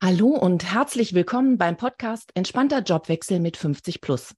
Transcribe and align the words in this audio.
Hallo 0.00 0.28
und 0.28 0.64
herzlich 0.64 1.12
willkommen 1.12 1.58
beim 1.58 1.76
Podcast 1.76 2.30
Entspannter 2.34 2.82
Jobwechsel 2.82 3.40
mit 3.40 3.56
50 3.56 4.00
Plus. 4.00 4.32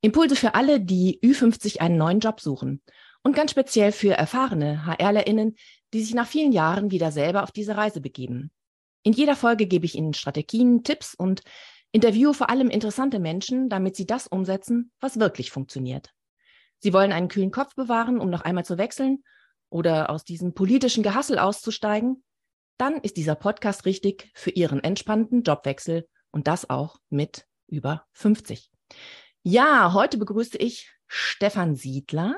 Impulse 0.00 0.36
für 0.36 0.54
alle, 0.54 0.80
die 0.80 1.18
Ü50 1.20 1.80
einen 1.80 1.98
neuen 1.98 2.20
Job 2.20 2.40
suchen. 2.40 2.80
Und 3.24 3.34
ganz 3.34 3.50
speziell 3.50 3.90
für 3.90 4.12
erfahrene 4.12 4.86
HRlerInnen, 4.86 5.56
die 5.92 6.04
sich 6.04 6.14
nach 6.14 6.28
vielen 6.28 6.52
Jahren 6.52 6.92
wieder 6.92 7.10
selber 7.10 7.42
auf 7.42 7.50
diese 7.50 7.76
Reise 7.76 8.00
begeben. 8.00 8.52
In 9.02 9.12
jeder 9.12 9.34
Folge 9.34 9.66
gebe 9.66 9.86
ich 9.86 9.96
Ihnen 9.96 10.14
Strategien, 10.14 10.84
Tipps 10.84 11.16
und 11.16 11.42
interviewe 11.90 12.32
vor 12.32 12.48
allem 12.48 12.70
interessante 12.70 13.18
Menschen, 13.18 13.68
damit 13.68 13.96
Sie 13.96 14.06
das 14.06 14.28
umsetzen, 14.28 14.92
was 15.00 15.18
wirklich 15.18 15.50
funktioniert. 15.50 16.10
Sie 16.78 16.92
wollen 16.92 17.10
einen 17.10 17.26
kühlen 17.26 17.50
Kopf 17.50 17.74
bewahren, 17.74 18.20
um 18.20 18.30
noch 18.30 18.42
einmal 18.42 18.64
zu 18.64 18.78
wechseln 18.78 19.24
oder 19.68 20.10
aus 20.10 20.22
diesem 20.22 20.54
politischen 20.54 21.02
Gehassel 21.02 21.40
auszusteigen 21.40 22.22
dann 22.82 22.96
ist 22.96 23.16
dieser 23.16 23.36
Podcast 23.36 23.86
richtig 23.86 24.28
für 24.34 24.50
Ihren 24.50 24.82
entspannten 24.82 25.44
Jobwechsel 25.44 26.08
und 26.32 26.48
das 26.48 26.68
auch 26.68 26.96
mit 27.10 27.46
über 27.68 28.08
50. 28.10 28.72
Ja, 29.44 29.92
heute 29.92 30.18
begrüße 30.18 30.58
ich 30.58 30.90
Stefan 31.06 31.76
Siedler, 31.76 32.34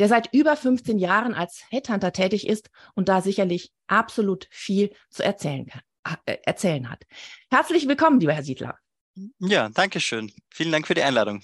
der 0.00 0.08
seit 0.08 0.34
über 0.34 0.56
15 0.56 0.98
Jahren 0.98 1.32
als 1.32 1.62
Headhunter 1.70 2.12
tätig 2.12 2.48
ist 2.48 2.70
und 2.96 3.08
da 3.08 3.20
sicherlich 3.20 3.72
absolut 3.86 4.48
viel 4.50 4.92
zu 5.10 5.22
erzählen, 5.22 5.66
kann, 5.66 6.16
äh, 6.26 6.38
erzählen 6.42 6.90
hat. 6.90 7.04
Herzlich 7.48 7.86
willkommen, 7.86 8.18
lieber 8.18 8.32
Herr 8.32 8.42
Siedler. 8.42 8.76
Ja, 9.38 9.68
danke 9.68 10.00
schön. 10.00 10.32
Vielen 10.50 10.72
Dank 10.72 10.88
für 10.88 10.94
die 10.94 11.02
Einladung. 11.02 11.40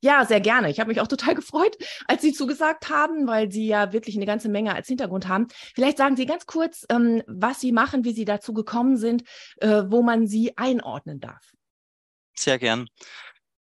Ja, 0.00 0.24
sehr 0.24 0.40
gerne. 0.40 0.70
Ich 0.70 0.80
habe 0.80 0.88
mich 0.88 1.00
auch 1.00 1.06
total 1.06 1.34
gefreut, 1.36 1.76
als 2.06 2.22
Sie 2.22 2.32
zugesagt 2.32 2.88
haben, 2.88 3.26
weil 3.26 3.50
Sie 3.50 3.66
ja 3.66 3.92
wirklich 3.92 4.16
eine 4.16 4.26
ganze 4.26 4.48
Menge 4.48 4.74
als 4.74 4.88
Hintergrund 4.88 5.28
haben. 5.28 5.48
Vielleicht 5.74 5.98
sagen 5.98 6.16
Sie 6.16 6.26
ganz 6.26 6.46
kurz, 6.46 6.84
ähm, 6.88 7.22
was 7.26 7.60
Sie 7.60 7.72
machen, 7.72 8.04
wie 8.04 8.12
Sie 8.12 8.24
dazu 8.24 8.52
gekommen 8.52 8.96
sind, 8.96 9.24
äh, 9.56 9.84
wo 9.86 10.02
man 10.02 10.26
Sie 10.26 10.56
einordnen 10.56 11.20
darf. 11.20 11.52
Sehr 12.36 12.58
gern. 12.58 12.88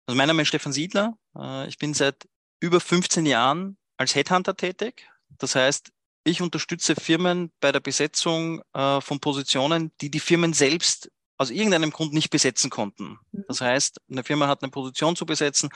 Also 0.06 0.16
mein 0.16 0.28
Name 0.28 0.42
ist 0.42 0.48
Stefan 0.48 0.72
Siedler. 0.72 1.16
Äh, 1.36 1.68
ich 1.68 1.78
bin 1.78 1.94
seit 1.94 2.28
über 2.60 2.80
15 2.80 3.26
Jahren 3.26 3.76
als 3.96 4.14
Headhunter 4.14 4.56
tätig. 4.56 5.08
Das 5.38 5.54
heißt, 5.54 5.90
ich 6.24 6.40
unterstütze 6.40 6.94
Firmen 6.94 7.50
bei 7.60 7.72
der 7.72 7.80
Besetzung 7.80 8.62
äh, 8.74 9.00
von 9.00 9.20
Positionen, 9.20 9.92
die 10.00 10.10
die 10.10 10.20
Firmen 10.20 10.52
selbst 10.52 11.10
aus 11.42 11.50
irgendeinem 11.50 11.90
Grund 11.90 12.12
nicht 12.12 12.30
besetzen 12.30 12.70
konnten. 12.70 13.18
Mhm. 13.32 13.44
Das 13.48 13.60
heißt, 13.60 14.00
eine 14.10 14.24
Firma 14.24 14.48
hat 14.48 14.62
eine 14.62 14.70
Position 14.70 15.16
zu 15.16 15.26
besetzen, 15.26 15.68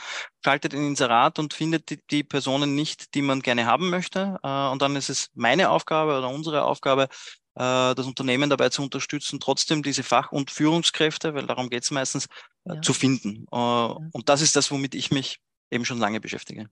schaltet 0.43 0.73
ein 0.73 0.87
Inserat 0.87 1.39
und 1.39 1.53
findet 1.53 1.89
die, 1.89 1.99
die 2.09 2.23
Personen 2.23 2.75
nicht, 2.75 3.13
die 3.13 3.21
man 3.21 3.41
gerne 3.41 3.65
haben 3.65 3.89
möchte. 3.89 4.37
Äh, 4.43 4.69
und 4.69 4.81
dann 4.81 4.95
ist 4.95 5.09
es 5.09 5.29
meine 5.33 5.69
Aufgabe 5.69 6.17
oder 6.17 6.29
unsere 6.29 6.63
Aufgabe, 6.63 7.03
äh, 7.55 7.95
das 7.95 8.05
Unternehmen 8.05 8.49
dabei 8.49 8.69
zu 8.69 8.81
unterstützen, 8.81 9.39
trotzdem 9.39 9.83
diese 9.83 10.03
Fach- 10.03 10.31
und 10.31 10.51
Führungskräfte, 10.51 11.33
weil 11.33 11.47
darum 11.47 11.69
geht 11.69 11.83
es 11.83 11.91
meistens, 11.91 12.27
äh, 12.65 12.75
ja. 12.75 12.81
zu 12.81 12.93
finden. 12.93 13.45
Äh, 13.51 13.57
ja. 13.57 13.97
Und 14.11 14.29
das 14.29 14.41
ist 14.41 14.55
das, 14.55 14.71
womit 14.71 14.95
ich 14.95 15.11
mich 15.11 15.39
eben 15.71 15.85
schon 15.85 15.99
lange 15.99 16.19
beschäftige. 16.19 16.69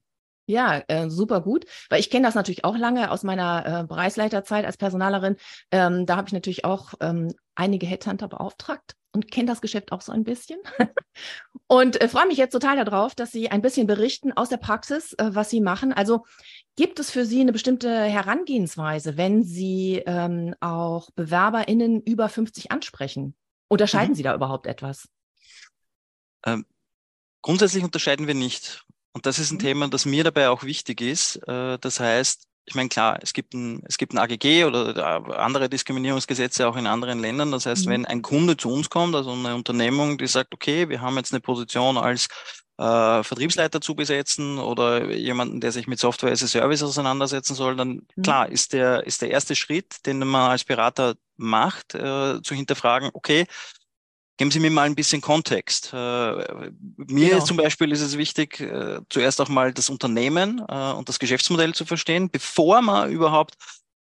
Ja, 0.47 0.83
äh, 0.87 1.09
super 1.09 1.41
gut, 1.41 1.65
weil 1.89 1.99
ich 1.99 2.09
kenne 2.09 2.27
das 2.27 2.35
natürlich 2.35 2.65
auch 2.65 2.77
lange 2.77 3.09
aus 3.09 3.23
meiner 3.23 3.65
äh, 3.65 3.83
Bereichsleiterzeit 3.85 4.65
als 4.65 4.77
Personalerin. 4.77 5.37
Ähm, 5.71 6.05
da 6.05 6.17
habe 6.17 6.27
ich 6.27 6.33
natürlich 6.33 6.65
auch 6.65 6.93
ähm, 6.99 7.33
einige 7.55 7.87
Headhunter 7.87 8.27
beauftragt 8.27 8.95
und 9.11 9.31
kenne 9.31 9.47
das 9.47 9.61
Geschäft 9.61 9.91
auch 9.91 10.01
so 10.01 10.11
ein 10.11 10.23
bisschen. 10.23 10.59
und 11.67 11.99
äh, 11.99 12.07
freue 12.07 12.27
mich 12.27 12.37
jetzt 12.37 12.51
total 12.51 12.83
darauf, 12.83 13.15
dass 13.15 13.31
Sie 13.31 13.49
ein 13.49 13.61
bisschen 13.61 13.87
berichten 13.87 14.33
aus 14.33 14.49
der 14.49 14.57
Praxis, 14.57 15.13
äh, 15.13 15.31
was 15.33 15.49
Sie 15.49 15.61
machen. 15.61 15.93
Also 15.93 16.25
gibt 16.75 16.99
es 16.99 17.09
für 17.09 17.25
Sie 17.25 17.41
eine 17.41 17.53
bestimmte 17.53 17.89
Herangehensweise, 18.03 19.17
wenn 19.17 19.43
Sie 19.43 20.03
ähm, 20.05 20.53
auch 20.59 21.09
BewerberInnen 21.15 22.01
über 22.01 22.29
50 22.29 22.71
ansprechen? 22.71 23.35
Unterscheiden 23.67 24.11
mhm. 24.11 24.15
Sie 24.15 24.23
da 24.23 24.35
überhaupt 24.35 24.67
etwas? 24.67 25.09
Ähm, 26.45 26.65
grundsätzlich 27.41 27.83
unterscheiden 27.83 28.27
wir 28.27 28.35
nicht. 28.35 28.85
Und 29.15 29.25
das 29.25 29.39
ist 29.39 29.49
ein 29.51 29.55
mhm. 29.55 29.59
Thema, 29.59 29.87
das 29.87 30.05
mir 30.05 30.25
dabei 30.25 30.49
auch 30.49 30.63
wichtig 30.63 30.99
ist. 30.99 31.37
Äh, 31.47 31.79
das 31.79 32.01
heißt, 32.01 32.47
ich 32.65 32.75
meine, 32.75 32.89
klar, 32.89 33.17
es 33.21 33.31
gibt 33.31 33.53
ein, 33.53 33.81
es 33.87 33.97
gibt 33.97 34.13
ein 34.13 34.17
AGG 34.17 34.65
oder 34.65 35.39
andere 35.39 35.69
Diskriminierungsgesetze 35.69 36.67
auch 36.67 36.75
in 36.75 36.85
anderen 36.85 37.19
Ländern. 37.19 37.49
Das 37.51 37.65
heißt, 37.65 37.85
mhm. 37.85 37.91
wenn 37.91 38.05
ein 38.05 38.21
Kunde 38.21 38.57
zu 38.57 38.69
uns 38.69 38.89
kommt, 38.89 39.15
also 39.15 39.31
eine 39.31 39.55
Unternehmung, 39.55 40.17
die 40.17 40.27
sagt, 40.27 40.53
okay, 40.53 40.89
wir 40.89 40.99
haben 40.99 41.15
jetzt 41.15 41.31
eine 41.31 41.39
Position 41.39 41.97
als 41.97 42.27
äh, 42.77 43.23
Vertriebsleiter 43.23 43.79
zu 43.79 43.95
besetzen 43.95 44.59
oder 44.59 45.09
jemanden, 45.13 45.61
der 45.61 45.71
sich 45.71 45.87
mit 45.87 45.99
Software 45.99 46.33
as 46.33 46.43
a 46.43 46.47
Service 46.47 46.83
auseinandersetzen 46.83 47.55
soll, 47.55 47.77
dann 47.77 48.05
mhm. 48.17 48.21
klar 48.21 48.49
ist 48.49 48.73
der, 48.73 49.07
ist 49.07 49.21
der 49.21 49.31
erste 49.31 49.55
Schritt, 49.55 50.05
den 50.05 50.19
man 50.19 50.51
als 50.51 50.65
Berater 50.65 51.15
macht, 51.37 51.95
äh, 51.95 52.41
zu 52.41 52.53
hinterfragen, 52.53 53.11
okay, 53.13 53.45
Geben 54.37 54.51
Sie 54.51 54.59
mir 54.59 54.69
mal 54.69 54.83
ein 54.83 54.95
bisschen 54.95 55.21
Kontext. 55.21 55.91
Äh, 55.93 55.95
mir 55.95 57.29
genau. 57.29 57.43
zum 57.45 57.55
Beispiel 57.55 57.91
ist 57.91 58.01
es 58.01 58.17
wichtig, 58.17 58.59
äh, 58.59 58.99
zuerst 59.09 59.39
auch 59.39 59.47
mal 59.47 59.73
das 59.73 59.89
Unternehmen 59.89 60.61
äh, 60.67 60.91
und 60.91 61.07
das 61.07 61.19
Geschäftsmodell 61.19 61.73
zu 61.73 61.85
verstehen, 61.85 62.29
bevor 62.29 62.81
man 62.81 63.11
überhaupt 63.11 63.55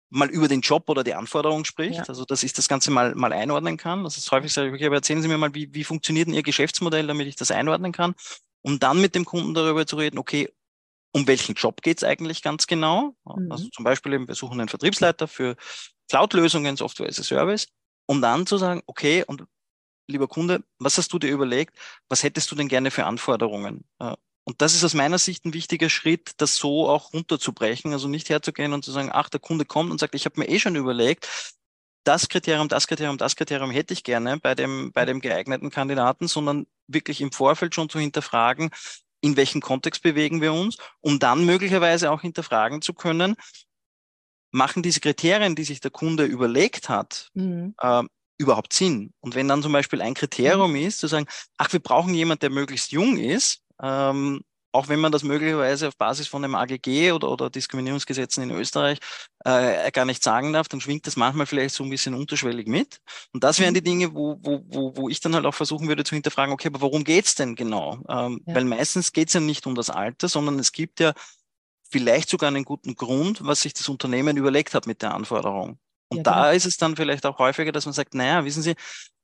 mal 0.08 0.30
über 0.30 0.48
den 0.48 0.60
Job 0.60 0.88
oder 0.88 1.04
die 1.04 1.14
Anforderungen 1.14 1.64
spricht. 1.64 1.98
Ja. 1.98 2.04
Also, 2.04 2.24
dass 2.24 2.42
ich 2.42 2.52
das 2.54 2.68
Ganze 2.68 2.90
mal, 2.90 3.14
mal 3.14 3.32
einordnen 3.32 3.76
kann. 3.76 4.04
Das 4.04 4.16
ist 4.16 4.30
häufig 4.30 4.52
sage 4.52 4.68
ich, 4.68 4.74
okay, 4.74 4.86
aber 4.86 4.96
erzählen 4.96 5.20
Sie 5.20 5.28
mir 5.28 5.36
mal, 5.36 5.54
wie, 5.54 5.74
wie 5.74 5.84
funktioniert 5.84 6.28
denn 6.28 6.34
Ihr 6.34 6.42
Geschäftsmodell, 6.42 7.06
damit 7.06 7.26
ich 7.26 7.36
das 7.36 7.50
einordnen 7.50 7.92
kann, 7.92 8.14
um 8.62 8.78
dann 8.78 9.00
mit 9.00 9.14
dem 9.14 9.26
Kunden 9.26 9.52
darüber 9.52 9.86
zu 9.86 9.96
reden, 9.96 10.18
okay, 10.18 10.48
um 11.12 11.26
welchen 11.26 11.54
Job 11.54 11.82
geht 11.82 11.98
es 11.98 12.04
eigentlich 12.04 12.42
ganz 12.42 12.66
genau? 12.66 13.14
Mhm. 13.24 13.52
Also 13.52 13.68
zum 13.68 13.84
Beispiel 13.84 14.14
eben, 14.14 14.26
wir 14.26 14.34
suchen 14.34 14.58
einen 14.58 14.68
Vertriebsleiter 14.68 15.28
für 15.28 15.56
Cloud-Lösungen, 16.08 16.76
Software 16.76 17.08
as 17.08 17.20
a 17.20 17.22
Service, 17.22 17.68
um 18.06 18.22
dann 18.22 18.46
zu 18.46 18.56
sagen, 18.56 18.82
okay, 18.86 19.24
und 19.26 19.44
lieber 20.06 20.28
Kunde, 20.28 20.64
was 20.78 20.98
hast 20.98 21.12
du 21.12 21.18
dir 21.18 21.30
überlegt? 21.30 21.76
Was 22.08 22.22
hättest 22.22 22.50
du 22.50 22.54
denn 22.54 22.68
gerne 22.68 22.90
für 22.90 23.06
Anforderungen? 23.06 23.84
Äh, 23.98 24.14
und 24.44 24.60
das 24.60 24.74
ist 24.74 24.84
aus 24.84 24.94
meiner 24.94 25.18
Sicht 25.18 25.44
ein 25.46 25.54
wichtiger 25.54 25.88
Schritt, 25.88 26.32
das 26.36 26.56
so 26.56 26.88
auch 26.88 27.14
runterzubrechen. 27.14 27.92
Also 27.92 28.08
nicht 28.08 28.28
herzugehen 28.28 28.74
und 28.74 28.84
zu 28.84 28.92
sagen, 28.92 29.10
ach, 29.12 29.30
der 29.30 29.40
Kunde 29.40 29.64
kommt 29.64 29.90
und 29.90 29.98
sagt, 29.98 30.14
ich 30.14 30.26
habe 30.26 30.38
mir 30.38 30.48
eh 30.48 30.58
schon 30.58 30.76
überlegt, 30.76 31.54
das 32.04 32.28
Kriterium, 32.28 32.68
das 32.68 32.86
Kriterium, 32.86 33.16
das 33.16 33.36
Kriterium 33.36 33.70
hätte 33.70 33.94
ich 33.94 34.04
gerne 34.04 34.38
bei 34.38 34.54
dem, 34.54 34.92
bei 34.92 35.06
dem 35.06 35.20
geeigneten 35.20 35.70
Kandidaten, 35.70 36.28
sondern 36.28 36.66
wirklich 36.86 37.22
im 37.22 37.32
Vorfeld 37.32 37.74
schon 37.74 37.88
zu 37.88 37.98
hinterfragen, 37.98 38.70
in 39.22 39.36
welchem 39.36 39.62
Kontext 39.62 40.02
bewegen 40.02 40.42
wir 40.42 40.52
uns, 40.52 40.76
um 41.00 41.18
dann 41.18 41.46
möglicherweise 41.46 42.10
auch 42.10 42.20
hinterfragen 42.20 42.82
zu 42.82 42.92
können, 42.92 43.36
machen 44.50 44.82
diese 44.82 45.00
Kriterien, 45.00 45.56
die 45.56 45.64
sich 45.64 45.80
der 45.80 45.90
Kunde 45.90 46.24
überlegt 46.24 46.90
hat, 46.90 47.30
mhm. 47.32 47.74
äh, 47.80 48.02
überhaupt 48.38 48.72
Sinn? 48.72 49.12
Und 49.20 49.34
wenn 49.34 49.48
dann 49.48 49.62
zum 49.62 49.72
Beispiel 49.72 50.02
ein 50.02 50.14
Kriterium 50.14 50.72
mhm. 50.72 50.86
ist, 50.86 50.98
zu 50.98 51.06
sagen, 51.06 51.26
ach, 51.58 51.72
wir 51.72 51.80
brauchen 51.80 52.14
jemanden, 52.14 52.40
der 52.40 52.50
möglichst 52.50 52.92
jung 52.92 53.16
ist, 53.16 53.60
ähm, 53.82 54.42
auch 54.74 54.88
wenn 54.88 54.98
man 54.98 55.12
das 55.12 55.22
möglicherweise 55.22 55.86
auf 55.86 55.96
Basis 55.96 56.26
von 56.26 56.44
einem 56.44 56.56
AGG 56.56 57.12
oder, 57.12 57.30
oder 57.30 57.48
Diskriminierungsgesetzen 57.48 58.42
in 58.42 58.50
Österreich 58.50 58.98
äh, 59.44 59.90
gar 59.92 60.04
nicht 60.04 60.22
sagen 60.22 60.52
darf, 60.52 60.66
dann 60.66 60.80
schwingt 60.80 61.06
das 61.06 61.14
manchmal 61.14 61.46
vielleicht 61.46 61.76
so 61.76 61.84
ein 61.84 61.90
bisschen 61.90 62.14
unterschwellig 62.14 62.66
mit. 62.66 62.98
Und 63.32 63.44
das 63.44 63.60
wären 63.60 63.70
mhm. 63.70 63.76
die 63.76 63.84
Dinge, 63.84 64.14
wo, 64.14 64.36
wo, 64.42 64.64
wo, 64.66 64.96
wo 64.96 65.08
ich 65.08 65.20
dann 65.20 65.34
halt 65.36 65.46
auch 65.46 65.54
versuchen 65.54 65.86
würde 65.86 66.02
zu 66.02 66.16
hinterfragen, 66.16 66.52
okay, 66.52 66.68
aber 66.68 66.80
worum 66.80 67.04
geht's 67.04 67.36
denn 67.36 67.54
genau? 67.54 68.02
Ähm, 68.08 68.42
ja. 68.46 68.54
Weil 68.56 68.64
meistens 68.64 69.12
geht's 69.12 69.32
ja 69.32 69.40
nicht 69.40 69.64
um 69.68 69.76
das 69.76 69.90
Alter, 69.90 70.28
sondern 70.28 70.58
es 70.58 70.72
gibt 70.72 70.98
ja 70.98 71.12
vielleicht 71.88 72.28
sogar 72.28 72.48
einen 72.48 72.64
guten 72.64 72.96
Grund, 72.96 73.46
was 73.46 73.60
sich 73.60 73.74
das 73.74 73.88
Unternehmen 73.88 74.36
überlegt 74.36 74.74
hat 74.74 74.88
mit 74.88 75.02
der 75.02 75.14
Anforderung. 75.14 75.78
Und 76.14 76.26
ja, 76.26 76.32
da 76.32 76.42
genau. 76.44 76.56
ist 76.56 76.66
es 76.66 76.76
dann 76.76 76.96
vielleicht 76.96 77.26
auch 77.26 77.38
häufiger, 77.38 77.72
dass 77.72 77.86
man 77.86 77.92
sagt, 77.92 78.14
naja, 78.14 78.44
wissen 78.44 78.62
Sie, 78.62 78.74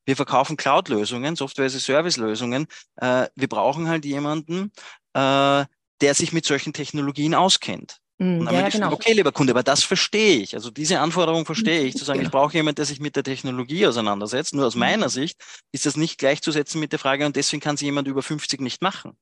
wir 0.07 0.17
verkaufen 0.17 0.57
Cloud-Lösungen, 0.57 1.37
Software-as-a-Service-Lösungen. 1.37 2.67
Äh, 2.97 3.29
wir 3.35 3.49
brauchen 3.49 3.89
halt 3.89 4.05
jemanden, 4.05 4.73
äh, 5.15 5.65
der 6.01 6.15
sich 6.15 6.33
mit 6.33 6.45
solchen 6.45 6.73
Technologien 6.73 7.35
auskennt. 7.35 7.99
Mm, 8.19 8.43
ja, 8.43 8.69
genau. 8.69 8.71
Sagen, 8.71 8.95
okay, 8.95 9.13
lieber 9.13 9.33
Kunde, 9.33 9.53
aber 9.53 9.63
das 9.63 9.83
verstehe 9.83 10.39
ich. 10.39 10.55
Also 10.55 10.71
diese 10.71 11.01
Anforderung 11.01 11.47
verstehe 11.47 11.83
ich, 11.83 11.97
zu 11.97 12.05
sagen, 12.05 12.19
genau. 12.21 12.29
ich 12.29 12.33
brauche 12.33 12.55
jemanden, 12.55 12.77
der 12.77 12.87
sich 12.87 13.01
mit 13.01 13.17
der 13.17 13.25
Technologie 13.25 13.87
auseinandersetzt. 13.87 14.55
Nur 14.55 14.67
aus 14.67 14.75
mhm. 14.75 14.81
meiner 14.81 15.09
Sicht 15.09 15.41
ist 15.73 15.87
das 15.87 15.97
nicht 15.97 16.19
gleichzusetzen 16.19 16.81
mit 16.81 16.93
der 16.93 16.99
Frage, 16.99 17.27
und 17.27 17.37
deswegen 17.37 17.61
kann 17.61 17.77
sie 17.77 17.85
jemand 17.87 18.09
über 18.09 18.23
50 18.23 18.61
nicht 18.61 18.83
machen 18.83 19.17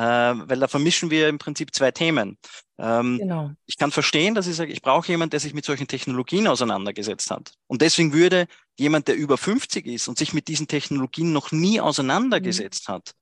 weil 0.00 0.58
da 0.58 0.68
vermischen 0.68 1.10
wir 1.10 1.28
im 1.28 1.38
Prinzip 1.38 1.74
zwei 1.74 1.90
Themen. 1.90 2.38
Ähm, 2.78 3.18
genau. 3.18 3.50
Ich 3.66 3.76
kann 3.76 3.92
verstehen, 3.92 4.34
dass 4.34 4.46
ich 4.46 4.56
sage, 4.56 4.72
ich 4.72 4.82
brauche 4.82 5.08
jemanden, 5.08 5.30
der 5.30 5.40
sich 5.40 5.54
mit 5.54 5.64
solchen 5.64 5.86
Technologien 5.86 6.46
auseinandergesetzt 6.46 7.30
hat. 7.30 7.52
Und 7.66 7.82
deswegen 7.82 8.12
würde 8.12 8.46
jemand, 8.78 9.08
der 9.08 9.16
über 9.16 9.36
50 9.36 9.86
ist 9.86 10.08
und 10.08 10.18
sich 10.18 10.32
mit 10.32 10.48
diesen 10.48 10.66
Technologien 10.66 11.32
noch 11.32 11.52
nie 11.52 11.80
auseinandergesetzt 11.80 12.88
mhm. 12.88 12.94
hat, 12.94 13.12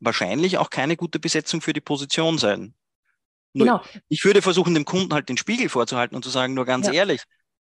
wahrscheinlich 0.00 0.58
auch 0.58 0.70
keine 0.70 0.96
gute 0.96 1.18
Besetzung 1.18 1.60
für 1.60 1.72
die 1.72 1.80
Position 1.80 2.38
sein. 2.38 2.74
Nur 3.54 3.66
genau. 3.66 3.82
Ich 4.08 4.24
würde 4.24 4.42
versuchen, 4.42 4.74
dem 4.74 4.84
Kunden 4.84 5.12
halt 5.12 5.28
den 5.28 5.36
Spiegel 5.36 5.68
vorzuhalten 5.68 6.14
und 6.14 6.22
zu 6.22 6.30
sagen, 6.30 6.54
nur 6.54 6.64
ganz 6.64 6.86
ja. 6.86 6.92
ehrlich, 6.92 7.24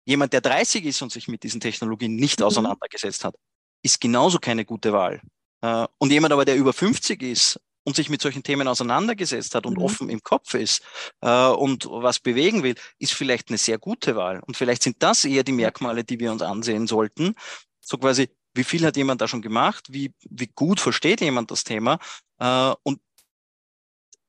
jemand, 0.04 0.32
der 0.32 0.40
30 0.42 0.84
ist 0.84 1.00
und 1.00 1.12
sich 1.12 1.28
mit 1.28 1.42
diesen 1.42 1.60
Technologien 1.60 2.16
nicht 2.16 2.40
mhm. 2.40 2.46
auseinandergesetzt 2.46 3.24
hat, 3.24 3.34
ist 3.82 4.00
genauso 4.00 4.38
keine 4.38 4.64
gute 4.64 4.92
Wahl. 4.92 5.22
Äh, 5.62 5.86
und 5.98 6.10
jemand 6.10 6.32
aber, 6.32 6.44
der 6.44 6.56
über 6.56 6.72
50 6.72 7.22
ist 7.22 7.60
und 7.84 7.96
sich 7.96 8.08
mit 8.08 8.20
solchen 8.20 8.42
Themen 8.42 8.68
auseinandergesetzt 8.68 9.54
hat 9.54 9.66
und 9.66 9.78
mhm. 9.78 9.84
offen 9.84 10.10
im 10.10 10.22
Kopf 10.22 10.54
ist 10.54 10.82
äh, 11.20 11.48
und 11.48 11.86
was 11.86 12.18
bewegen 12.18 12.62
will, 12.62 12.74
ist 12.98 13.12
vielleicht 13.12 13.48
eine 13.48 13.58
sehr 13.58 13.78
gute 13.78 14.16
Wahl. 14.16 14.40
Und 14.46 14.56
vielleicht 14.56 14.82
sind 14.82 14.96
das 15.02 15.24
eher 15.24 15.44
die 15.44 15.52
Merkmale, 15.52 16.04
die 16.04 16.20
wir 16.20 16.32
uns 16.32 16.42
ansehen 16.42 16.86
sollten, 16.86 17.34
So 17.80 17.98
quasi, 17.98 18.28
wie 18.54 18.64
viel 18.64 18.84
hat 18.84 18.96
jemand 18.96 19.20
da 19.20 19.28
schon 19.28 19.42
gemacht? 19.42 19.86
Wie, 19.90 20.12
wie 20.28 20.50
gut 20.54 20.80
versteht 20.80 21.20
jemand 21.20 21.50
das 21.50 21.64
Thema? 21.64 21.98
Äh, 22.38 22.74
und 22.82 23.00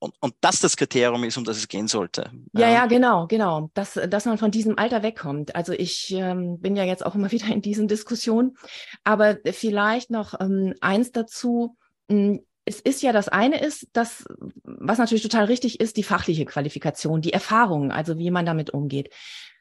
und, 0.02 0.16
und 0.20 0.34
das 0.42 0.60
das 0.60 0.78
Kriterium 0.78 1.24
ist, 1.24 1.38
um 1.38 1.44
das 1.44 1.58
es 1.58 1.68
gehen 1.68 1.88
sollte. 1.88 2.32
Ja, 2.54 2.72
ja, 2.72 2.88
genau, 2.88 3.28
genau. 3.28 3.70
Dass, 3.76 3.94
dass 3.94 4.26
man 4.26 4.40
von 4.40 4.50
diesem 4.50 4.80
Alter 4.80 5.04
wegkommt. 5.04 5.56
Also 5.56 5.74
ich 5.74 6.12
ähm, 6.12 6.60
bin 6.60 6.76
ja 6.76 6.84
jetzt 6.84 7.06
auch 7.06 7.14
immer 7.14 7.32
wieder 7.32 7.46
in 7.48 7.62
diesen 7.62 7.88
Diskussionen. 7.88 8.58
Aber 9.04 9.38
vielleicht 9.52 10.10
noch 10.10 10.40
ähm, 10.40 10.74
eins 10.82 11.12
dazu. 11.12 11.78
Hm, 12.10 12.44
es 12.66 12.80
ist 12.80 13.04
ja 13.04 13.12
das 13.12 13.30
eine 13.30 13.62
ist, 13.62 13.90
das, 13.94 14.26
was 14.64 14.98
natürlich 14.98 15.24
total 15.24 15.46
richtig 15.46 15.80
ist, 15.80 15.98
die 15.98 16.04
fachliche 16.04 16.46
Qualifikation, 16.46 17.22
die 17.22 17.34
Erfahrung, 17.34 17.92
also 17.92 18.18
wie 18.18 18.32
man 18.32 18.46
damit 18.46 18.72
umgeht. 18.72 19.14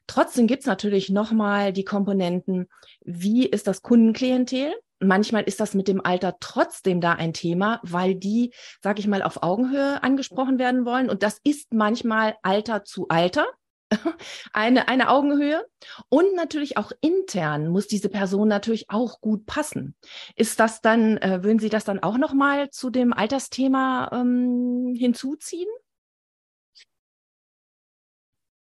Trotzdem 0.06 0.46
gibt 0.46 0.60
es 0.60 0.66
natürlich 0.66 1.10
nochmal 1.10 1.72
die 1.72 1.84
Komponenten, 1.84 2.68
wie 3.02 3.46
ist 3.46 3.66
das 3.66 3.82
Kundenklientel? 3.82 4.72
Manchmal 5.00 5.44
ist 5.44 5.60
das 5.60 5.74
mit 5.74 5.88
dem 5.88 6.04
Alter 6.04 6.36
trotzdem 6.40 7.00
da 7.00 7.12
ein 7.12 7.32
Thema, 7.32 7.80
weil 7.82 8.14
die, 8.14 8.52
sag 8.82 8.98
ich 8.98 9.06
mal, 9.06 9.22
auf 9.22 9.42
Augenhöhe 9.42 10.02
angesprochen 10.02 10.58
werden 10.58 10.84
wollen. 10.84 11.08
Und 11.08 11.22
das 11.22 11.40
ist 11.42 11.72
manchmal 11.72 12.36
Alter 12.42 12.84
zu 12.84 13.08
Alter. 13.08 13.46
eine, 14.52 14.88
eine 14.88 15.08
Augenhöhe. 15.08 15.66
Und 16.08 16.34
natürlich 16.36 16.76
auch 16.76 16.92
intern 17.00 17.68
muss 17.68 17.86
diese 17.86 18.08
Person 18.08 18.46
natürlich 18.46 18.90
auch 18.90 19.20
gut 19.20 19.46
passen. 19.46 19.96
Ist 20.36 20.60
das 20.60 20.80
dann, 20.80 21.16
äh, 21.16 21.42
würden 21.42 21.58
Sie 21.58 21.70
das 21.70 21.84
dann 21.84 22.02
auch 22.02 22.18
nochmal 22.18 22.70
zu 22.70 22.90
dem 22.90 23.12
Altersthema 23.12 24.10
ähm, 24.12 24.94
hinzuziehen? 24.96 25.68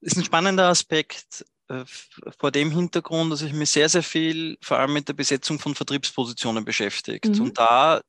Ist 0.01 0.17
ein 0.17 0.23
spannender 0.23 0.69
Aspekt 0.69 1.45
vor 2.39 2.51
dem 2.51 2.71
Hintergrund, 2.71 3.31
dass 3.31 3.41
ich 3.41 3.53
mich 3.53 3.69
sehr, 3.69 3.89
sehr 3.89 4.03
viel 4.03 4.57
vor 4.61 4.79
allem 4.79 4.93
mit 4.93 5.07
der 5.07 5.13
Besetzung 5.13 5.59
von 5.59 5.75
Vertriebspositionen 5.75 6.65
beschäftigt. 6.65 7.29
Mhm. 7.29 7.41
Und 7.41 7.57
da 7.57 8.01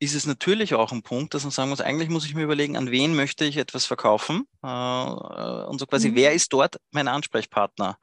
ist 0.00 0.14
es 0.14 0.26
natürlich 0.26 0.74
auch 0.74 0.92
ein 0.92 1.02
Punkt, 1.02 1.34
dass 1.34 1.42
man 1.42 1.50
sagen 1.50 1.70
muss, 1.70 1.80
eigentlich 1.80 2.08
muss 2.08 2.24
ich 2.24 2.34
mir 2.34 2.44
überlegen, 2.44 2.76
an 2.76 2.90
wen 2.90 3.16
möchte 3.16 3.44
ich 3.44 3.56
etwas 3.56 3.84
verkaufen 3.84 4.46
äh, 4.62 4.66
und 4.66 5.78
so 5.78 5.86
quasi, 5.86 6.10
mhm. 6.10 6.14
wer 6.14 6.32
ist 6.32 6.52
dort 6.52 6.76
mein 6.92 7.08
Ansprechpartner? 7.08 7.98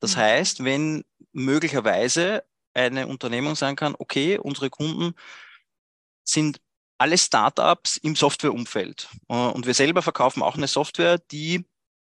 Das 0.00 0.16
mhm. 0.16 0.20
heißt, 0.20 0.64
wenn 0.64 1.04
möglicherweise 1.32 2.42
eine 2.74 3.06
Unternehmung 3.06 3.54
sagen 3.54 3.76
kann, 3.76 3.94
okay, 3.98 4.38
unsere 4.38 4.70
Kunden 4.70 5.14
sind 6.24 6.60
alle 6.98 7.18
Startups 7.18 7.98
im 7.98 8.16
Softwareumfeld 8.16 9.08
äh, 9.28 9.34
und 9.34 9.66
wir 9.66 9.74
selber 9.74 10.02
verkaufen 10.02 10.42
auch 10.42 10.56
eine 10.56 10.68
Software, 10.68 11.18
die 11.18 11.64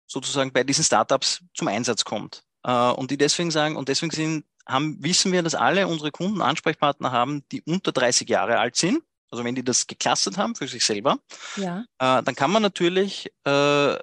sozusagen 0.07 0.51
bei 0.51 0.63
diesen 0.63 0.83
Startups 0.83 1.41
zum 1.53 1.67
Einsatz 1.67 2.03
kommt. 2.03 2.43
Äh, 2.63 2.71
und 2.71 3.11
die 3.11 3.17
deswegen 3.17 3.51
sagen, 3.51 3.75
und 3.75 3.89
deswegen 3.89 4.11
sind, 4.11 4.45
haben, 4.67 4.97
wissen 5.03 5.31
wir, 5.31 5.43
dass 5.43 5.55
alle 5.55 5.87
unsere 5.87 6.11
Kunden 6.11 6.41
Ansprechpartner 6.41 7.11
haben, 7.11 7.43
die 7.51 7.61
unter 7.63 7.91
30 7.91 8.29
Jahre 8.29 8.59
alt 8.59 8.75
sind. 8.75 9.03
Also 9.31 9.43
wenn 9.43 9.55
die 9.55 9.63
das 9.63 9.87
geclustert 9.87 10.37
haben 10.37 10.55
für 10.55 10.67
sich 10.67 10.85
selber, 10.85 11.17
ja. 11.55 11.79
äh, 11.97 12.21
dann 12.21 12.35
kann 12.35 12.51
man 12.51 12.61
natürlich 12.61 13.31
äh, 13.45 13.97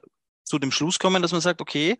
zu 0.44 0.58
dem 0.58 0.72
Schluss 0.72 0.98
kommen, 0.98 1.22
dass 1.22 1.32
man 1.32 1.40
sagt, 1.40 1.60
okay, 1.60 1.96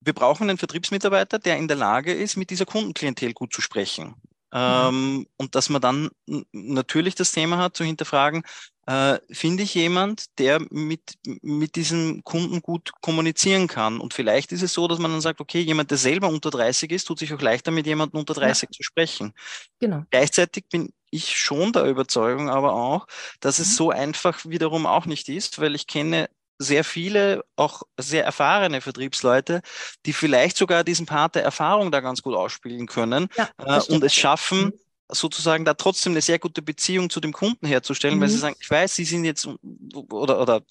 wir 0.00 0.14
brauchen 0.14 0.48
einen 0.48 0.58
Vertriebsmitarbeiter, 0.58 1.38
der 1.38 1.58
in 1.58 1.68
der 1.68 1.76
Lage 1.76 2.12
ist, 2.12 2.36
mit 2.36 2.50
dieser 2.50 2.66
Kundenklientel 2.66 3.34
gut 3.34 3.52
zu 3.52 3.60
sprechen. 3.60 4.14
Mhm. 4.52 4.58
Ähm, 4.58 5.26
und 5.36 5.54
dass 5.54 5.68
man 5.68 5.80
dann 5.80 6.10
natürlich 6.52 7.14
das 7.14 7.32
Thema 7.32 7.58
hat, 7.58 7.76
zu 7.76 7.84
hinterfragen, 7.84 8.42
äh, 8.90 9.20
finde 9.30 9.62
ich 9.62 9.74
jemand, 9.74 10.36
der 10.40 10.58
mit, 10.70 11.14
mit 11.42 11.76
diesem 11.76 12.24
Kunden 12.24 12.60
gut 12.60 12.90
kommunizieren 13.00 13.68
kann. 13.68 14.00
Und 14.00 14.14
vielleicht 14.14 14.50
ist 14.50 14.62
es 14.62 14.72
so, 14.72 14.88
dass 14.88 14.98
man 14.98 15.12
dann 15.12 15.20
sagt, 15.20 15.40
okay, 15.40 15.60
jemand, 15.60 15.92
der 15.92 15.98
selber 15.98 16.26
unter 16.26 16.50
30 16.50 16.90
ist, 16.90 17.04
tut 17.04 17.20
sich 17.20 17.32
auch 17.32 17.40
leichter, 17.40 17.70
mit 17.70 17.86
jemandem 17.86 18.18
unter 18.18 18.34
30 18.34 18.68
ja. 18.68 18.72
zu 18.72 18.82
sprechen. 18.82 19.32
Genau. 19.78 20.02
Gleichzeitig 20.10 20.64
bin 20.72 20.92
ich 21.10 21.36
schon 21.36 21.72
der 21.72 21.84
Überzeugung 21.84 22.50
aber 22.50 22.72
auch, 22.72 23.06
dass 23.38 23.58
mhm. 23.58 23.62
es 23.62 23.76
so 23.76 23.90
einfach 23.90 24.44
wiederum 24.44 24.86
auch 24.86 25.06
nicht 25.06 25.28
ist, 25.28 25.60
weil 25.60 25.76
ich 25.76 25.86
kenne 25.86 26.28
sehr 26.58 26.82
viele, 26.82 27.44
auch 27.54 27.82
sehr 27.96 28.24
erfahrene 28.24 28.80
Vertriebsleute, 28.80 29.62
die 30.04 30.12
vielleicht 30.12 30.56
sogar 30.56 30.82
diesen 30.82 31.06
Part 31.06 31.36
der 31.36 31.44
Erfahrung 31.44 31.92
da 31.92 32.00
ganz 32.00 32.22
gut 32.22 32.34
ausspielen 32.34 32.86
können 32.86 33.28
ja, 33.36 33.48
äh, 33.58 33.80
und 33.92 34.02
es 34.02 34.14
schaffen, 34.14 34.64
mhm. 34.64 34.72
Sozusagen 35.12 35.64
da 35.64 35.74
trotzdem 35.74 36.12
eine 36.12 36.22
sehr 36.22 36.38
gute 36.38 36.62
Beziehung 36.62 37.10
zu 37.10 37.20
dem 37.20 37.32
Kunden 37.32 37.66
herzustellen, 37.66 38.16
mhm. 38.16 38.22
weil 38.22 38.28
sie 38.28 38.36
mhm. 38.36 38.40
sagen, 38.40 38.56
ich 38.60 38.70
weiß, 38.70 38.94
sie 38.94 39.04
sind 39.04 39.24
jetzt, 39.24 39.48
oder, 40.10 40.40
oder 40.40 40.62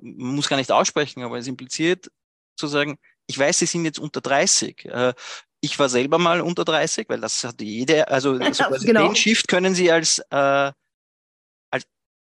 man 0.00 0.34
muss 0.34 0.48
gar 0.48 0.56
nicht 0.56 0.72
aussprechen, 0.72 1.22
aber 1.22 1.38
es 1.38 1.46
impliziert 1.46 2.10
zu 2.56 2.66
sagen, 2.66 2.98
ich 3.26 3.38
weiß, 3.38 3.58
sie 3.58 3.66
sind 3.66 3.84
jetzt 3.84 3.98
unter 3.98 4.20
30. 4.20 4.84
Äh, 4.86 5.14
ich 5.60 5.78
war 5.78 5.88
selber 5.88 6.18
mal 6.18 6.40
unter 6.40 6.64
30, 6.64 7.08
weil 7.08 7.20
das 7.20 7.44
hat 7.44 7.60
jede, 7.60 8.08
also, 8.08 8.32
also 8.40 8.64
genau. 8.86 9.08
den 9.08 9.16
Shift 9.16 9.48
können 9.48 9.74
Sie 9.74 9.90
als 9.90 10.20
äh, 10.30 10.72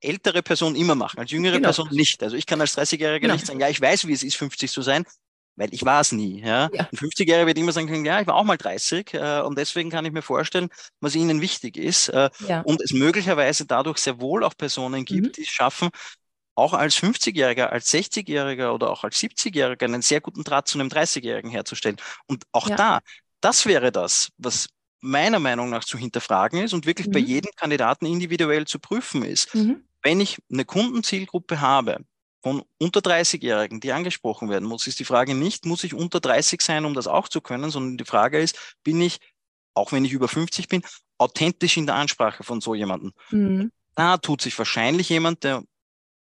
ältere 0.02 0.42
Person 0.42 0.74
immer 0.74 0.94
machen, 0.94 1.18
als 1.20 1.30
jüngere 1.30 1.52
genau. 1.52 1.68
Person 1.68 1.88
nicht. 1.92 2.22
Also 2.22 2.36
ich 2.36 2.46
kann 2.46 2.60
als 2.60 2.76
30-Jähriger 2.76 3.20
genau. 3.20 3.34
nicht 3.34 3.46
sagen, 3.46 3.60
ja, 3.60 3.68
ich 3.68 3.80
weiß, 3.80 4.06
wie 4.06 4.12
es 4.12 4.22
ist, 4.22 4.36
50 4.36 4.70
zu 4.70 4.82
sein, 4.82 5.04
weil 5.56 5.72
ich 5.72 5.84
war 5.84 6.00
es 6.00 6.12
nie. 6.12 6.40
Ja? 6.40 6.70
ja. 6.72 6.88
Ein 6.90 6.98
50-Jähriger 6.98 7.46
wird 7.46 7.58
immer 7.58 7.72
sagen 7.72 7.88
können, 7.88 8.04
ja, 8.04 8.20
ich 8.20 8.26
war 8.26 8.34
auch 8.34 8.44
mal 8.44 8.56
30 8.56 9.14
äh, 9.14 9.40
und 9.40 9.58
deswegen 9.58 9.90
kann 9.90 10.04
ich 10.04 10.12
mir 10.12 10.22
vorstellen, 10.22 10.68
was 11.00 11.14
ihnen 11.14 11.40
wichtig 11.40 11.76
ist 11.76 12.08
äh, 12.08 12.30
ja. 12.46 12.62
und 12.62 12.80
es 12.80 12.92
möglicherweise 12.92 13.66
dadurch 13.66 13.98
sehr 13.98 14.20
wohl 14.20 14.44
auch 14.44 14.56
Personen 14.56 15.04
gibt, 15.04 15.28
mhm. 15.28 15.32
die 15.32 15.42
es 15.42 15.48
schaffen, 15.48 15.90
auch 16.54 16.74
als 16.74 16.96
50-Jähriger, 16.96 17.66
als 17.66 17.92
60-Jähriger 17.92 18.72
oder 18.72 18.90
auch 18.90 19.04
als 19.04 19.16
70-Jähriger 19.16 19.84
einen 19.84 20.02
sehr 20.02 20.20
guten 20.20 20.44
Draht 20.44 20.68
zu 20.68 20.78
einem 20.78 20.88
30-Jährigen 20.88 21.50
herzustellen. 21.50 21.96
Und 22.26 22.44
auch 22.52 22.68
ja. 22.68 22.76
da, 22.76 23.00
das 23.40 23.66
wäre 23.66 23.90
das, 23.90 24.28
was 24.36 24.68
meiner 25.00 25.40
Meinung 25.40 25.70
nach 25.70 25.84
zu 25.84 25.98
hinterfragen 25.98 26.62
ist 26.62 26.74
und 26.74 26.86
wirklich 26.86 27.08
mhm. 27.08 27.12
bei 27.12 27.18
jedem 27.18 27.50
Kandidaten 27.56 28.06
individuell 28.06 28.66
zu 28.66 28.78
prüfen 28.78 29.24
ist. 29.24 29.54
Mhm 29.54 29.84
wenn 30.02 30.20
ich 30.20 30.38
eine 30.50 30.64
Kundenzielgruppe 30.64 31.60
habe 31.60 32.04
von 32.42 32.62
unter 32.78 33.00
30-Jährigen, 33.00 33.80
die 33.80 33.92
angesprochen 33.92 34.50
werden 34.50 34.68
muss, 34.68 34.86
ist 34.86 34.98
die 34.98 35.04
Frage 35.04 35.34
nicht, 35.34 35.64
muss 35.64 35.84
ich 35.84 35.94
unter 35.94 36.20
30 36.20 36.60
sein, 36.60 36.84
um 36.84 36.94
das 36.94 37.06
auch 37.06 37.28
zu 37.28 37.40
können, 37.40 37.70
sondern 37.70 37.96
die 37.96 38.04
Frage 38.04 38.40
ist, 38.40 38.76
bin 38.82 39.00
ich, 39.00 39.18
auch 39.74 39.92
wenn 39.92 40.04
ich 40.04 40.12
über 40.12 40.28
50 40.28 40.68
bin, 40.68 40.82
authentisch 41.18 41.76
in 41.76 41.86
der 41.86 41.94
Ansprache 41.94 42.42
von 42.42 42.60
so 42.60 42.74
jemandem. 42.74 43.12
Mhm. 43.30 43.70
Da 43.94 44.16
tut 44.16 44.42
sich 44.42 44.58
wahrscheinlich 44.58 45.08
jemand, 45.08 45.44
der 45.44 45.62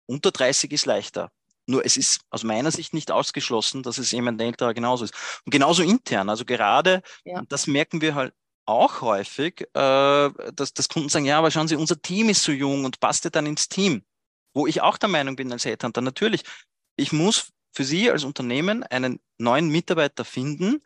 unter 0.06 0.32
30 0.32 0.72
ist, 0.72 0.86
leichter. 0.86 1.32
Nur 1.68 1.86
es 1.86 1.98
ist 1.98 2.22
aus 2.30 2.44
meiner 2.44 2.72
Sicht 2.72 2.94
nicht 2.94 3.12
ausgeschlossen, 3.12 3.82
dass 3.84 3.98
es 3.98 4.12
jemand 4.12 4.40
älterer 4.40 4.74
genauso 4.74 5.04
ist. 5.06 5.16
Und 5.46 5.52
genauso 5.52 5.84
intern. 5.84 6.30
Also 6.30 6.46
gerade, 6.46 7.02
ja. 7.24 7.42
das 7.50 7.66
merken 7.68 8.02
wir 8.02 8.14
halt 8.14 8.34
auch 8.66 9.02
häufig, 9.02 9.62
äh, 9.74 10.30
dass, 10.54 10.74
dass 10.74 10.90
Kunden 10.90 11.10
sagen, 11.10 11.26
ja, 11.26 11.40
aber 11.40 11.52
schauen 11.52 11.68
Sie, 11.68 11.76
unser 11.76 12.02
Team 12.02 12.30
ist 12.30 12.44
so 12.44 12.52
jung 12.52 12.86
und 12.86 13.00
passt 13.00 13.24
ja 13.24 13.30
dann 13.30 13.46
ins 13.46 13.68
Team. 13.68 14.04
Wo 14.56 14.66
ich 14.66 14.82
auch 14.82 14.98
der 14.98 15.10
Meinung 15.10 15.36
bin 15.36 15.52
als 15.52 15.66
Headhunter, 15.66 16.02
natürlich, 16.02 16.44
ich 16.96 17.12
muss 17.12 17.52
für 17.72 17.84
Sie 17.84 18.10
als 18.10 18.24
Unternehmen 18.24 18.84
einen 18.84 19.20
neuen 19.38 19.68
Mitarbeiter 19.70 20.26
finden, 20.26 20.82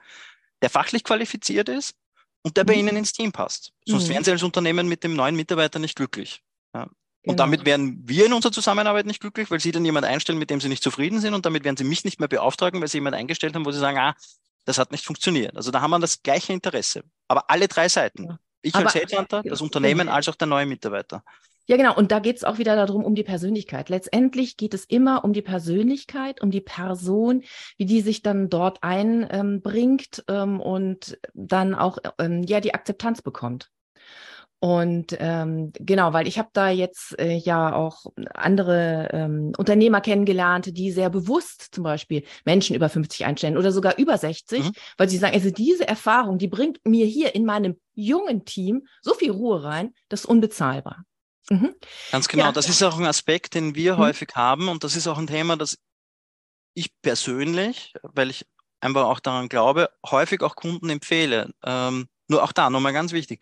der 0.62 0.70
fachlich 0.70 1.04
qualifiziert 1.04 1.70
ist 1.70 1.96
und 2.42 2.58
der 2.58 2.64
mhm. 2.64 2.68
bei 2.68 2.74
Ihnen 2.74 2.98
ins 2.98 3.14
Team 3.14 3.32
passt. 3.32 3.72
Sonst 3.86 4.08
mhm. 4.08 4.14
wären 4.14 4.24
Sie 4.24 4.32
als 4.32 4.44
Unternehmen 4.44 4.90
mit 4.90 5.04
dem 5.04 5.16
neuen 5.16 5.36
Mitarbeiter 5.36 5.80
nicht 5.80 5.96
glücklich. 5.96 6.42
Ja. 6.74 6.90
Genau. 7.22 7.32
Und 7.34 7.40
damit 7.40 7.66
wären 7.66 8.02
wir 8.08 8.26
in 8.26 8.34
unserer 8.34 8.52
Zusammenarbeit 8.52 9.06
nicht 9.06 9.22
glücklich, 9.22 9.52
weil 9.52 9.60
Sie 9.60 9.72
dann 9.72 9.86
jemand 9.86 10.06
einstellen, 10.06 10.40
mit 10.40 10.50
dem 10.50 10.60
Sie 10.60 10.68
nicht 10.68 10.84
zufrieden 10.84 11.20
sind 11.20 11.36
und 11.36 11.46
damit 11.46 11.64
werden 11.64 11.78
Sie 11.78 11.84
mich 11.84 12.04
nicht 12.04 12.20
mehr 12.20 12.28
beauftragen, 12.28 12.82
weil 12.82 12.88
Sie 12.88 12.98
jemand 12.98 13.16
eingestellt 13.16 13.56
haben, 13.56 13.66
wo 13.66 13.72
Sie 13.72 13.80
sagen, 13.80 14.00
ah, 14.00 14.16
das 14.66 14.80
hat 14.80 14.92
nicht 14.92 15.06
funktioniert. 15.06 15.56
Also 15.56 15.70
da 15.70 15.82
haben 15.82 15.92
wir 15.92 16.00
das 16.00 16.24
gleiche 16.24 16.54
Interesse. 16.54 17.04
Aber 17.28 17.50
alle 17.50 17.68
drei 17.68 17.88
Seiten. 17.88 18.24
Ja. 18.26 18.40
Ich 18.62 18.76
als 18.76 18.94
Headhunter, 18.94 19.44
das 19.44 19.62
Unternehmen 19.62 20.10
als 20.10 20.28
auch 20.28 20.36
der 20.36 20.48
neue 20.48 20.66
Mitarbeiter. 20.66 21.24
Ja, 21.70 21.78
genau. 21.78 21.96
Und 21.96 22.12
da 22.12 22.18
geht 22.18 22.38
es 22.38 22.44
auch 22.44 22.58
wieder 22.58 22.76
darum, 22.76 23.06
um 23.06 23.14
die 23.14 23.24
Persönlichkeit. 23.24 23.90
Letztendlich 23.90 24.58
geht 24.58 24.74
es 24.74 24.86
immer 24.86 25.24
um 25.24 25.34
die 25.34 25.44
Persönlichkeit, 25.44 26.42
um 26.42 26.50
die 26.50 26.62
Person, 26.62 27.44
wie 27.78 27.86
die 27.86 28.02
sich 28.02 28.24
dann 28.24 28.50
dort 28.50 28.82
einbringt 28.82 30.24
ähm, 30.28 30.60
und 30.60 31.20
dann 31.36 31.76
auch 31.76 32.00
ähm, 32.18 32.42
ja 32.42 32.60
die 32.60 32.74
Akzeptanz 32.74 33.22
bekommt. 33.22 33.70
Und 34.58 35.16
ähm, 35.20 35.72
genau, 35.76 36.12
weil 36.12 36.28
ich 36.28 36.40
habe 36.40 36.50
da 36.54 36.72
jetzt 36.72 37.18
äh, 37.20 37.36
ja 37.36 37.76
auch 37.76 38.08
andere 38.34 39.10
ähm, 39.14 39.52
Unternehmer 39.56 40.02
kennengelernt, 40.02 40.76
die 40.76 40.92
sehr 40.92 41.12
bewusst 41.12 41.68
zum 41.72 41.84
Beispiel 41.84 42.24
Menschen 42.46 42.76
über 42.76 42.90
50 42.90 43.26
einstellen 43.26 43.58
oder 43.58 43.72
sogar 43.72 44.00
über 44.00 44.18
60, 44.18 44.64
mhm. 44.64 44.72
weil 44.98 45.08
sie 45.08 45.18
sagen, 45.18 45.36
also 45.36 45.52
diese 45.52 45.88
Erfahrung, 45.88 46.40
die 46.40 46.48
bringt 46.48 46.80
mir 46.84 47.06
hier 47.06 47.36
in 47.36 47.46
meinem 47.46 47.80
jungen 47.94 48.44
Team 48.44 48.88
so 49.04 49.14
viel 49.14 49.30
Ruhe 49.30 49.64
rein, 49.64 49.94
das 50.10 50.22
ist 50.22 50.26
unbezahlbar. 50.26 51.06
Mhm. 51.50 51.75
Ganz 52.12 52.27
genau, 52.27 52.46
ja. 52.46 52.51
das 52.51 52.70
ist 52.70 52.84
auch 52.84 52.98
ein 52.98 53.06
Aspekt, 53.06 53.56
den 53.56 53.75
wir 53.75 53.96
mhm. 53.96 54.00
häufig 54.00 54.29
haben 54.36 54.68
und 54.70 54.84
das 54.84 54.96
ist 54.96 55.08
auch 55.08 55.18
ein 55.18 55.27
Thema, 55.27 55.58
das 55.58 55.77
ich 56.75 56.91
persönlich, 57.01 57.94
weil 58.03 58.29
ich 58.29 58.46
einfach 58.79 59.06
auch 59.06 59.20
daran 59.20 59.50
glaube, 59.50 59.89
häufig 60.06 60.41
auch 60.41 60.56
Kunden 60.56 60.89
empfehle. 60.89 61.51
Ähm, 61.63 62.08
nur 62.29 62.44
auch 62.44 62.51
da 62.51 62.70
nochmal 62.70 62.94
ganz 62.94 63.12
wichtig 63.12 63.41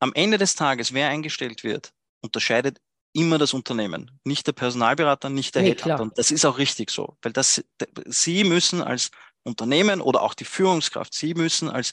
am 0.00 0.12
Ende 0.14 0.38
des 0.38 0.54
Tages, 0.54 0.92
wer 0.92 1.08
eingestellt 1.08 1.64
wird, 1.64 1.92
unterscheidet 2.22 2.78
immer 3.12 3.38
das 3.38 3.54
Unternehmen, 3.54 4.10
nicht 4.24 4.46
der 4.46 4.52
Personalberater, 4.52 5.30
nicht 5.30 5.54
der 5.54 5.62
nee, 5.62 5.70
Headhunter. 5.70 6.02
Und 6.02 6.18
das 6.18 6.30
ist 6.30 6.44
auch 6.44 6.58
richtig 6.58 6.90
so, 6.90 7.16
weil 7.22 7.32
das, 7.32 7.64
Sie 8.04 8.44
müssen 8.44 8.82
als 8.82 9.10
Unternehmen 9.42 10.00
oder 10.00 10.22
auch 10.22 10.34
die 10.34 10.44
Führungskraft, 10.44 11.14
Sie 11.14 11.34
müssen 11.34 11.70
als 11.70 11.92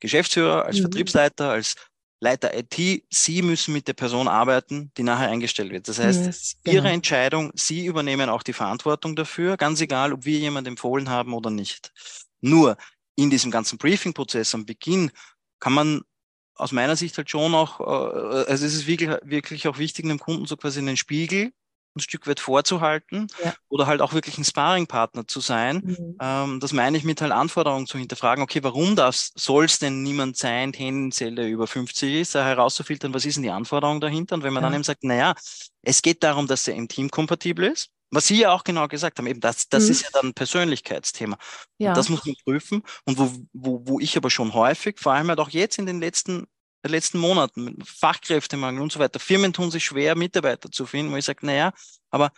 Geschäftsführer, 0.00 0.64
als 0.64 0.78
mhm. 0.78 0.82
Vertriebsleiter, 0.82 1.50
als 1.50 1.74
Leiter 2.22 2.56
IT, 2.56 3.02
Sie 3.10 3.42
müssen 3.42 3.74
mit 3.74 3.88
der 3.88 3.94
Person 3.94 4.28
arbeiten, 4.28 4.92
die 4.96 5.02
nachher 5.02 5.28
eingestellt 5.28 5.72
wird. 5.72 5.88
Das 5.88 5.98
heißt, 5.98 6.62
genau. 6.62 6.76
Ihre 6.76 6.88
Entscheidung, 6.90 7.50
Sie 7.56 7.84
übernehmen 7.84 8.28
auch 8.30 8.44
die 8.44 8.52
Verantwortung 8.52 9.16
dafür, 9.16 9.56
ganz 9.56 9.80
egal, 9.80 10.12
ob 10.12 10.24
wir 10.24 10.38
jemand 10.38 10.68
empfohlen 10.68 11.10
haben 11.10 11.34
oder 11.34 11.50
nicht. 11.50 11.92
Nur 12.40 12.76
in 13.16 13.28
diesem 13.28 13.50
ganzen 13.50 13.76
Briefing-Prozess 13.76 14.54
am 14.54 14.64
Beginn 14.64 15.10
kann 15.58 15.72
man 15.72 16.02
aus 16.54 16.70
meiner 16.70 16.94
Sicht 16.94 17.16
halt 17.16 17.28
schon 17.28 17.56
auch, 17.56 17.80
äh, 17.80 18.48
also 18.48 18.66
es 18.66 18.74
ist 18.74 18.86
wirklich, 18.86 19.10
wirklich 19.24 19.66
auch 19.66 19.78
wichtig, 19.78 20.06
dem 20.06 20.20
Kunden 20.20 20.46
so 20.46 20.56
quasi 20.56 20.78
einen 20.78 20.96
Spiegel 20.96 21.52
ein 21.94 22.00
Stück 22.00 22.26
weit 22.26 22.40
vorzuhalten 22.40 23.26
ja. 23.44 23.54
oder 23.68 23.86
halt 23.86 24.00
auch 24.00 24.12
wirklich 24.12 24.38
ein 24.38 24.44
Sparringpartner 24.44 25.26
zu 25.26 25.40
sein. 25.40 25.82
Mhm. 25.84 26.16
Ähm, 26.20 26.60
das 26.60 26.72
meine 26.72 26.96
ich 26.96 27.04
mit 27.04 27.20
halt 27.20 27.32
Anforderungen 27.32 27.86
zu 27.86 27.98
hinterfragen, 27.98 28.42
okay, 28.42 28.62
warum 28.62 28.96
soll 29.34 29.64
es 29.64 29.78
denn 29.78 30.02
niemand 30.02 30.36
sein, 30.36 30.72
tendenziell 30.72 31.34
der 31.34 31.48
über 31.48 31.66
50 31.66 32.14
ist, 32.14 32.34
da 32.34 32.44
herauszufiltern, 32.44 33.14
was 33.14 33.24
ist 33.24 33.36
denn 33.36 33.42
die 33.42 33.50
Anforderung 33.50 34.00
dahinter? 34.00 34.36
Und 34.36 34.42
wenn 34.42 34.52
man 34.52 34.62
ja. 34.62 34.68
dann 34.68 34.74
eben 34.74 34.84
sagt, 34.84 35.04
naja, 35.04 35.34
es 35.82 36.02
geht 36.02 36.22
darum, 36.22 36.46
dass 36.46 36.66
er 36.66 36.74
im 36.74 36.88
Team 36.88 37.10
kompatibel 37.10 37.66
ist, 37.66 37.90
was 38.12 38.26
Sie 38.26 38.38
ja 38.38 38.52
auch 38.52 38.62
genau 38.62 38.88
gesagt 38.88 39.18
haben, 39.18 39.26
eben 39.26 39.40
das, 39.40 39.68
das 39.68 39.84
mhm. 39.84 39.90
ist 39.90 40.02
ja 40.02 40.08
dann 40.12 40.26
ein 40.26 40.34
Persönlichkeitsthema. 40.34 41.38
Ja. 41.78 41.90
Und 41.90 41.96
das 41.96 42.10
muss 42.10 42.24
man 42.26 42.34
prüfen. 42.44 42.82
Und 43.06 43.18
wo, 43.18 43.32
wo, 43.54 43.82
wo 43.86 44.00
ich 44.00 44.16
aber 44.18 44.28
schon 44.28 44.52
häufig, 44.52 45.00
vor 45.00 45.14
allem 45.14 45.28
halt 45.28 45.40
auch 45.40 45.48
jetzt 45.48 45.78
in 45.78 45.86
den 45.86 45.98
letzten 45.98 46.46
den 46.84 46.90
letzten 46.90 47.18
Monaten, 47.18 47.78
Fachkräftemangel 47.84 48.82
und 48.82 48.92
so 48.92 48.98
weiter. 48.98 49.18
Firmen 49.18 49.52
tun 49.52 49.70
sich 49.70 49.84
schwer, 49.84 50.16
Mitarbeiter 50.16 50.70
zu 50.70 50.86
finden, 50.86 51.12
wo 51.12 51.16
ich 51.16 51.24
sage, 51.24 51.46
naja, 51.46 51.72
aber 52.10 52.32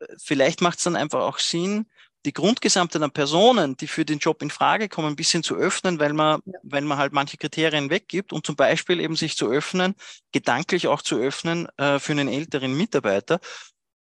äh, 0.00 0.06
vielleicht 0.18 0.60
macht 0.60 0.78
es 0.78 0.84
dann 0.84 0.96
einfach 0.96 1.20
auch 1.20 1.38
Sinn, 1.38 1.86
die 2.24 2.32
Grundgesamte 2.32 3.00
der 3.00 3.08
Personen, 3.08 3.76
die 3.76 3.88
für 3.88 4.04
den 4.04 4.18
Job 4.18 4.42
in 4.42 4.50
Frage 4.50 4.88
kommen, 4.88 5.08
ein 5.08 5.16
bisschen 5.16 5.42
zu 5.42 5.56
öffnen, 5.56 5.98
weil 5.98 6.12
man, 6.12 6.40
ja. 6.44 6.58
weil 6.62 6.82
man 6.82 6.98
halt 6.98 7.12
manche 7.12 7.36
Kriterien 7.36 7.90
weggibt 7.90 8.32
und 8.32 8.46
zum 8.46 8.54
Beispiel 8.54 9.00
eben 9.00 9.16
sich 9.16 9.36
zu 9.36 9.50
öffnen, 9.50 9.94
gedanklich 10.30 10.86
auch 10.86 11.02
zu 11.02 11.16
öffnen 11.16 11.66
äh, 11.78 11.98
für 11.98 12.12
einen 12.12 12.28
älteren 12.28 12.76
Mitarbeiter 12.76 13.40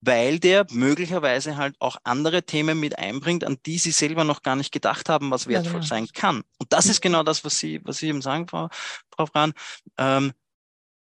weil 0.06 0.38
der 0.38 0.66
möglicherweise 0.70 1.56
halt 1.56 1.76
auch 1.78 1.96
andere 2.04 2.42
Themen 2.42 2.78
mit 2.78 2.98
einbringt, 2.98 3.44
an 3.44 3.58
die 3.64 3.78
sie 3.78 3.90
selber 3.90 4.24
noch 4.24 4.42
gar 4.42 4.56
nicht 4.56 4.72
gedacht 4.72 5.08
haben, 5.08 5.30
was 5.30 5.46
wertvoll 5.46 5.72
ja, 5.72 5.78
genau. 5.78 5.86
sein 5.86 6.08
kann. 6.12 6.42
Und 6.58 6.72
das 6.72 6.86
ist 6.86 6.98
mhm. 7.00 7.08
genau 7.08 7.22
das, 7.22 7.44
was 7.44 7.58
Sie, 7.58 7.80
was 7.84 7.98
Sie 7.98 8.08
eben 8.08 8.22
sagen, 8.22 8.46
Frau, 8.48 8.68
Frau 9.14 9.26
Fran. 9.26 9.52
Ähm, 9.98 10.32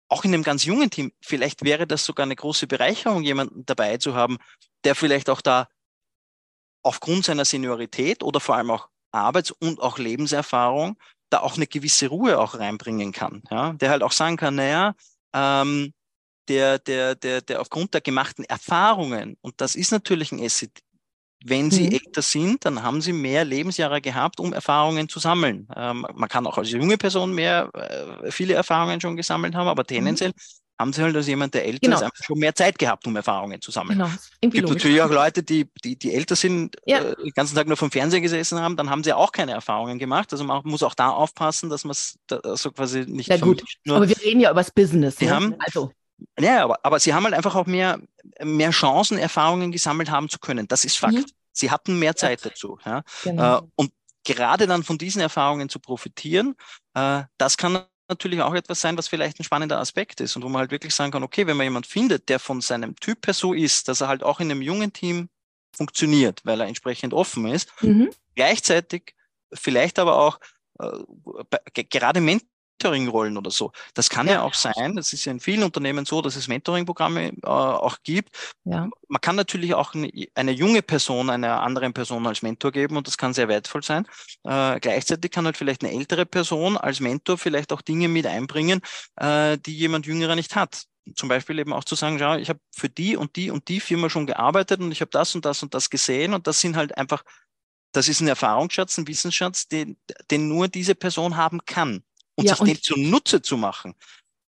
auch 0.09 0.23
in 0.23 0.33
einem 0.33 0.43
ganz 0.43 0.63
jungen 0.63 0.89
Team, 0.89 1.11
vielleicht 1.21 1.65
wäre 1.65 1.85
das 1.85 2.05
sogar 2.05 2.25
eine 2.25 2.35
große 2.35 2.65
Bereicherung, 2.65 3.23
jemanden 3.23 3.65
dabei 3.65 3.97
zu 3.97 4.15
haben, 4.15 4.37
der 4.85 4.95
vielleicht 4.95 5.29
auch 5.29 5.41
da 5.41 5.67
aufgrund 6.81 7.25
seiner 7.25 7.43
Seniorität 7.43 8.23
oder 8.23 8.39
vor 8.39 8.55
allem 8.55 8.71
auch 8.71 8.87
Arbeits- 9.11 9.51
und 9.51 9.81
auch 9.81 9.97
Lebenserfahrung 9.97 10.97
da 11.29 11.39
auch 11.39 11.57
eine 11.57 11.67
gewisse 11.67 12.07
Ruhe 12.07 12.39
auch 12.39 12.57
reinbringen 12.57 13.11
kann. 13.11 13.43
Ja? 13.51 13.73
Der 13.73 13.89
halt 13.89 14.01
auch 14.01 14.13
sagen 14.13 14.37
kann, 14.37 14.55
naja, 14.55 14.95
ähm, 15.33 15.93
der, 16.49 16.79
der, 16.79 17.15
der, 17.15 17.41
der 17.41 17.61
aufgrund 17.61 17.93
der 17.93 18.01
gemachten 18.01 18.45
Erfahrungen, 18.45 19.37
und 19.41 19.61
das 19.61 19.75
ist 19.75 19.91
natürlich 19.91 20.31
ein 20.31 20.43
Asset, 20.43 20.71
wenn 21.45 21.69
sie 21.71 21.87
mhm. 21.87 21.93
älter 21.93 22.21
sind, 22.21 22.65
dann 22.65 22.81
haben 22.83 23.01
sie 23.01 23.13
mehr 23.13 23.45
Lebensjahre 23.45 24.01
gehabt, 24.01 24.39
um 24.39 24.53
Erfahrungen 24.53 25.07
zu 25.07 25.19
sammeln. 25.19 25.67
Ähm, 25.75 26.05
man 26.15 26.29
kann 26.29 26.47
auch 26.47 26.57
als 26.57 26.71
junge 26.71 26.97
Person 26.97 27.33
mehr, 27.33 27.69
äh, 27.73 28.31
viele 28.31 28.55
Erfahrungen 28.55 28.99
schon 28.99 29.15
gesammelt 29.15 29.53
haben, 29.53 29.67
aber 29.67 29.83
mhm. 29.83 29.87
tendenziell 29.87 30.29
mhm. 30.31 30.79
haben 30.79 30.93
sie 30.93 31.03
halt 31.03 31.15
als 31.15 31.27
jemand, 31.27 31.53
der 31.53 31.65
älter 31.65 31.79
genau. 31.81 31.97
ist, 31.97 32.03
einfach 32.03 32.23
schon 32.23 32.39
mehr 32.39 32.55
Zeit 32.55 32.79
gehabt, 32.79 33.05
um 33.05 33.15
Erfahrungen 33.15 33.61
zu 33.61 33.69
sammeln. 33.69 33.99
Genau. 33.99 34.09
Es 34.41 34.49
gibt 34.49 34.67
natürlich 34.67 35.01
auch 35.01 35.11
Leute, 35.11 35.43
die, 35.43 35.69
die, 35.83 35.97
die 35.97 36.13
älter 36.13 36.35
sind, 36.35 36.75
ja. 36.87 36.99
äh, 36.99 37.15
den 37.15 37.31
ganzen 37.35 37.55
Tag 37.55 37.67
nur 37.67 37.77
vom 37.77 37.91
Fernseher 37.91 38.21
gesessen 38.21 38.59
haben, 38.59 38.75
dann 38.75 38.89
haben 38.89 39.03
sie 39.03 39.13
auch 39.13 39.31
keine 39.31 39.51
Erfahrungen 39.51 39.99
gemacht. 39.99 40.31
Also 40.31 40.43
man 40.43 40.61
muss 40.63 40.81
auch 40.81 40.95
da 40.95 41.09
aufpassen, 41.09 41.69
dass 41.69 41.83
man 41.83 41.91
es 41.91 42.17
so 42.55 42.71
quasi 42.71 43.01
nicht. 43.01 43.29
Na 43.29 43.37
gut, 43.37 43.63
aber 43.87 44.09
wir 44.09 44.19
reden 44.19 44.39
ja 44.39 44.49
über 44.49 44.61
das 44.61 44.71
Business. 44.71 45.17
Die 45.17 45.25
ne? 45.25 45.35
haben, 45.35 45.55
also 45.59 45.91
ja, 46.39 46.63
aber, 46.63 46.79
aber 46.83 46.99
sie 46.99 47.13
haben 47.13 47.23
halt 47.23 47.33
einfach 47.33 47.55
auch 47.55 47.65
mehr, 47.65 47.99
mehr 48.43 48.71
Chancen, 48.71 49.17
Erfahrungen 49.17 49.71
gesammelt 49.71 50.09
haben 50.09 50.29
zu 50.29 50.39
können. 50.39 50.67
Das 50.67 50.85
ist 50.85 50.97
Fakt. 50.97 51.13
Mhm. 51.13 51.25
Sie 51.51 51.71
hatten 51.71 51.97
mehr 51.97 52.15
Zeit 52.15 52.45
dazu. 52.45 52.77
Ja? 52.85 53.03
Genau. 53.23 53.57
Äh, 53.57 53.61
und 53.75 53.91
gerade 54.23 54.67
dann 54.67 54.83
von 54.83 54.97
diesen 54.97 55.21
Erfahrungen 55.21 55.69
zu 55.69 55.79
profitieren, 55.79 56.55
äh, 56.93 57.23
das 57.37 57.57
kann 57.57 57.85
natürlich 58.09 58.41
auch 58.41 58.53
etwas 58.53 58.79
sein, 58.81 58.97
was 58.97 59.07
vielleicht 59.07 59.39
ein 59.39 59.43
spannender 59.43 59.79
Aspekt 59.79 60.21
ist 60.21 60.35
und 60.35 60.43
wo 60.43 60.49
man 60.49 60.61
halt 60.61 60.71
wirklich 60.71 60.93
sagen 60.93 61.11
kann, 61.11 61.23
okay, 61.23 61.47
wenn 61.47 61.57
man 61.57 61.65
jemand 61.65 61.87
findet, 61.87 62.29
der 62.29 62.39
von 62.39 62.61
seinem 62.61 62.95
Typ 62.95 63.25
her 63.27 63.33
so 63.33 63.53
ist, 63.53 63.87
dass 63.87 64.01
er 64.01 64.07
halt 64.07 64.23
auch 64.23 64.39
in 64.39 64.51
einem 64.51 64.61
jungen 64.61 64.93
Team 64.93 65.29
funktioniert, 65.75 66.41
weil 66.45 66.61
er 66.61 66.67
entsprechend 66.67 67.13
offen 67.13 67.47
ist, 67.47 67.71
mhm. 67.81 68.09
gleichzeitig 68.35 69.15
vielleicht 69.53 69.99
aber 69.99 70.17
auch 70.17 70.39
äh, 70.79 71.83
gerade 71.83 72.21
Menschen, 72.21 72.47
Mentoring-Rollen 72.77 73.37
oder 73.37 73.51
so. 73.51 73.71
Das 73.93 74.09
kann 74.09 74.27
ja. 74.27 74.33
ja. 74.33 74.41
auch 74.43 74.53
sein. 74.53 74.95
Das 74.95 75.13
ist 75.13 75.25
ja 75.25 75.31
in 75.31 75.39
vielen 75.39 75.63
Unternehmen 75.63 76.05
so, 76.05 76.21
dass 76.21 76.35
es 76.35 76.47
Mentoring-Programme 76.47 77.29
äh, 77.29 77.45
auch 77.45 77.97
gibt. 78.03 78.55
Ja. 78.65 78.89
Man 79.07 79.21
kann 79.21 79.35
natürlich 79.35 79.73
auch 79.73 79.93
eine, 79.93 80.11
eine, 80.35 80.51
junge 80.51 80.81
Person 80.81 81.29
einer 81.29 81.61
anderen 81.61 81.93
Person 81.93 82.25
als 82.27 82.41
Mentor 82.41 82.71
geben 82.71 82.97
und 82.97 83.07
das 83.07 83.17
kann 83.17 83.33
sehr 83.33 83.47
wertvoll 83.47 83.83
sein. 83.83 84.05
Äh, 84.43 84.79
gleichzeitig 84.79 85.31
kann 85.31 85.45
halt 85.45 85.57
vielleicht 85.57 85.83
eine 85.83 85.93
ältere 85.93 86.25
Person 86.25 86.77
als 86.77 86.99
Mentor 86.99 87.37
vielleicht 87.37 87.73
auch 87.73 87.81
Dinge 87.81 88.07
mit 88.07 88.25
einbringen, 88.25 88.81
äh, 89.17 89.57
die 89.57 89.75
jemand 89.75 90.05
Jüngerer 90.05 90.35
nicht 90.35 90.55
hat 90.55 90.83
zum 91.15 91.29
Beispiel 91.29 91.57
eben 91.57 91.71
auch 91.71 91.85
zu 91.85 91.95
sagen, 91.95 92.19
schau, 92.19 92.35
ich 92.35 92.49
habe 92.49 92.59
für 92.75 92.89
die 92.89 93.15
und 93.15 93.37
die 93.37 93.49
und 93.49 93.69
die 93.69 93.79
Firma 93.79 94.09
schon 94.09 94.27
gearbeitet 94.27 94.81
und 94.81 94.91
ich 94.91 94.99
habe 94.99 95.09
das 95.09 95.33
und 95.35 95.45
das 95.45 95.63
und 95.63 95.73
das 95.73 95.89
gesehen 95.89 96.33
und 96.33 96.47
das 96.47 96.59
sind 96.59 96.75
halt 96.75 96.97
einfach, 96.97 97.23
das 97.93 98.09
ist 98.09 98.19
ein 98.19 98.27
Erfahrungsschatz, 98.27 98.97
ein 98.97 99.07
Wissensschatz, 99.07 99.69
den, 99.69 99.95
den 100.29 100.49
nur 100.49 100.67
diese 100.67 100.95
Person 100.95 101.37
haben 101.37 101.63
kann 101.65 102.03
und 102.37 102.45
ja, 102.45 102.53
sich 102.53 102.61
und 102.61 102.67
den 102.67 102.81
zunutze 102.81 103.41
zu 103.41 103.57
machen. 103.57 103.95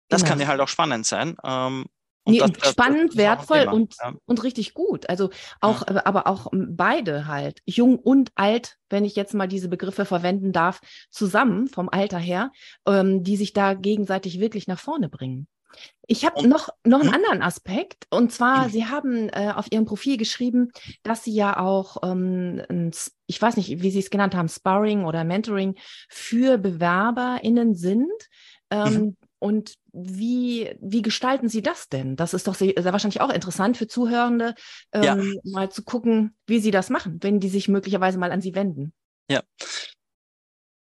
Das 0.08 0.22
genau. 0.22 0.30
kann 0.30 0.40
ja 0.40 0.46
halt 0.48 0.60
auch 0.60 0.68
spannend 0.68 1.06
sein. 1.06 1.36
Ähm, 1.44 1.86
nee, 2.26 2.38
das, 2.38 2.72
spannend, 2.72 3.10
das 3.10 3.16
wertvoll 3.16 3.68
und, 3.70 3.94
ja. 4.02 4.14
und 4.26 4.42
richtig 4.42 4.74
gut. 4.74 5.08
Also 5.08 5.30
auch, 5.60 5.88
ja. 5.88 6.04
aber 6.04 6.26
auch 6.26 6.48
beide 6.52 7.26
halt, 7.26 7.60
jung 7.64 7.98
und 7.98 8.32
alt, 8.34 8.76
wenn 8.88 9.04
ich 9.04 9.16
jetzt 9.16 9.34
mal 9.34 9.46
diese 9.46 9.68
Begriffe 9.68 10.04
verwenden 10.04 10.52
darf, 10.52 10.80
zusammen 11.10 11.68
vom 11.68 11.88
Alter 11.88 12.18
her, 12.18 12.52
ähm, 12.86 13.22
die 13.22 13.36
sich 13.36 13.52
da 13.52 13.74
gegenseitig 13.74 14.40
wirklich 14.40 14.66
nach 14.66 14.78
vorne 14.78 15.08
bringen. 15.08 15.46
Ich 16.06 16.24
habe 16.24 16.46
noch, 16.48 16.68
noch 16.84 17.00
einen 17.00 17.10
hm? 17.10 17.14
anderen 17.14 17.42
Aspekt. 17.42 18.06
Und 18.10 18.32
zwar. 18.32 18.68
Sie 18.68 18.86
haben 18.86 19.28
äh, 19.28 19.52
auf 19.54 19.66
Ihrem 19.70 19.84
Profil 19.84 20.16
geschrieben, 20.16 20.72
dass 21.02 21.24
Sie 21.24 21.32
ja 21.32 21.58
auch, 21.58 21.98
ähm, 22.02 22.62
ein, 22.68 22.90
ich 23.26 23.40
weiß 23.40 23.56
nicht, 23.56 23.80
wie 23.80 23.90
Sie 23.90 24.00
es 24.00 24.10
genannt 24.10 24.34
haben, 24.34 24.48
Sparring 24.48 25.04
oder 25.04 25.24
Mentoring 25.24 25.76
für 26.08 26.58
BewerberInnen 26.58 27.74
sind. 27.74 28.10
Ähm, 28.70 28.94
mhm. 28.94 29.16
Und 29.38 29.74
wie, 29.92 30.76
wie 30.80 31.02
gestalten 31.02 31.48
Sie 31.48 31.62
das 31.62 31.88
denn? 31.88 32.16
Das 32.16 32.34
ist 32.34 32.46
doch 32.46 32.54
sehr, 32.54 32.74
sehr 32.76 32.92
wahrscheinlich 32.92 33.20
auch 33.20 33.30
interessant 33.30 33.76
für 33.76 33.86
Zuhörende, 33.86 34.54
ähm, 34.92 35.02
ja. 35.02 35.16
mal 35.44 35.70
zu 35.70 35.82
gucken, 35.82 36.36
wie 36.46 36.60
Sie 36.60 36.70
das 36.70 36.90
machen, 36.90 37.18
wenn 37.22 37.40
die 37.40 37.48
sich 37.48 37.68
möglicherweise 37.68 38.18
mal 38.18 38.32
an 38.32 38.42
Sie 38.42 38.54
wenden. 38.54 38.92
Ja, 39.30 39.42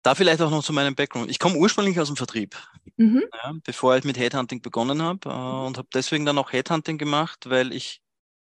da 0.04 0.16
vielleicht 0.16 0.42
auch 0.42 0.50
noch 0.50 0.64
zu 0.64 0.74
meinem 0.74 0.96
Background. 0.96 1.30
Ich 1.30 1.40
komme 1.40 1.58
ursprünglich 1.58 2.00
aus 2.00 2.08
dem 2.08 2.16
Vertrieb, 2.16 2.56
mhm. 3.00 3.24
ja, 3.44 3.54
bevor 3.64 3.98
ich 3.98 4.04
mit 4.04 4.18
Headhunting 4.18 4.62
begonnen 4.62 5.02
habe 5.02 5.30
äh, 5.30 5.68
und 5.68 5.78
habe 5.78 5.88
deswegen 5.94 6.26
dann 6.26 6.38
auch 6.38 6.52
Headhunting 6.52 6.98
gemacht, 6.98 7.50
weil 7.50 7.74
ich 7.74 8.02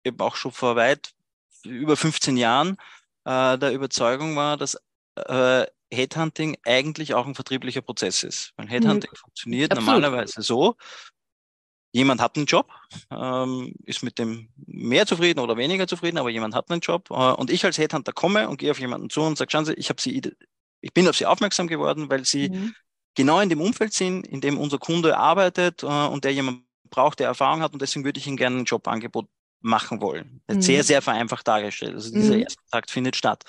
eben 0.03 0.19
auch 0.19 0.35
schon 0.35 0.51
vor 0.51 0.75
weit 0.75 1.13
über 1.63 1.97
15 1.97 2.37
Jahren 2.37 2.77
äh, 3.25 3.57
der 3.57 3.73
Überzeugung 3.73 4.35
war, 4.35 4.57
dass 4.57 4.77
äh, 5.15 5.65
Headhunting 5.91 6.57
eigentlich 6.63 7.13
auch 7.13 7.27
ein 7.27 7.35
vertrieblicher 7.35 7.81
Prozess 7.81 8.23
ist. 8.23 8.53
Weil 8.57 8.67
Headhunting 8.67 9.11
mhm. 9.11 9.17
funktioniert 9.17 9.71
Absolut. 9.71 10.01
normalerweise 10.01 10.41
so, 10.41 10.75
jemand 11.91 12.21
hat 12.21 12.37
einen 12.37 12.45
Job, 12.45 12.69
ähm, 13.11 13.73
ist 13.83 14.03
mit 14.03 14.17
dem 14.17 14.49
mehr 14.55 15.05
zufrieden 15.05 15.39
oder 15.39 15.57
weniger 15.57 15.87
zufrieden, 15.87 16.17
aber 16.17 16.29
jemand 16.29 16.55
hat 16.55 16.71
einen 16.71 16.81
Job 16.81 17.09
äh, 17.11 17.13
und 17.13 17.49
ich 17.49 17.65
als 17.65 17.77
Headhunter 17.77 18.13
komme 18.13 18.47
und 18.49 18.57
gehe 18.57 18.71
auf 18.71 18.79
jemanden 18.79 19.09
zu 19.09 19.21
und 19.21 19.37
sage, 19.37 19.51
schauen 19.51 19.65
Sie, 19.65 19.73
ich 19.73 19.89
habe 19.89 20.01
Sie 20.01 20.21
ich 20.81 20.93
bin 20.93 21.07
auf 21.07 21.15
sie 21.15 21.25
aufmerksam 21.25 21.67
geworden, 21.67 22.09
weil 22.09 22.25
sie 22.25 22.49
mhm. 22.49 22.75
Genau 23.17 23.41
in 23.41 23.49
dem 23.49 23.59
Umfeld 23.59 23.93
sind, 23.93 24.25
in 24.27 24.39
dem 24.39 24.57
unser 24.57 24.77
Kunde 24.77 25.17
arbeitet 25.17 25.83
äh, 25.83 25.87
und 25.87 26.23
der 26.23 26.33
jemand 26.33 26.61
braucht, 26.89 27.19
der 27.19 27.27
Erfahrung 27.27 27.61
hat 27.61 27.73
und 27.73 27.81
deswegen 27.81 28.05
würde 28.05 28.19
ich 28.19 28.27
ihm 28.27 28.37
gerne 28.37 28.59
ein 28.59 28.65
Jobangebot 28.65 29.27
machen 29.59 29.99
wollen. 29.99 30.41
Mhm. 30.47 30.61
Sehr, 30.61 30.83
sehr 30.83 31.01
vereinfacht 31.01 31.47
dargestellt. 31.47 31.95
Also 31.95 32.13
dieser 32.13 32.35
mhm. 32.35 32.43
erste 32.43 32.61
Kontakt 32.61 32.91
findet 32.91 33.15
statt. 33.15 33.43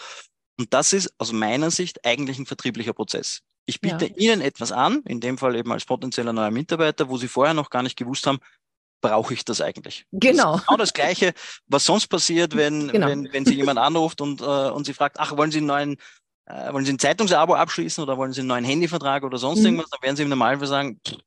Und 0.59 0.73
das 0.75 0.93
ist 0.93 1.13
aus 1.19 1.33
meiner 1.33 1.71
Sicht 1.71 2.05
eigentlich 2.05 2.39
ein 2.39 2.47
vertrieblicher 2.47 2.95
Prozess. 2.95 3.43
Ich 3.67 3.81
biete 3.81 4.07
ja. 4.07 4.17
Ihnen 4.17 4.41
etwas 4.41 4.73
an, 4.73 5.03
in 5.05 5.21
dem 5.21 5.37
Fall 5.37 5.55
eben 5.55 5.71
als 5.71 5.85
potenzieller 5.85 6.33
neuer 6.33 6.51
Mitarbeiter, 6.51 7.11
wo 7.11 7.19
Sie 7.19 7.29
vorher 7.29 7.55
noch 7.55 7.69
gar 7.69 7.83
nicht 7.83 7.97
gewusst 7.97 8.27
haben, 8.27 8.39
brauche 9.03 9.35
ich 9.35 9.45
das 9.45 9.61
eigentlich? 9.61 10.07
Genau. 10.11 10.55
Das 10.55 10.67
genau 10.67 10.77
das 10.79 10.93
Gleiche, 10.95 11.35
was 11.67 11.85
sonst 11.85 12.07
passiert, 12.09 12.57
wenn, 12.57 12.89
genau. 12.89 13.07
wenn, 13.07 13.31
wenn 13.33 13.45
Sie 13.45 13.55
jemand 13.55 13.79
anruft 13.79 14.23
und, 14.23 14.41
äh, 14.41 14.45
und 14.45 14.87
Sie 14.87 14.95
fragt, 14.95 15.21
ach, 15.21 15.37
wollen 15.37 15.51
Sie 15.51 15.59
einen 15.59 15.67
neuen 15.67 15.97
äh, 16.49 16.73
wollen 16.73 16.85
Sie 16.85 16.93
ein 16.93 16.99
Zeitungsabo 16.99 17.55
abschließen 17.55 18.03
oder 18.03 18.17
wollen 18.17 18.33
Sie 18.33 18.41
einen 18.41 18.49
neuen 18.49 18.65
Handyvertrag 18.65 19.23
oder 19.23 19.37
sonst 19.37 19.61
mhm. 19.61 19.67
irgendwas, 19.67 19.91
dann 19.91 20.03
werden 20.03 20.17
Sie 20.17 20.23
im 20.23 20.31
Normalfall 20.31 20.67
sagen, 20.67 21.01
pff, 21.07 21.19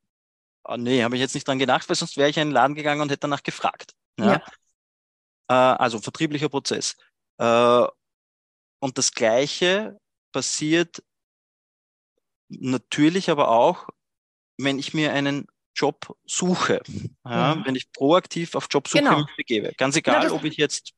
oh 0.64 0.78
nee, 0.78 1.04
habe 1.04 1.16
ich 1.16 1.22
jetzt 1.22 1.36
nicht 1.36 1.48
dran 1.48 1.60
gedacht, 1.60 1.88
weil 1.88 1.96
sonst 1.96 2.18
wäre 2.18 2.30
ich 2.30 2.38
in 2.38 2.50
den 2.50 2.54
Laden 2.54 2.76
gegangen 2.76 3.02
und 3.02 3.10
hätte 3.10 3.22
danach 3.22 3.44
gefragt. 3.44 3.94
Ja? 4.20 4.26
ja. 4.26 4.42
Äh, 5.48 5.78
also 5.78 6.00
vertrieblicher 6.00 6.50
Prozess. 6.50 6.96
Äh, 7.38 7.86
und 8.80 8.98
das 8.98 9.12
Gleiche 9.12 10.00
passiert 10.32 11.04
natürlich 12.50 13.30
aber 13.30 13.50
auch, 13.50 13.90
wenn 14.58 14.80
ich 14.80 14.94
mir 14.94 15.14
einen 15.14 15.48
Job 15.76 16.18
suche, 16.26 16.82
ja, 17.26 17.56
ja. 17.56 17.66
wenn 17.66 17.76
ich 17.76 17.92
proaktiv 17.92 18.56
auf 18.56 18.68
Jobsuche 18.70 19.04
genau. 19.04 19.26
begebe. 19.38 19.74
Ganz 19.78 19.96
egal, 19.96 20.24
genau, 20.24 20.36
ob 20.36 20.44
ich 20.44 20.58
jetzt 20.58 20.94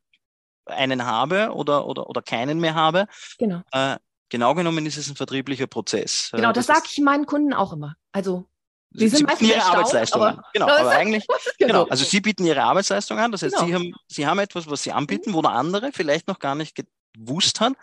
einen 0.65 1.05
habe 1.05 1.51
oder, 1.53 1.85
oder, 1.85 2.09
oder 2.09 2.21
keinen 2.21 2.59
mehr 2.59 2.73
habe. 2.73 3.07
Genau. 3.37 3.61
Äh, 3.71 3.97
genau 4.33 4.55
genommen 4.55 4.83
ist 4.87 4.97
es 4.97 5.07
ein 5.09 5.15
vertrieblicher 5.15 5.67
Prozess. 5.67 6.29
Genau, 6.31 6.51
das, 6.51 6.65
das 6.65 6.77
sage 6.77 6.87
ich 6.91 6.99
meinen 7.01 7.27
Kunden 7.27 7.53
auch 7.53 7.71
immer. 7.71 7.95
Also 8.11 8.47
Sie, 8.89 9.07
sind 9.07 9.19
sie 9.19 9.23
bieten 9.25 9.45
ihre 9.45 9.63
Arbeitsleistung 9.63 10.23
an. 10.23 10.41
Genau, 10.53 10.67
aber 10.69 10.89
eigentlich, 10.89 11.25
genau, 11.57 11.85
also 11.85 12.03
Sie 12.03 12.19
bieten 12.19 12.45
Ihre 12.45 12.61
Arbeitsleistung 12.61 13.17
an. 13.17 13.31
Das 13.31 13.41
heißt, 13.41 13.55
genau. 13.55 13.67
Sie, 13.67 13.73
haben, 13.73 13.93
sie 14.07 14.27
haben 14.27 14.39
etwas, 14.39 14.69
was 14.69 14.83
Sie 14.83 14.91
anbieten, 14.91 15.31
mhm. 15.31 15.33
wo 15.35 15.41
der 15.41 15.51
andere 15.51 15.91
vielleicht 15.91 16.27
noch 16.27 16.37
gar 16.37 16.53
nicht 16.53 16.75
gewusst 17.13 17.59
hat, 17.59 17.73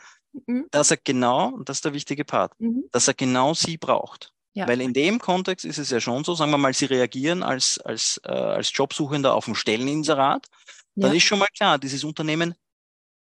mhm. 0.47 0.66
dass 0.71 0.92
er 0.92 0.99
genau, 0.99 1.49
und 1.49 1.69
das 1.69 1.78
ist 1.78 1.85
der 1.85 1.95
wichtige 1.95 2.25
Part, 2.25 2.52
mhm. 2.61 2.85
dass 2.92 3.09
er 3.09 3.14
genau 3.14 3.54
Sie 3.54 3.76
braucht. 3.76 4.33
Ja. 4.52 4.69
Weil 4.69 4.80
in 4.80 4.92
dem 4.92 5.19
Kontext 5.21 5.64
ist 5.64 5.78
es 5.78 5.90
ja 5.90 6.00
schon 6.00 6.23
so, 6.23 6.35
sagen 6.35 6.52
wir 6.52 6.59
mal, 6.59 6.75
Sie 6.75 6.87
reagieren 6.87 7.42
als, 7.42 7.78
als, 7.78 8.21
äh, 8.25 8.30
als 8.30 8.71
Jobsuchender 8.73 9.35
auf 9.35 9.49
ein 9.49 9.57
Stelleninserat, 9.57 10.47
dann 10.97 11.11
ja. 11.12 11.16
ist 11.16 11.25
schon 11.25 11.38
mal 11.38 11.49
klar, 11.57 11.78
dieses 11.78 12.04
Unternehmen 12.04 12.54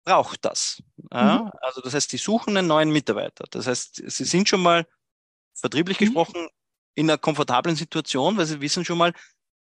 braucht 0.04 0.46
das. 0.46 0.82
Ja? 1.12 1.40
Mhm. 1.40 1.52
Also 1.62 1.82
das 1.82 1.94
heißt, 1.94 2.12
die 2.12 2.18
suchen 2.18 2.58
einen 2.58 2.68
neuen 2.68 2.92
Mitarbeiter. 2.92 3.46
Das 3.50 3.68
heißt, 3.68 4.04
sie 4.06 4.26
sind 4.26 4.50
schon 4.50 4.62
mal 4.62 4.86
vertrieblich 5.54 6.00
mhm. 6.00 6.06
gesprochen 6.06 6.48
in 6.96 7.10
einer 7.10 7.18
komfortablen 7.18 7.76
Situation, 7.76 8.38
weil 8.38 8.46
sie 8.46 8.62
wissen 8.62 8.86
schon 8.86 8.98
mal, 8.98 9.14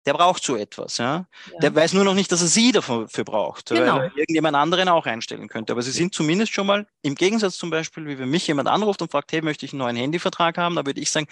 der 0.06 0.14
braucht 0.14 0.42
so 0.42 0.56
etwas. 0.56 0.98
Ja? 0.98 1.26
ja. 1.52 1.58
Der 1.60 1.74
weiß 1.74 1.92
nur 1.92 2.04
noch 2.04 2.14
nicht, 2.14 2.30
dass 2.32 2.40
er 2.40 2.48
sie 2.48 2.72
dafür 2.72 3.06
braucht, 3.24 3.70
genau. 3.70 3.96
weil 3.96 4.04
er 4.04 4.16
irgendjemand 4.16 4.56
anderen 4.56 4.88
auch 4.88 5.06
einstellen 5.06 5.48
könnte. 5.48 5.72
Aber 5.72 5.82
sie 5.82 5.90
sind 5.90 6.14
zumindest 6.14 6.52
schon 6.52 6.66
mal, 6.66 6.86
im 7.02 7.14
Gegensatz 7.14 7.58
zum 7.58 7.70
Beispiel, 7.70 8.06
wie 8.06 8.18
wenn 8.18 8.30
mich 8.30 8.46
jemand 8.46 8.68
anruft 8.68 9.02
und 9.02 9.10
fragt, 9.10 9.32
hey, 9.32 9.42
möchte 9.42 9.66
ich 9.66 9.72
einen 9.72 9.80
neuen 9.80 9.96
Handyvertrag 9.96 10.56
haben, 10.56 10.76
da 10.76 10.86
würde 10.86 11.00
ich 11.00 11.10
sagen, 11.10 11.26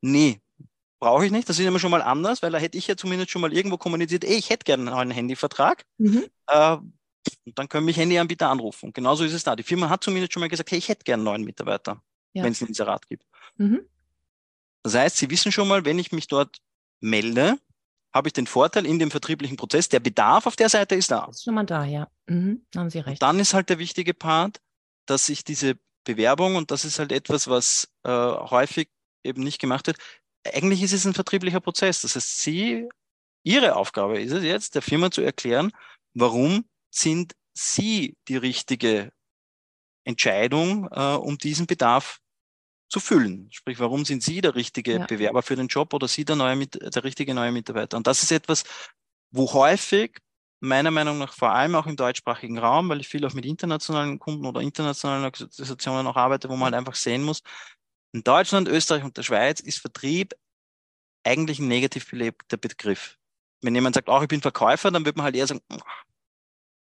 nee, 0.00 0.40
brauche 1.00 1.26
ich 1.26 1.32
nicht. 1.32 1.48
Das 1.48 1.58
ist 1.58 1.66
immer 1.66 1.78
schon 1.78 1.90
mal 1.90 2.02
anders, 2.02 2.42
weil 2.42 2.52
da 2.52 2.58
hätte 2.58 2.78
ich 2.78 2.86
ja 2.86 2.96
zumindest 2.96 3.30
schon 3.30 3.42
mal 3.42 3.52
irgendwo 3.52 3.78
kommuniziert, 3.78 4.24
ey, 4.24 4.36
ich 4.36 4.50
hätte 4.50 4.64
gerne 4.64 4.82
einen 4.82 4.94
neuen 4.94 5.10
Handyvertrag. 5.10 5.84
Mhm. 5.98 6.26
Äh, 6.46 6.76
und 7.44 7.58
dann 7.58 7.68
können 7.68 7.86
mich 7.86 7.96
Handyanbieter 7.96 8.48
anrufen. 8.48 8.86
Und 8.86 8.94
genauso 8.94 9.24
ist 9.24 9.32
es 9.32 9.44
da. 9.44 9.56
Die 9.56 9.62
Firma 9.62 9.88
hat 9.88 10.04
zumindest 10.04 10.32
schon 10.32 10.40
mal 10.40 10.48
gesagt, 10.48 10.70
hey, 10.70 10.78
ich 10.78 10.88
hätte 10.88 11.04
gerne 11.04 11.22
neuen 11.22 11.44
Mitarbeiter, 11.44 12.02
ja. 12.32 12.44
wenn 12.44 12.52
es 12.52 12.60
ein 12.60 12.68
Inserat 12.68 13.06
gibt. 13.08 13.24
Mhm. 13.56 13.80
Das 14.82 14.94
heißt, 14.94 15.16
Sie 15.18 15.30
wissen 15.30 15.52
schon 15.52 15.68
mal, 15.68 15.84
wenn 15.84 15.98
ich 15.98 16.12
mich 16.12 16.26
dort 16.26 16.58
melde, 17.00 17.58
habe 18.12 18.28
ich 18.28 18.32
den 18.32 18.46
Vorteil 18.46 18.86
in 18.86 18.98
dem 18.98 19.10
vertrieblichen 19.10 19.56
Prozess, 19.56 19.88
der 19.88 20.00
Bedarf 20.00 20.46
auf 20.46 20.56
der 20.56 20.68
Seite 20.68 20.94
ist 20.94 21.10
da. 21.10 21.26
Ist 21.26 21.44
schon 21.44 21.54
mal 21.54 21.64
da, 21.64 21.84
ja. 21.84 22.08
Mhm, 22.26 22.64
haben 22.76 22.90
Sie 22.90 22.98
recht. 22.98 23.08
Und 23.08 23.22
dann 23.22 23.38
ist 23.38 23.54
halt 23.54 23.68
der 23.68 23.78
wichtige 23.78 24.14
Part, 24.14 24.60
dass 25.06 25.28
ich 25.28 25.44
diese 25.44 25.78
Bewerbung, 26.04 26.56
und 26.56 26.70
das 26.70 26.84
ist 26.84 26.98
halt 26.98 27.12
etwas, 27.12 27.48
was 27.48 27.92
äh, 28.04 28.10
häufig 28.10 28.88
eben 29.22 29.42
nicht 29.42 29.60
gemacht 29.60 29.86
wird, 29.86 29.98
eigentlich 30.44 30.82
ist 30.82 30.92
es 30.92 31.04
ein 31.04 31.14
vertrieblicher 31.14 31.60
Prozess. 31.60 32.00
Das 32.00 32.16
heißt, 32.16 32.40
Sie, 32.40 32.88
Ihre 33.44 33.76
Aufgabe 33.76 34.20
ist 34.20 34.32
es 34.32 34.42
jetzt, 34.42 34.74
der 34.74 34.82
Firma 34.82 35.10
zu 35.10 35.20
erklären, 35.20 35.72
warum 36.14 36.64
sind 36.90 37.34
Sie 37.52 38.16
die 38.28 38.36
richtige 38.36 39.12
Entscheidung, 40.04 40.88
äh, 40.90 41.14
um 41.14 41.38
diesen 41.38 41.66
Bedarf 41.66 42.20
zu 42.88 43.00
füllen. 43.00 43.48
Sprich, 43.52 43.78
warum 43.78 44.04
sind 44.04 44.22
Sie 44.22 44.40
der 44.40 44.54
richtige 44.54 44.98
ja. 44.98 45.06
Bewerber 45.06 45.42
für 45.42 45.56
den 45.56 45.68
Job 45.68 45.94
oder 45.94 46.08
Sie 46.08 46.24
der, 46.24 46.36
neue, 46.36 46.66
der 46.66 47.04
richtige 47.04 47.34
neue 47.34 47.52
Mitarbeiter? 47.52 47.96
Und 47.96 48.06
das 48.06 48.22
ist 48.22 48.32
etwas, 48.32 48.64
wo 49.30 49.52
häufig 49.52 50.18
meiner 50.60 50.90
Meinung 50.90 51.18
nach 51.18 51.32
vor 51.32 51.52
allem 51.52 51.74
auch 51.74 51.86
im 51.86 51.96
deutschsprachigen 51.96 52.58
Raum, 52.58 52.88
weil 52.88 53.00
ich 53.00 53.08
viel 53.08 53.24
auch 53.24 53.32
mit 53.32 53.46
internationalen 53.46 54.18
Kunden 54.18 54.44
oder 54.44 54.60
internationalen 54.60 55.24
Organisationen 55.24 56.06
auch 56.06 56.16
arbeite, 56.16 56.48
wo 56.48 56.56
man 56.56 56.66
halt 56.66 56.74
einfach 56.74 56.96
sehen 56.96 57.22
muss, 57.22 57.42
in 58.12 58.24
Deutschland, 58.24 58.68
Österreich 58.68 59.04
und 59.04 59.16
der 59.16 59.22
Schweiz 59.22 59.60
ist 59.60 59.78
Vertrieb 59.78 60.34
eigentlich 61.24 61.60
ein 61.60 61.68
negativ 61.68 62.10
belebter 62.10 62.56
Begriff. 62.56 63.16
Wenn 63.62 63.74
jemand 63.74 63.94
sagt, 63.94 64.08
auch 64.08 64.22
ich 64.22 64.28
bin 64.28 64.40
Verkäufer, 64.40 64.90
dann 64.90 65.04
wird 65.04 65.16
man 65.16 65.24
halt 65.24 65.36
eher 65.36 65.46
sagen, 65.46 65.60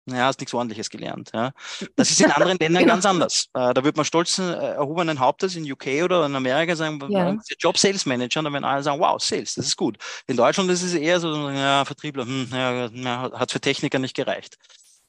naja, 0.10 0.26
hast 0.26 0.40
nichts 0.40 0.54
Ordentliches 0.54 0.90
gelernt. 0.90 1.32
Ja. 1.34 1.52
Das 1.96 2.12
ist 2.12 2.22
in 2.22 2.32
anderen 2.32 2.58
Ländern 2.58 2.84
genau. 2.84 2.94
ganz 2.94 3.06
anders. 3.06 3.48
Äh, 3.54 3.74
da 3.74 3.84
wird 3.84 3.96
man 3.96 4.06
stolz 4.06 4.38
äh, 4.40 4.52
erhobenen 4.52 5.20
Hauptes 5.20 5.56
in 5.56 5.70
UK 5.70 6.04
oder 6.04 6.26
in 6.26 6.36
Amerika 6.36 6.76
sagen, 6.76 7.00
ja. 7.10 7.38
Job 7.60 7.78
Sales 7.78 8.06
Manager, 8.06 8.40
und 8.40 8.46
dann 8.46 8.54
werden 8.54 8.66
alle 8.66 8.84
sagen, 8.84 9.00
wow, 9.00 9.22
Sales, 9.22 9.56
das 9.56 9.68
ist 9.68 9.78
gut. 9.78 9.98
In 10.28 10.38
Deutschland 10.38 10.70
ist 10.70 10.84
es 10.84 10.94
eher 10.94 11.20
so, 11.20 11.50
ja, 11.50 11.86
Vertriebler, 11.86 12.26
hm, 12.26 12.50
ja, 12.52 13.32
hat 13.34 13.52
für 13.52 13.62
Techniker 13.62 14.00
nicht 14.00 14.16
gereicht. 14.16 14.58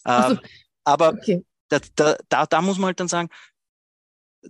Also, 0.05 0.39
aber 0.85 1.11
okay. 1.11 1.45
da, 1.69 1.79
da, 1.95 2.17
da, 2.29 2.47
da 2.47 2.63
muss 2.63 2.79
man 2.79 2.87
halt 2.87 3.01
dann 3.01 3.09
sagen, 3.09 3.29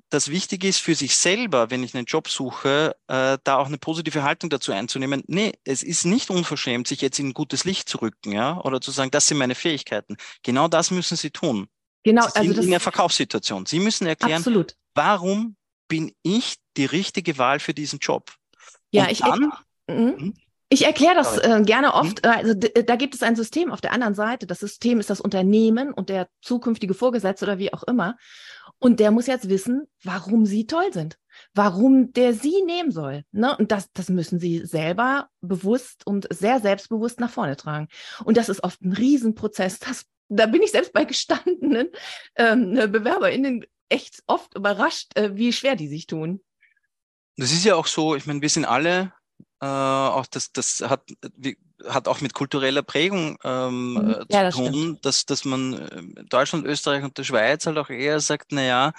das 0.08 0.28
Wichtige 0.28 0.68
ist 0.68 0.80
für 0.80 0.94
sich 0.94 1.16
selber, 1.16 1.70
wenn 1.70 1.82
ich 1.82 1.94
einen 1.94 2.04
Job 2.04 2.28
suche, 2.28 2.96
äh, 3.08 3.38
da 3.42 3.56
auch 3.56 3.66
eine 3.66 3.78
positive 3.78 4.22
Haltung 4.22 4.50
dazu 4.50 4.72
einzunehmen. 4.72 5.22
Nee, 5.26 5.52
es 5.64 5.82
ist 5.82 6.04
nicht 6.04 6.30
unverschämt, 6.30 6.86
sich 6.86 7.00
jetzt 7.00 7.18
in 7.18 7.28
ein 7.28 7.34
gutes 7.34 7.64
Licht 7.64 7.88
zu 7.88 7.98
rücken, 7.98 8.32
ja, 8.32 8.60
oder 8.60 8.80
zu 8.80 8.90
sagen, 8.90 9.10
das 9.10 9.26
sind 9.26 9.38
meine 9.38 9.54
Fähigkeiten. 9.54 10.16
Genau 10.42 10.68
das 10.68 10.90
müssen 10.90 11.16
Sie 11.16 11.30
tun. 11.30 11.68
Genau, 12.04 12.26
Sie 12.28 12.36
also 12.36 12.52
das 12.54 12.64
in 12.64 12.70
der 12.70 12.80
Verkaufssituation. 12.80 13.66
Sie 13.66 13.80
müssen 13.80 14.06
erklären, 14.06 14.38
absolut. 14.38 14.74
warum 14.94 15.56
bin 15.88 16.12
ich 16.22 16.56
die 16.76 16.86
richtige 16.86 17.36
Wahl 17.36 17.58
für 17.58 17.74
diesen 17.74 17.98
Job? 17.98 18.32
Ja, 18.90 19.04
Und 19.04 19.10
ich, 19.10 19.18
dann, 19.18 19.52
ich, 19.86 19.94
mhm. 19.94 20.18
hm? 20.18 20.34
ich 20.68 20.86
erkläre 20.86 21.14
das 21.16 21.36
äh, 21.38 21.62
gerne 21.64 21.94
oft. 21.94 22.24
Hm? 22.24 22.32
Also 22.32 22.54
da 22.54 22.96
gibt 22.96 23.14
es 23.14 23.22
ein 23.22 23.36
System 23.36 23.70
auf 23.72 23.80
der 23.80 23.92
anderen 23.92 24.14
Seite. 24.14 24.46
Das 24.46 24.60
System 24.60 25.00
ist 25.00 25.10
das 25.10 25.20
Unternehmen 25.20 25.92
und 25.92 26.08
der 26.08 26.28
zukünftige 26.40 26.94
Vorgesetzte 26.94 27.44
oder 27.44 27.58
wie 27.58 27.72
auch 27.72 27.82
immer. 27.82 28.16
Und 28.80 28.98
der 28.98 29.10
muss 29.10 29.26
jetzt 29.26 29.48
wissen, 29.48 29.86
warum 30.02 30.46
sie 30.46 30.66
toll 30.66 30.92
sind, 30.92 31.18
warum 31.54 32.12
der 32.12 32.34
sie 32.34 32.62
nehmen 32.62 32.90
soll. 32.90 33.24
Ne? 33.30 33.56
Und 33.56 33.70
das, 33.70 33.92
das 33.92 34.08
müssen 34.08 34.40
sie 34.40 34.64
selber 34.64 35.28
bewusst 35.42 36.06
und 36.06 36.26
sehr 36.30 36.60
selbstbewusst 36.60 37.20
nach 37.20 37.30
vorne 37.30 37.56
tragen. 37.56 37.88
Und 38.24 38.36
das 38.36 38.48
ist 38.48 38.64
oft 38.64 38.80
ein 38.82 38.92
Riesenprozess. 38.92 39.78
Das, 39.78 40.06
da 40.28 40.46
bin 40.46 40.62
ich 40.62 40.70
selbst 40.70 40.94
bei 40.94 41.04
gestandenen 41.04 41.90
ähm, 42.36 42.74
BewerberInnen 42.74 43.66
echt 43.90 44.22
oft 44.26 44.56
überrascht, 44.56 45.16
äh, 45.16 45.36
wie 45.36 45.52
schwer 45.52 45.76
die 45.76 45.88
sich 45.88 46.06
tun. 46.06 46.40
Das 47.36 47.52
ist 47.52 47.64
ja 47.64 47.76
auch 47.76 47.86
so, 47.86 48.16
ich 48.16 48.26
meine, 48.26 48.40
wir 48.40 48.48
sind 48.48 48.64
alle 48.64 49.12
äh, 49.60 49.66
auch 49.66 50.26
das, 50.26 50.52
das 50.52 50.80
hat, 50.80 51.02
wie, 51.36 51.58
hat 51.88 52.08
auch 52.08 52.20
mit 52.20 52.34
kultureller 52.34 52.82
Prägung 52.82 53.38
ähm, 53.44 53.94
mhm. 53.94 54.10
Äh, 54.10 54.24
ja, 54.30 54.50
zu 54.50 54.70
tun, 54.70 54.98
dass, 55.02 55.26
dass 55.26 55.44
man 55.44 55.74
äh, 55.74 56.24
Deutschland, 56.24 56.66
Österreich 56.66 57.04
und 57.04 57.16
der 57.16 57.24
Schweiz 57.24 57.66
halt 57.66 57.78
auch 57.78 57.90
eher 57.90 58.20
sagt, 58.20 58.52
na 58.52 58.62
ja, 58.62 58.92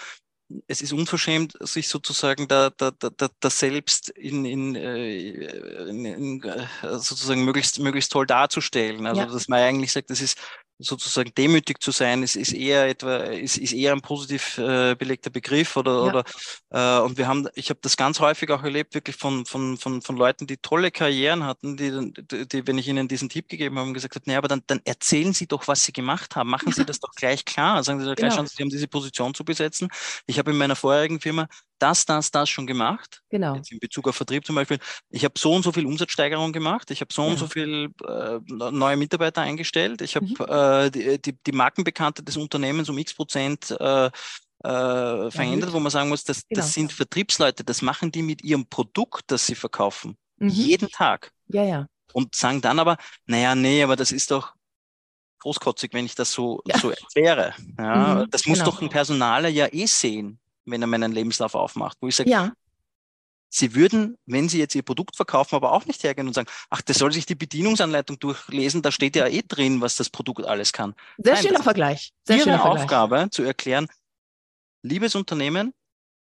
es 0.67 0.81
ist 0.81 0.93
unverschämt, 0.93 1.55
sich 1.61 1.87
sozusagen 1.87 2.47
da, 2.47 2.69
da, 2.71 2.91
da, 2.91 3.09
da 3.39 3.49
selbst 3.49 4.09
in, 4.09 4.45
in, 4.45 4.75
in, 4.75 6.05
in, 6.05 6.43
sozusagen 6.81 7.45
möglichst, 7.45 7.79
möglichst 7.79 8.11
toll 8.11 8.25
darzustellen. 8.25 9.05
Also 9.05 9.21
ja. 9.21 9.27
dass 9.27 9.47
man 9.47 9.59
eigentlich 9.59 9.91
sagt, 9.91 10.09
das 10.09 10.21
ist 10.21 10.37
sozusagen 10.81 11.31
demütig 11.35 11.81
zu 11.81 11.91
sein, 11.91 12.23
ist, 12.23 12.35
ist 12.35 12.53
eher 12.53 12.87
etwa, 12.87 13.17
ist, 13.17 13.57
ist 13.57 13.73
eher 13.73 13.93
ein 13.93 14.01
positiv 14.01 14.57
äh, 14.57 14.95
belegter 14.95 15.29
Begriff 15.29 15.77
oder, 15.77 15.91
ja. 15.91 16.01
oder 16.01 16.23
äh, 16.69 17.03
und 17.03 17.17
wir 17.17 17.27
haben, 17.27 17.47
ich 17.55 17.69
habe 17.69 17.79
das 17.81 17.97
ganz 17.97 18.19
häufig 18.19 18.49
auch 18.51 18.63
erlebt, 18.63 18.93
wirklich 18.93 19.15
von, 19.15 19.45
von, 19.45 19.77
von, 19.77 20.01
von 20.01 20.17
Leuten, 20.17 20.47
die 20.47 20.57
tolle 20.57 20.91
Karrieren 20.91 21.43
hatten, 21.43 21.77
die, 21.77 22.11
die, 22.13 22.47
die 22.47 22.67
wenn 22.67 22.77
ich 22.77 22.87
ihnen 22.87 23.07
diesen 23.07 23.29
Tipp 23.29 23.47
gegeben 23.47 23.77
habe, 23.77 23.93
gesagt 23.93 24.15
habe, 24.15 24.23
naja, 24.25 24.39
aber 24.39 24.47
dann, 24.47 24.61
dann 24.67 24.81
erzählen 24.85 25.33
Sie 25.33 25.47
doch, 25.47 25.67
was 25.67 25.83
Sie 25.83 25.93
gemacht 25.93 26.35
haben, 26.35 26.49
machen 26.49 26.71
Sie 26.71 26.85
das 26.85 26.99
doch 26.99 27.11
gleich 27.15 27.45
klar, 27.45 27.83
sagen 27.83 27.99
Sie 27.99 28.05
doch 28.05 28.15
gleich 28.15 28.31
genau. 28.31 28.41
schon, 28.41 28.47
Sie 28.47 28.61
haben 28.63 28.69
diese 28.69 28.87
Position 28.87 29.33
zu 29.33 29.45
besetzen. 29.45 29.89
Ich 30.25 30.39
habe 30.39 30.51
in 30.51 30.57
meiner 30.57 30.75
vorherigen 30.75 31.19
Firma 31.19 31.47
das, 31.81 32.05
das, 32.05 32.31
das 32.31 32.49
schon 32.49 32.67
gemacht. 32.67 33.21
Genau. 33.29 33.55
Jetzt 33.55 33.71
in 33.71 33.79
Bezug 33.79 34.07
auf 34.07 34.15
Vertrieb 34.15 34.45
zum 34.45 34.55
Beispiel. 34.55 34.79
Ich 35.09 35.23
habe 35.23 35.33
so 35.37 35.53
und 35.53 35.63
so 35.63 35.71
viel 35.71 35.85
Umsatzsteigerung 35.85 36.53
gemacht. 36.53 36.91
Ich 36.91 37.01
habe 37.01 37.13
so 37.13 37.23
ja. 37.23 37.29
und 37.29 37.37
so 37.37 37.47
viel 37.47 37.89
äh, 38.07 38.39
neue 38.47 38.97
Mitarbeiter 38.97 39.41
eingestellt. 39.41 40.01
Ich 40.01 40.15
habe 40.15 40.27
mhm. 40.27 40.35
äh, 40.47 40.91
die, 40.91 41.21
die, 41.21 41.37
die 41.45 41.51
Markenbekannte 41.51 42.23
des 42.23 42.37
Unternehmens 42.37 42.89
um 42.89 42.97
x 42.97 43.13
Prozent 43.13 43.71
äh, 43.71 44.05
äh, 44.63 45.31
verändert, 45.31 45.69
ja, 45.69 45.73
wo 45.73 45.79
man 45.79 45.91
sagen 45.91 46.09
muss, 46.09 46.23
das, 46.23 46.47
genau. 46.47 46.61
das 46.61 46.73
sind 46.73 46.91
Vertriebsleute, 46.93 47.63
das 47.63 47.81
machen 47.81 48.11
die 48.11 48.21
mit 48.21 48.43
ihrem 48.43 48.67
Produkt, 48.67 49.23
das 49.27 49.47
sie 49.47 49.55
verkaufen. 49.55 50.15
Mhm. 50.37 50.49
Jeden 50.49 50.89
Tag. 50.89 51.31
Ja, 51.47 51.63
ja. 51.63 51.87
Und 52.13 52.35
sagen 52.35 52.61
dann 52.61 52.77
aber, 52.77 52.97
naja, 53.25 53.55
nee, 53.55 53.81
aber 53.81 53.95
das 53.95 54.11
ist 54.11 54.29
doch 54.29 54.53
großkotzig, 55.39 55.93
wenn 55.93 56.05
ich 56.05 56.13
das 56.13 56.31
so, 56.31 56.61
ja. 56.65 56.77
so 56.77 56.91
erkläre. 56.91 57.55
Ja, 57.79 58.15
mhm, 58.25 58.29
das 58.29 58.45
muss 58.45 58.59
genau. 58.59 58.71
doch 58.71 58.81
ein 58.81 58.89
Personaler 58.89 59.49
ja 59.49 59.67
eh 59.71 59.87
sehen 59.87 60.40
wenn 60.65 60.82
er 60.82 60.88
meinen 60.88 61.12
Lebenslauf 61.12 61.56
aufmacht, 61.56 61.97
wo 62.02 62.08
ich 62.08 62.15
sage, 62.15 62.30
ja. 62.30 62.54
Sie 63.54 63.76
würden, 63.76 64.17
wenn 64.26 64.47
Sie 64.47 64.60
jetzt 64.60 64.76
Ihr 64.76 64.82
Produkt 64.82 65.17
verkaufen, 65.17 65.56
aber 65.56 65.74
auch 65.74 65.86
nicht 65.86 66.02
hergehen 66.04 66.26
und 66.26 66.34
sagen, 66.34 66.47
ach, 66.69 66.82
der 66.82 66.95
soll 66.95 67.12
sich 67.12 67.26
die 67.26 67.36
Bedienungsanleitung 67.36 68.17
durchlesen, 68.17 68.82
da 68.82 68.91
steht 68.91 69.17
ja 69.17 69.28
eh 69.28 69.43
drin, 69.45 69.82
was 69.82 69.97
das 69.97 70.10
Produkt 70.10 70.45
alles 70.45 70.71
kann. 70.71 70.95
Sehr 71.17 71.34
Nein, 71.34 71.43
schöner 71.43 71.63
Vergleich. 71.63 72.13
Sehr 72.26 72.38
Ihre 72.38 72.45
schöner 72.45 72.65
Aufgabe 72.65 73.17
Vergleich. 73.17 73.32
zu 73.32 73.43
erklären, 73.43 73.88
liebes 74.84 75.15
Unternehmen, 75.15 75.74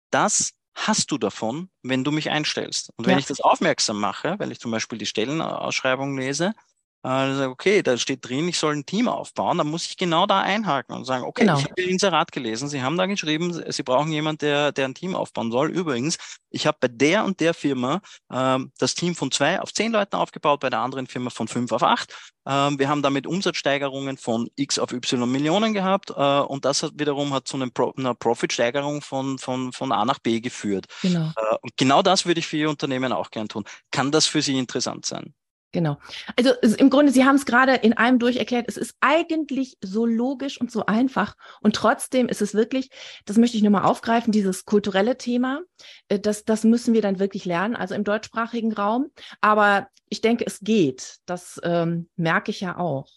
das 0.10 0.54
hast 0.74 1.12
du 1.12 1.20
davon, 1.20 1.70
wenn 1.84 2.04
du 2.04 2.12
mich 2.12 2.32
einstellst. 2.32 2.92
Und 2.96 3.06
wenn 3.06 3.14
ja. 3.14 3.20
ich 3.20 3.28
das 3.28 3.42
aufmerksam 3.42 4.00
mache, 4.00 4.36
weil 4.40 4.52
ich 4.52 4.60
zum 4.60 4.72
Beispiel 4.72 4.98
die 4.98 5.06
Stellenausschreibung 5.06 6.18
lese, 6.18 6.54
äh, 7.04 7.46
okay, 7.46 7.82
da 7.82 7.98
steht 7.98 8.28
drin, 8.28 8.48
ich 8.48 8.60
soll 8.60 8.76
ein 8.76 8.86
Team 8.86 9.08
aufbauen, 9.08 9.58
dann 9.58 9.68
muss 9.68 9.86
ich 9.86 9.98
genau 9.98 10.26
da 10.26 10.42
einhaken 10.42 10.96
und 10.96 11.06
sagen, 11.06 11.24
okay, 11.24 11.42
genau. 11.42 11.58
ich 11.58 11.64
habe 11.64 11.82
Ihr 11.82 11.90
Inserat 11.90 12.32
gelesen, 12.32 12.68
Sie 12.68 12.82
haben 12.82 12.98
da 12.98 13.06
geschrieben, 13.06 13.64
Sie 13.72 13.84
brauchen 13.84 14.12
jemanden, 14.12 14.40
der, 14.40 14.72
der 14.72 14.86
ein 14.86 14.96
Team 14.96 15.16
aufbauen 15.16 15.52
soll. 15.52 15.70
Übrigens, 15.70 16.18
ich 16.50 16.68
habe 16.68 16.78
bei 16.82 16.88
der 16.90 17.24
und 17.26 17.40
der 17.40 17.54
Firma 17.54 18.02
ähm, 18.32 18.72
das 18.80 18.96
Team 18.96 19.16
von 19.16 19.32
zwei 19.32 19.62
auf 19.62 19.74
zehn 19.74 19.92
Leuten 19.92 20.16
aufgebaut, 20.16 20.60
bei 20.60 20.70
der 20.70 20.80
anderen 20.80 21.08
Firma 21.08 21.30
von 21.30 21.48
fünf 21.48 21.72
auf 21.72 21.84
acht. 21.84 22.14
Ähm, 22.46 22.80
wir 22.80 22.90
haben 22.90 23.02
damit 23.02 23.28
Umsatzsteigerungen 23.28 24.18
von 24.18 24.50
X 24.56 24.80
auf 24.80 24.92
Y 24.92 25.30
Millionen 25.32 25.74
gehabt 25.74 26.10
äh, 26.10 26.14
und 26.14 26.66
das 26.66 26.84
hat 26.84 26.92
wiederum 26.96 27.34
hat 27.34 27.48
zu 27.48 27.58
Pro 27.70 27.94
einer 27.98 28.16
Profitsteigerung 28.16 29.02
von, 29.02 29.38
von, 29.38 29.72
von 29.72 29.92
A 29.92 30.04
nach 30.04 30.20
B 30.20 30.42
geführt. 30.42 30.88
Genau. 31.02 31.32
Äh, 31.36 31.56
und 31.62 31.78
genau 31.78 32.02
das 32.02 32.26
würde 32.26 32.40
ich 32.40 32.48
für 32.48 32.58
Ihr 32.58 32.70
Unternehmen 32.70 33.14
auch 33.14 33.30
gern 33.32 33.48
tun. 33.48 33.64
Kann 33.92 34.12
das 34.12 34.26
für 34.26 34.42
Sie 34.42 34.58
interessant 34.58 35.06
sein? 35.06 35.34
Genau. 35.72 36.00
Also 36.36 36.54
im 36.78 36.90
Grunde, 36.90 37.12
Sie 37.12 37.26
haben 37.26 37.36
es 37.36 37.46
gerade 37.46 37.76
in 37.76 37.94
einem 37.94 38.18
durcherklärt, 38.18 38.66
es 38.68 38.78
ist 38.78 38.96
eigentlich 39.02 39.78
so 39.82 40.06
logisch 40.06 40.60
und 40.60 40.72
so 40.72 40.88
einfach. 40.88 41.36
Und 41.62 41.76
trotzdem 41.76 42.28
ist 42.28 42.42
es 42.42 42.56
wirklich, 42.56 42.90
das 43.26 43.38
möchte 43.38 43.58
ich 43.58 43.62
nur 43.62 43.72
mal 43.72 43.84
aufgreifen, 43.84 44.32
dieses 44.32 44.66
kulturelle 44.66 45.18
Thema, 45.18 45.62
äh, 46.08 46.20
das, 46.20 46.44
das 46.44 46.64
müssen 46.64 46.94
wir 46.94 47.04
dann 47.04 47.20
wirklich 47.20 47.46
lernen, 47.46 47.76
also 47.76 47.94
im 47.94 48.04
deutschsprachigen 48.04 48.74
Raum. 48.74 49.12
Aber 49.42 49.88
ich 50.10 50.22
denke, 50.22 50.44
es 50.48 50.60
geht. 50.60 51.18
Das 51.28 51.60
ähm, 51.64 52.10
merke 52.16 52.50
ich 52.50 52.62
ja 52.62 52.78
auch. 52.78 53.08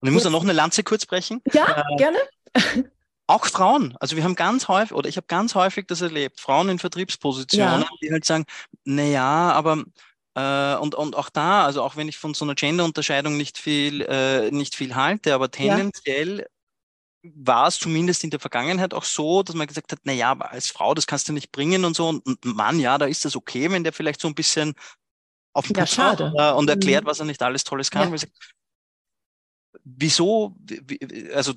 Und 0.00 0.08
ich 0.08 0.14
muss 0.14 0.24
ja 0.24 0.30
noch 0.30 0.42
eine 0.42 0.54
Lanze 0.54 0.82
kurz 0.82 1.04
brechen. 1.04 1.42
Ja, 1.52 1.84
äh, 1.92 1.96
gerne. 1.96 2.18
Auch 3.26 3.46
Frauen, 3.46 3.96
also 4.00 4.16
wir 4.16 4.24
haben 4.24 4.34
ganz 4.34 4.66
häufig, 4.66 4.92
oder 4.92 5.08
ich 5.08 5.16
habe 5.16 5.28
ganz 5.28 5.54
häufig 5.54 5.86
das 5.86 6.00
erlebt, 6.00 6.40
Frauen 6.40 6.68
in 6.68 6.80
Vertriebspositionen, 6.80 7.82
ja. 7.82 7.88
die 8.02 8.10
halt 8.10 8.24
sagen, 8.24 8.44
na 8.82 9.04
ja, 9.04 9.52
aber 9.52 9.84
äh, 10.34 10.76
und, 10.76 10.94
und 10.94 11.16
auch 11.16 11.28
da, 11.30 11.64
also 11.64 11.82
auch 11.82 11.96
wenn 11.96 12.08
ich 12.08 12.18
von 12.18 12.34
so 12.34 12.44
einer 12.44 12.54
Gender-Unterscheidung 12.54 13.36
nicht 13.36 13.58
viel, 13.58 14.02
äh, 14.02 14.50
nicht 14.50 14.76
viel 14.76 14.94
halte, 14.94 15.34
aber 15.34 15.50
tendenziell 15.50 16.46
ja. 17.22 17.30
war 17.34 17.66
es 17.66 17.78
zumindest 17.78 18.22
in 18.22 18.30
der 18.30 18.40
Vergangenheit 18.40 18.94
auch 18.94 19.04
so, 19.04 19.42
dass 19.42 19.56
man 19.56 19.66
gesagt 19.66 19.92
hat, 19.92 20.00
na 20.04 20.12
ja, 20.12 20.32
als 20.38 20.68
Frau, 20.68 20.94
das 20.94 21.06
kannst 21.06 21.28
du 21.28 21.32
nicht 21.32 21.50
bringen 21.50 21.84
und 21.84 21.96
so. 21.96 22.08
Und, 22.08 22.24
und 22.26 22.44
Mann, 22.44 22.78
ja, 22.78 22.96
da 22.96 23.06
ist 23.06 23.24
das 23.24 23.34
okay, 23.34 23.70
wenn 23.70 23.84
der 23.84 23.92
vielleicht 23.92 24.20
so 24.20 24.28
ein 24.28 24.34
bisschen 24.34 24.74
auf 25.52 25.66
den 25.66 25.76
ja, 25.76 25.84
Putz 25.84 25.98
hat, 25.98 26.20
äh, 26.20 26.52
und 26.52 26.70
erklärt, 26.70 27.04
mhm. 27.04 27.08
was 27.08 27.18
er 27.18 27.26
nicht 27.26 27.42
alles 27.42 27.64
Tolles 27.64 27.90
kann. 27.90 28.14
Ja. 28.14 28.22
Wieso, 29.84 30.56
also 31.34 31.54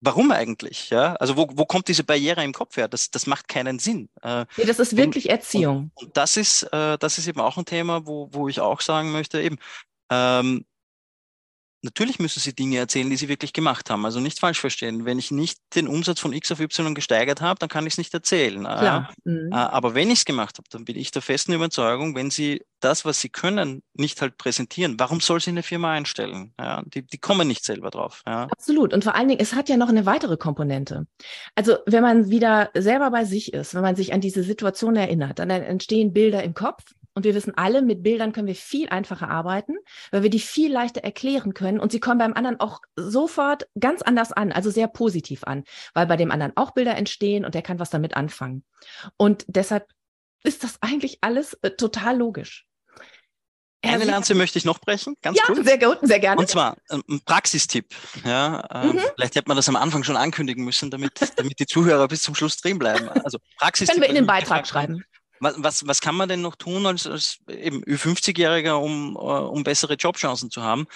warum 0.00 0.30
eigentlich? 0.30 0.90
Ja, 0.90 1.14
also 1.14 1.36
wo, 1.36 1.48
wo 1.52 1.64
kommt 1.64 1.88
diese 1.88 2.04
Barriere 2.04 2.44
im 2.44 2.52
Kopf 2.52 2.76
her? 2.76 2.88
Das, 2.88 3.10
das 3.10 3.26
macht 3.26 3.48
keinen 3.48 3.78
Sinn. 3.78 4.08
Äh, 4.22 4.44
nee, 4.56 4.64
das 4.64 4.78
ist 4.78 4.96
wirklich 4.96 5.26
und, 5.26 5.30
Erziehung. 5.30 5.90
Und, 5.94 6.06
und, 6.06 6.16
das 6.16 6.36
ist, 6.36 6.62
äh, 6.64 6.98
das 6.98 7.18
ist 7.18 7.26
eben 7.26 7.40
auch 7.40 7.56
ein 7.56 7.64
Thema, 7.64 8.06
wo, 8.06 8.28
wo 8.32 8.48
ich 8.48 8.60
auch 8.60 8.80
sagen 8.80 9.12
möchte, 9.12 9.40
eben, 9.40 9.58
ähm, 10.10 10.64
Natürlich 11.88 12.18
müssen 12.18 12.40
sie 12.40 12.54
Dinge 12.54 12.76
erzählen, 12.76 13.08
die 13.08 13.16
sie 13.16 13.30
wirklich 13.30 13.54
gemacht 13.54 13.88
haben. 13.88 14.04
Also 14.04 14.20
nicht 14.20 14.38
falsch 14.38 14.60
verstehen. 14.60 15.06
Wenn 15.06 15.18
ich 15.18 15.30
nicht 15.30 15.58
den 15.74 15.88
Umsatz 15.88 16.20
von 16.20 16.34
X 16.34 16.52
auf 16.52 16.60
Y 16.60 16.94
gesteigert 16.94 17.40
habe, 17.40 17.58
dann 17.58 17.70
kann 17.70 17.86
ich 17.86 17.94
es 17.94 17.98
nicht 17.98 18.12
erzählen. 18.12 18.60
Klar. 18.60 19.10
Mhm. 19.24 19.50
Aber 19.54 19.94
wenn 19.94 20.10
ich 20.10 20.18
es 20.18 20.24
gemacht 20.26 20.58
habe, 20.58 20.68
dann 20.70 20.84
bin 20.84 20.96
ich 20.96 21.12
der 21.12 21.22
festen 21.22 21.54
Überzeugung, 21.54 22.14
wenn 22.14 22.30
sie 22.30 22.60
das, 22.80 23.06
was 23.06 23.20
sie 23.20 23.30
können, 23.30 23.82
nicht 23.94 24.20
halt 24.20 24.36
präsentieren, 24.36 24.96
warum 24.98 25.20
soll 25.20 25.40
sie 25.40 25.50
eine 25.50 25.62
Firma 25.62 25.92
einstellen? 25.92 26.52
Ja, 26.60 26.82
die, 26.86 27.02
die 27.02 27.18
kommen 27.18 27.48
nicht 27.48 27.64
selber 27.64 27.90
drauf. 27.90 28.22
Ja. 28.26 28.44
Absolut. 28.50 28.92
Und 28.92 29.02
vor 29.02 29.14
allen 29.14 29.28
Dingen, 29.28 29.40
es 29.40 29.54
hat 29.54 29.70
ja 29.70 29.78
noch 29.78 29.88
eine 29.88 30.04
weitere 30.04 30.36
Komponente. 30.36 31.06
Also 31.54 31.78
wenn 31.86 32.02
man 32.02 32.28
wieder 32.28 32.70
selber 32.74 33.10
bei 33.10 33.24
sich 33.24 33.54
ist, 33.54 33.74
wenn 33.74 33.82
man 33.82 33.96
sich 33.96 34.12
an 34.12 34.20
diese 34.20 34.42
Situation 34.42 34.94
erinnert, 34.94 35.38
dann 35.38 35.48
entstehen 35.50 36.12
Bilder 36.12 36.42
im 36.44 36.52
Kopf 36.52 36.84
und 37.18 37.24
wir 37.24 37.34
wissen 37.34 37.52
alle, 37.56 37.82
mit 37.82 38.04
Bildern 38.04 38.30
können 38.30 38.46
wir 38.46 38.54
viel 38.54 38.88
einfacher 38.90 39.28
arbeiten, 39.28 39.74
weil 40.12 40.22
wir 40.22 40.30
die 40.30 40.38
viel 40.38 40.72
leichter 40.72 41.02
erklären 41.02 41.52
können 41.52 41.80
und 41.80 41.90
sie 41.90 41.98
kommen 41.98 42.18
beim 42.18 42.32
anderen 42.32 42.60
auch 42.60 42.78
sofort 42.94 43.66
ganz 43.80 44.02
anders 44.02 44.30
an, 44.30 44.52
also 44.52 44.70
sehr 44.70 44.86
positiv 44.86 45.42
an, 45.42 45.64
weil 45.94 46.06
bei 46.06 46.16
dem 46.16 46.30
anderen 46.30 46.52
auch 46.54 46.70
Bilder 46.70 46.96
entstehen 46.96 47.44
und 47.44 47.56
der 47.56 47.62
kann 47.62 47.80
was 47.80 47.90
damit 47.90 48.16
anfangen. 48.16 48.62
Und 49.16 49.44
deshalb 49.48 49.88
ist 50.44 50.62
das 50.62 50.80
eigentlich 50.80 51.18
alles 51.20 51.54
äh, 51.62 51.72
total 51.72 52.16
logisch. 52.16 52.68
Eine 53.82 54.04
Lanze 54.04 54.36
möchte 54.36 54.58
ich 54.60 54.64
noch 54.64 54.78
brechen, 54.78 55.16
ganz 55.20 55.38
ja, 55.38 55.42
kurz. 55.46 55.66
sehr 55.66 55.78
gut, 55.78 55.98
sehr 56.02 56.20
gerne. 56.20 56.40
Und 56.40 56.48
zwar 56.48 56.76
ähm, 56.90 57.02
ein 57.10 57.20
Praxistipp. 57.24 57.96
Ja, 58.24 58.60
äh, 58.70 58.86
mhm. 58.86 59.00
Vielleicht 59.16 59.34
hätte 59.34 59.48
man 59.48 59.56
das 59.56 59.68
am 59.68 59.74
Anfang 59.74 60.04
schon 60.04 60.16
ankündigen 60.16 60.64
müssen, 60.64 60.92
damit, 60.92 61.14
damit 61.34 61.58
die 61.58 61.66
Zuhörer 61.66 62.06
bis 62.06 62.22
zum 62.22 62.36
Schluss 62.36 62.58
drin 62.58 62.78
bleiben. 62.78 63.08
Also 63.08 63.38
Praxistipp. 63.58 63.94
Können 63.94 64.02
wir 64.02 64.08
in 64.08 64.14
den 64.14 64.26
Beitrag 64.26 64.68
schreiben. 64.68 65.02
Was, 65.40 65.54
was, 65.58 65.86
was 65.86 66.00
kann 66.00 66.14
man 66.14 66.28
denn 66.28 66.40
noch 66.40 66.56
tun 66.56 66.86
als, 66.86 67.06
als 67.06 67.38
eben 67.48 67.82
Ü50-Jähriger, 67.84 68.74
um, 68.74 69.16
uh, 69.16 69.48
um 69.48 69.64
bessere 69.64 69.94
Jobchancen 69.94 70.50
zu 70.50 70.62
haben 70.62 70.86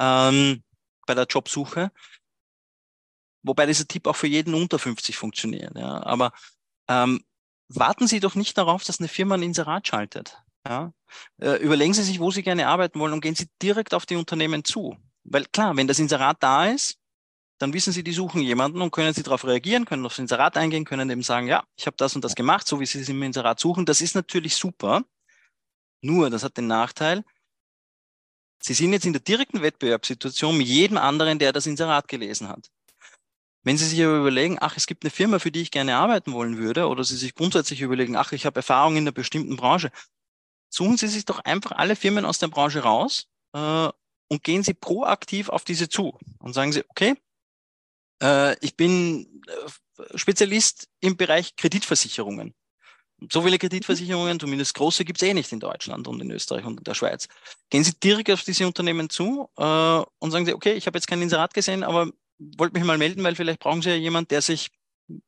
ähm, 0.00 0.62
bei 1.06 1.14
der 1.14 1.26
Jobsuche? 1.26 1.90
Wobei 3.42 3.66
dieser 3.66 3.88
Tipp 3.88 4.06
auch 4.06 4.16
für 4.16 4.28
jeden 4.28 4.54
unter 4.54 4.78
50 4.78 5.16
funktioniert. 5.16 5.76
Ja. 5.76 6.02
Aber 6.04 6.32
ähm, 6.88 7.24
warten 7.68 8.06
Sie 8.06 8.20
doch 8.20 8.34
nicht 8.34 8.56
darauf, 8.56 8.84
dass 8.84 9.00
eine 9.00 9.08
Firma 9.08 9.34
ein 9.34 9.42
Inserat 9.42 9.88
schaltet. 9.88 10.38
Ja. 10.66 10.92
Äh, 11.40 11.56
überlegen 11.56 11.94
Sie 11.94 12.02
sich, 12.02 12.20
wo 12.20 12.30
Sie 12.30 12.42
gerne 12.42 12.68
arbeiten 12.68 13.00
wollen 13.00 13.12
und 13.12 13.20
gehen 13.20 13.34
Sie 13.34 13.48
direkt 13.60 13.94
auf 13.94 14.06
die 14.06 14.16
Unternehmen 14.16 14.64
zu. 14.64 14.96
Weil 15.24 15.44
klar, 15.46 15.76
wenn 15.76 15.88
das 15.88 15.98
Inserat 15.98 16.38
da 16.40 16.66
ist, 16.66 16.98
dann 17.62 17.72
wissen 17.72 17.92
Sie, 17.92 18.02
die 18.02 18.12
suchen 18.12 18.42
jemanden 18.42 18.82
und 18.82 18.90
können 18.90 19.14
Sie 19.14 19.22
darauf 19.22 19.44
reagieren, 19.44 19.84
können 19.84 20.04
aufs 20.04 20.18
Inserat 20.18 20.56
eingehen, 20.56 20.84
können 20.84 21.08
eben 21.10 21.22
sagen, 21.22 21.46
ja, 21.46 21.62
ich 21.76 21.86
habe 21.86 21.96
das 21.96 22.16
und 22.16 22.24
das 22.24 22.34
gemacht, 22.34 22.66
so 22.66 22.80
wie 22.80 22.86
Sie 22.86 23.00
es 23.00 23.08
im 23.08 23.22
Inserat 23.22 23.60
suchen. 23.60 23.86
Das 23.86 24.00
ist 24.00 24.16
natürlich 24.16 24.56
super. 24.56 25.04
Nur, 26.00 26.28
das 26.28 26.42
hat 26.42 26.56
den 26.56 26.66
Nachteil, 26.66 27.22
Sie 28.58 28.74
sind 28.74 28.92
jetzt 28.92 29.06
in 29.06 29.12
der 29.12 29.22
direkten 29.22 29.62
Wettbewerbssituation 29.62 30.58
mit 30.58 30.66
jedem 30.66 30.96
anderen, 30.96 31.38
der 31.38 31.52
das 31.52 31.66
Inserat 31.66 32.08
gelesen 32.08 32.48
hat. 32.48 32.68
Wenn 33.62 33.78
Sie 33.78 33.86
sich 33.86 34.02
aber 34.02 34.18
überlegen, 34.18 34.58
ach, 34.60 34.76
es 34.76 34.88
gibt 34.88 35.04
eine 35.04 35.10
Firma, 35.10 35.38
für 35.38 35.52
die 35.52 35.62
ich 35.62 35.70
gerne 35.70 35.96
arbeiten 35.96 36.32
wollen 36.32 36.58
würde, 36.58 36.88
oder 36.88 37.04
Sie 37.04 37.16
sich 37.16 37.36
grundsätzlich 37.36 37.80
überlegen, 37.80 38.16
ach, 38.16 38.32
ich 38.32 38.44
habe 38.44 38.58
Erfahrung 38.58 38.96
in 38.96 39.04
einer 39.04 39.12
bestimmten 39.12 39.56
Branche, 39.56 39.92
suchen 40.68 40.96
Sie 40.96 41.06
sich 41.06 41.26
doch 41.26 41.38
einfach 41.40 41.72
alle 41.72 41.94
Firmen 41.94 42.24
aus 42.24 42.38
der 42.38 42.48
Branche 42.48 42.80
raus 42.80 43.28
äh, 43.52 43.88
und 44.28 44.42
gehen 44.42 44.64
Sie 44.64 44.74
proaktiv 44.74 45.48
auf 45.48 45.62
diese 45.62 45.88
zu 45.88 46.18
und 46.40 46.54
sagen 46.54 46.72
Sie, 46.72 46.84
okay, 46.88 47.16
ich 48.60 48.76
bin 48.76 49.42
äh, 49.46 50.18
Spezialist 50.18 50.88
im 51.00 51.16
Bereich 51.16 51.56
Kreditversicherungen. 51.56 52.54
So 53.30 53.42
viele 53.42 53.58
Kreditversicherungen, 53.58 54.40
zumindest 54.40 54.74
große, 54.74 55.04
gibt 55.04 55.22
es 55.22 55.28
eh 55.28 55.34
nicht 55.34 55.52
in 55.52 55.60
Deutschland 55.60 56.08
und 56.08 56.20
in 56.20 56.30
Österreich 56.30 56.64
und 56.64 56.78
in 56.78 56.84
der 56.84 56.94
Schweiz. 56.94 57.28
Gehen 57.70 57.84
Sie 57.84 57.98
direkt 57.98 58.30
auf 58.30 58.42
diese 58.42 58.66
Unternehmen 58.66 59.10
zu 59.10 59.48
äh, 59.56 59.62
und 60.18 60.30
sagen 60.30 60.46
Sie, 60.46 60.54
okay, 60.54 60.72
ich 60.72 60.86
habe 60.86 60.98
jetzt 60.98 61.06
kein 61.06 61.22
Inserat 61.22 61.54
gesehen, 61.54 61.84
aber 61.84 62.10
wollte 62.38 62.74
mich 62.74 62.84
mal 62.84 62.98
melden, 62.98 63.22
weil 63.22 63.36
vielleicht 63.36 63.60
brauchen 63.60 63.82
Sie 63.82 63.90
ja 63.90 63.96
jemanden, 63.96 64.28
der 64.28 64.42
sich 64.42 64.70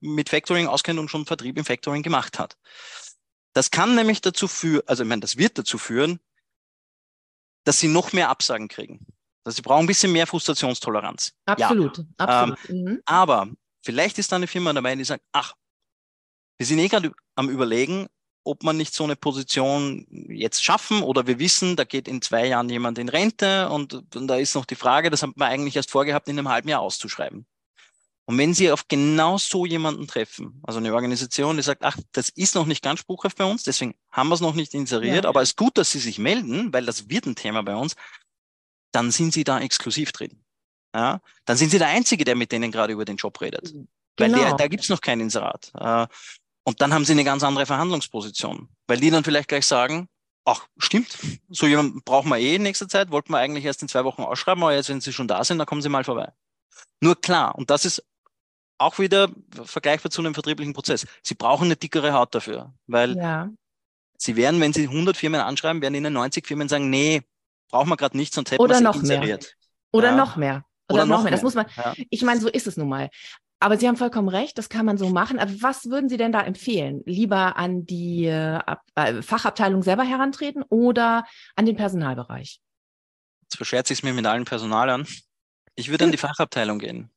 mit 0.00 0.28
Factoring 0.28 0.66
auskennt 0.66 0.98
und 0.98 1.08
schon 1.08 1.26
Vertrieb 1.26 1.58
im 1.58 1.64
Factoring 1.64 2.02
gemacht 2.02 2.38
hat. 2.38 2.56
Das 3.52 3.70
kann 3.70 3.94
nämlich 3.94 4.20
dazu 4.20 4.48
führen, 4.48 4.82
also 4.86 5.02
ich 5.04 5.08
meine, 5.08 5.20
das 5.20 5.36
wird 5.36 5.58
dazu 5.58 5.78
führen, 5.78 6.20
dass 7.64 7.78
Sie 7.78 7.88
noch 7.88 8.12
mehr 8.12 8.28
Absagen 8.28 8.68
kriegen. 8.68 9.06
Also 9.44 9.56
sie 9.56 9.62
brauchen 9.62 9.84
ein 9.84 9.86
bisschen 9.86 10.12
mehr 10.12 10.26
Frustrationstoleranz. 10.26 11.32
Absolut, 11.44 11.98
ja. 11.98 12.04
absolut. 12.16 12.58
Ähm, 12.68 12.82
mhm. 12.82 13.02
Aber 13.04 13.48
vielleicht 13.82 14.18
ist 14.18 14.32
da 14.32 14.36
eine 14.36 14.46
Firma 14.46 14.72
dabei, 14.72 14.96
die 14.96 15.04
sagt, 15.04 15.22
ach, 15.32 15.54
wir 16.56 16.66
sind 16.66 16.78
eh 16.78 16.88
gerade 16.88 17.12
am 17.34 17.50
überlegen, 17.50 18.06
ob 18.44 18.62
man 18.62 18.76
nicht 18.76 18.94
so 18.94 19.04
eine 19.04 19.16
Position 19.16 20.06
jetzt 20.28 20.62
schaffen 20.62 21.02
oder 21.02 21.26
wir 21.26 21.38
wissen, 21.38 21.76
da 21.76 21.84
geht 21.84 22.08
in 22.08 22.22
zwei 22.22 22.46
Jahren 22.46 22.68
jemand 22.68 22.98
in 22.98 23.08
Rente 23.08 23.68
und, 23.70 24.14
und 24.14 24.26
da 24.28 24.36
ist 24.36 24.54
noch 24.54 24.66
die 24.66 24.74
Frage, 24.74 25.10
das 25.10 25.22
haben 25.22 25.32
wir 25.36 25.46
eigentlich 25.46 25.76
erst 25.76 25.90
vorgehabt, 25.90 26.28
in 26.28 26.38
einem 26.38 26.48
halben 26.48 26.68
Jahr 26.68 26.80
auszuschreiben. 26.80 27.46
Und 28.26 28.38
wenn 28.38 28.54
Sie 28.54 28.70
auf 28.70 28.88
genau 28.88 29.36
so 29.36 29.66
jemanden 29.66 30.06
treffen, 30.06 30.62
also 30.62 30.78
eine 30.78 30.94
Organisation, 30.94 31.56
die 31.56 31.62
sagt, 31.62 31.82
ach, 31.82 31.98
das 32.12 32.30
ist 32.30 32.54
noch 32.54 32.64
nicht 32.64 32.82
ganz 32.82 33.00
spruchreif 33.00 33.34
bei 33.34 33.44
uns, 33.44 33.64
deswegen 33.64 33.94
haben 34.10 34.28
wir 34.28 34.34
es 34.34 34.40
noch 34.40 34.54
nicht 34.54 34.72
inseriert, 34.72 35.24
ja. 35.24 35.28
aber 35.28 35.42
es 35.42 35.50
ist 35.50 35.58
gut, 35.58 35.76
dass 35.76 35.90
Sie 35.90 35.98
sich 35.98 36.18
melden, 36.18 36.72
weil 36.72 36.86
das 36.86 37.10
wird 37.10 37.26
ein 37.26 37.36
Thema 37.36 37.62
bei 37.62 37.76
uns 37.76 37.96
dann 38.94 39.10
sind 39.10 39.32
sie 39.32 39.44
da 39.44 39.60
exklusiv 39.60 40.12
drin. 40.12 40.42
Ja? 40.94 41.20
Dann 41.44 41.56
sind 41.56 41.70
sie 41.70 41.78
der 41.78 41.88
Einzige, 41.88 42.24
der 42.24 42.36
mit 42.36 42.52
denen 42.52 42.70
gerade 42.70 42.92
über 42.92 43.04
den 43.04 43.16
Job 43.16 43.40
redet. 43.40 43.72
Genau. 43.72 43.88
Weil 44.18 44.44
der, 44.44 44.54
da 44.54 44.68
gibt's 44.68 44.88
noch 44.88 45.00
kein 45.00 45.20
Inserat. 45.20 45.72
Und 46.64 46.80
dann 46.80 46.94
haben 46.94 47.04
sie 47.04 47.12
eine 47.12 47.24
ganz 47.24 47.42
andere 47.42 47.66
Verhandlungsposition. 47.66 48.68
Weil 48.86 49.00
die 49.00 49.10
dann 49.10 49.24
vielleicht 49.24 49.48
gleich 49.48 49.66
sagen, 49.66 50.08
ach, 50.44 50.66
stimmt, 50.78 51.18
so 51.48 51.66
jemanden 51.66 52.02
brauchen 52.02 52.28
wir 52.28 52.38
eh 52.38 52.56
in 52.56 52.62
nächster 52.62 52.88
Zeit, 52.88 53.10
wollten 53.10 53.32
wir 53.32 53.38
eigentlich 53.38 53.64
erst 53.64 53.82
in 53.82 53.88
zwei 53.88 54.04
Wochen 54.04 54.22
ausschreiben, 54.22 54.62
aber 54.62 54.74
jetzt, 54.74 54.88
wenn 54.88 55.00
sie 55.00 55.12
schon 55.12 55.28
da 55.28 55.42
sind, 55.42 55.58
dann 55.58 55.66
kommen 55.66 55.82
sie 55.82 55.88
mal 55.88 56.04
vorbei. 56.04 56.32
Nur 57.00 57.20
klar, 57.20 57.54
und 57.56 57.70
das 57.70 57.84
ist 57.84 58.04
auch 58.78 58.98
wieder 58.98 59.30
vergleichbar 59.64 60.10
zu 60.10 60.20
einem 60.20 60.34
vertrieblichen 60.34 60.74
Prozess. 60.74 61.06
Sie 61.22 61.34
brauchen 61.34 61.66
eine 61.66 61.76
dickere 61.76 62.12
Haut 62.12 62.34
dafür, 62.34 62.74
weil 62.86 63.16
ja. 63.16 63.50
sie 64.18 64.36
werden, 64.36 64.60
wenn 64.60 64.72
sie 64.72 64.84
100 64.84 65.16
Firmen 65.16 65.40
anschreiben, 65.40 65.80
werden 65.80 65.94
ihnen 65.94 66.12
90 66.12 66.46
Firmen 66.46 66.68
sagen, 66.68 66.90
nee, 66.90 67.22
brauchen 67.74 67.88
wir 67.88 67.96
gerade 67.96 68.16
nicht, 68.16 68.34
sonst 68.34 68.50
hätten 68.50 68.62
Oder 68.62 68.80
noch 68.80 69.02
mehr. 69.02 69.38
Oder 69.92 70.08
ja. 70.10 70.16
noch 70.16 70.36
mehr. 70.36 70.64
Oder, 70.88 71.02
Oder 71.02 71.06
noch, 71.06 71.08
noch 71.08 71.16
mehr. 71.18 71.24
mehr. 71.24 71.32
Das 71.32 71.42
muss 71.42 71.54
man, 71.54 71.66
ja. 71.76 71.94
ich 72.10 72.22
meine, 72.22 72.40
so 72.40 72.48
ist 72.48 72.66
es 72.66 72.76
nun 72.76 72.88
mal. 72.88 73.10
Aber 73.60 73.78
Sie 73.78 73.88
haben 73.88 73.96
vollkommen 73.96 74.28
recht, 74.28 74.58
das 74.58 74.68
kann 74.68 74.84
man 74.84 74.98
so 74.98 75.08
machen. 75.08 75.38
Aber 75.38 75.50
was 75.60 75.86
würden 75.86 76.08
Sie 76.08 76.16
denn 76.16 76.32
da 76.32 76.42
empfehlen? 76.42 77.02
Lieber 77.06 77.56
an 77.56 77.86
die 77.86 78.26
äh, 78.26 79.22
Fachabteilung 79.22 79.82
selber 79.82 80.04
herantreten 80.04 80.62
oder 80.68 81.24
an 81.56 81.66
den 81.66 81.76
Personalbereich? 81.76 82.60
jetzt 83.54 83.56
verschert 83.56 83.86
sich 83.86 83.98
es 83.98 84.02
mir 84.02 84.12
mit 84.12 84.26
allen 84.26 84.44
Personalern, 84.44 85.06
ich 85.76 85.90
würde 85.90 86.04
an 86.04 86.12
die 86.12 86.18
Fachabteilung 86.26 86.78
gehen. 86.78 87.10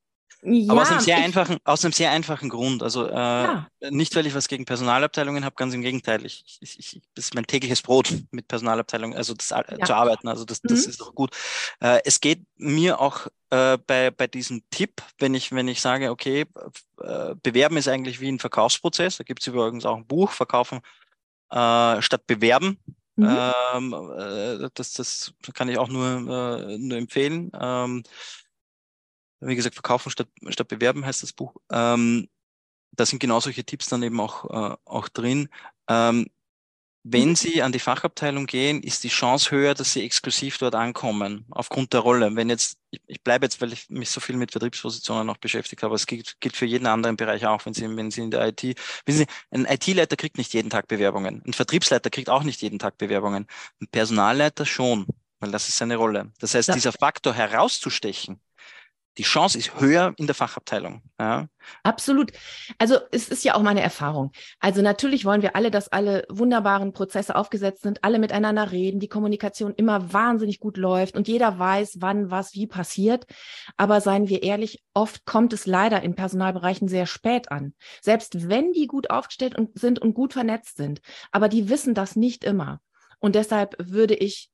Ja, 0.44 0.72
Aber 0.72 0.84
aus 0.84 0.92
einem, 0.92 1.00
sehr 1.00 1.18
ich, 1.18 1.24
einfachen, 1.24 1.58
aus 1.64 1.84
einem 1.84 1.94
sehr 1.94 2.12
einfachen 2.12 2.50
Grund. 2.50 2.84
Also 2.84 3.08
äh, 3.08 3.14
ja. 3.14 3.68
nicht, 3.90 4.16
weil 4.16 4.28
ich 4.28 4.36
was 4.36 4.48
gegen 4.48 4.66
Personalabteilungen 4.66 5.44
habe, 5.44 5.56
ganz 5.56 5.74
im 5.74 5.82
Gegenteil. 5.82 6.26
Ich, 6.26 6.60
ich, 6.62 6.78
ich, 6.78 7.02
das 7.16 7.26
ist 7.26 7.36
mein 7.36 7.48
tägliches 7.48 7.82
Brot 7.82 8.14
mit 8.32 8.48
Personalabteilungen, 8.48 9.18
also 9.18 9.34
das, 9.34 9.50
ja. 9.50 9.86
zu 9.86 9.96
arbeiten. 9.96 10.28
Also 10.28 10.46
das, 10.46 10.62
das 10.62 10.86
mhm. 10.86 10.90
ist 10.90 11.02
auch 11.02 11.16
gut. 11.16 11.36
Äh, 11.80 12.02
es 12.06 12.22
geht 12.22 12.44
mir 12.56 13.00
auch 13.00 13.28
äh, 13.50 13.78
bei, 13.88 14.12
bei 14.12 14.28
diesem 14.28 14.62
Tipp, 14.70 15.02
wenn 15.18 15.34
ich, 15.34 15.52
wenn 15.52 15.68
ich 15.68 15.82
sage, 15.82 16.12
okay, 16.12 16.46
äh, 17.02 17.36
bewerben 17.42 17.78
ist 17.78 17.88
eigentlich 17.88 18.22
wie 18.22 18.32
ein 18.32 18.40
Verkaufsprozess. 18.40 19.18
Da 19.18 19.24
gibt 19.24 19.42
es 19.42 19.48
übrigens 19.48 19.86
auch 19.86 19.98
ein 19.98 20.06
Buch, 20.06 20.32
Verkaufen 20.32 20.82
äh, 21.50 22.02
statt 22.02 22.28
Bewerben. 22.28 22.80
Mhm. 23.16 23.38
Ähm, 23.74 23.94
äh, 24.18 24.70
das, 24.76 24.94
das 24.94 25.34
kann 25.54 25.70
ich 25.70 25.80
auch 25.80 25.88
nur, 25.88 26.06
äh, 26.06 26.78
nur 26.78 26.98
empfehlen. 26.98 27.52
Ähm, 27.60 28.04
wie 29.40 29.56
gesagt, 29.56 29.76
verkaufen 29.76 30.10
statt, 30.10 30.28
statt 30.50 30.68
bewerben 30.68 31.06
heißt 31.06 31.24
das 31.24 31.34
Buch. 31.34 31.56
Ähm, 31.72 32.28
da 32.92 33.06
sind 33.06 33.20
genau 33.20 33.40
solche 33.40 33.64
Tipps 33.64 33.88
dann 33.88 34.04
eben 34.04 34.20
auch, 34.20 34.46
äh, 34.50 34.76
auch 34.86 35.10
drin. 35.10 35.50
Ähm, 35.88 36.28
wenn 37.10 37.30
mhm. 37.30 37.36
Sie 37.36 37.62
an 37.62 37.72
die 37.72 37.80
Fachabteilung 37.80 38.48
gehen, 38.48 38.84
ist 38.84 39.04
die 39.06 39.10
Chance 39.10 39.52
höher, 39.52 39.74
dass 39.74 39.94
Sie 39.94 40.04
exklusiv 40.04 40.58
dort 40.58 40.76
ankommen, 40.76 41.46
aufgrund 41.52 41.94
der 41.94 42.02
Rolle. 42.02 42.36
Wenn 42.36 42.50
jetzt, 42.50 42.80
ich, 42.92 43.02
ich 43.08 43.24
bleibe 43.24 43.46
jetzt, 43.46 43.62
weil 43.62 43.72
ich 43.72 43.90
mich 43.90 44.10
so 44.10 44.20
viel 44.20 44.36
mit 44.36 44.52
Vertriebspositionen 44.52 45.26
noch 45.26 45.38
beschäftigt 45.38 45.84
habe, 45.84 45.96
es 45.96 46.06
gilt, 46.06 46.36
gilt 46.42 46.58
für 46.58 46.66
jeden 46.66 46.86
anderen 46.86 47.16
Bereich 47.16 47.46
auch, 47.46 47.66
wenn 47.66 47.74
Sie, 47.74 47.84
wenn 47.96 48.12
Sie 48.12 48.22
in 48.22 48.32
der 48.32 48.46
IT, 48.48 48.62
wissen 49.06 49.20
Sie, 49.20 49.26
ein 49.52 49.66
IT-Leiter 49.66 50.18
kriegt 50.18 50.38
nicht 50.38 50.54
jeden 50.54 50.70
Tag 50.70 50.88
Bewerbungen, 50.90 51.42
ein 51.46 51.54
Vertriebsleiter 51.54 52.10
kriegt 52.10 52.30
auch 52.30 52.44
nicht 52.44 52.62
jeden 52.62 52.80
Tag 52.80 52.98
Bewerbungen, 52.98 53.48
ein 53.82 53.88
Personalleiter 53.88 54.66
schon, 54.66 55.06
weil 55.40 55.52
das 55.52 55.70
ist 55.70 55.78
seine 55.78 55.96
Rolle. 55.96 56.34
Das 56.40 56.56
heißt, 56.56 56.68
ja. 56.68 56.74
dieser 56.74 56.92
Faktor 56.92 57.34
herauszustechen, 57.34 58.42
die 59.18 59.24
Chance 59.24 59.58
ist 59.58 59.80
höher 59.80 60.14
in 60.18 60.28
der 60.28 60.36
Fachabteilung. 60.36 61.02
Ja. 61.20 61.48
Absolut. 61.84 62.32
Also 62.78 62.98
es 63.12 63.30
ist 63.30 63.44
ja 63.44 63.56
auch 63.56 63.62
meine 63.62 63.82
Erfahrung. 63.82 64.32
Also 64.60 64.82
natürlich 64.82 65.26
wollen 65.26 65.42
wir 65.42 65.56
alle, 65.56 65.72
dass 65.72 65.90
alle 65.90 66.26
wunderbaren 66.30 66.94
Prozesse 66.94 67.36
aufgesetzt 67.36 67.82
sind, 67.82 68.04
alle 68.04 68.20
miteinander 68.20 68.72
reden, 68.72 69.00
die 69.00 69.08
Kommunikation 69.08 69.74
immer 69.74 70.14
wahnsinnig 70.14 70.60
gut 70.60 70.78
läuft 70.78 71.16
und 71.16 71.28
jeder 71.28 71.58
weiß, 71.58 71.98
wann 72.00 72.32
was 72.32 72.54
wie 72.54 72.68
passiert. 72.68 73.26
Aber 73.76 74.02
seien 74.02 74.30
wir 74.30 74.44
ehrlich, 74.44 74.84
oft 74.94 75.26
kommt 75.26 75.54
es 75.54 75.66
leider 75.66 76.04
in 76.04 76.16
Personalbereichen 76.16 76.88
sehr 76.88 77.08
spät 77.08 77.52
an. 77.52 77.74
Selbst 78.02 78.48
wenn 78.50 78.72
die 78.72 78.88
gut 78.88 79.10
aufgestellt 79.10 79.58
und 79.58 79.78
sind 79.78 80.00
und 80.00 80.14
gut 80.14 80.34
vernetzt 80.34 80.78
sind. 80.78 81.02
Aber 81.32 81.50
die 81.50 81.70
wissen 81.70 81.94
das 81.94 82.16
nicht 82.16 82.44
immer. 82.44 82.80
Und 83.20 83.36
deshalb 83.36 83.76
würde 83.80 84.14
ich 84.14 84.52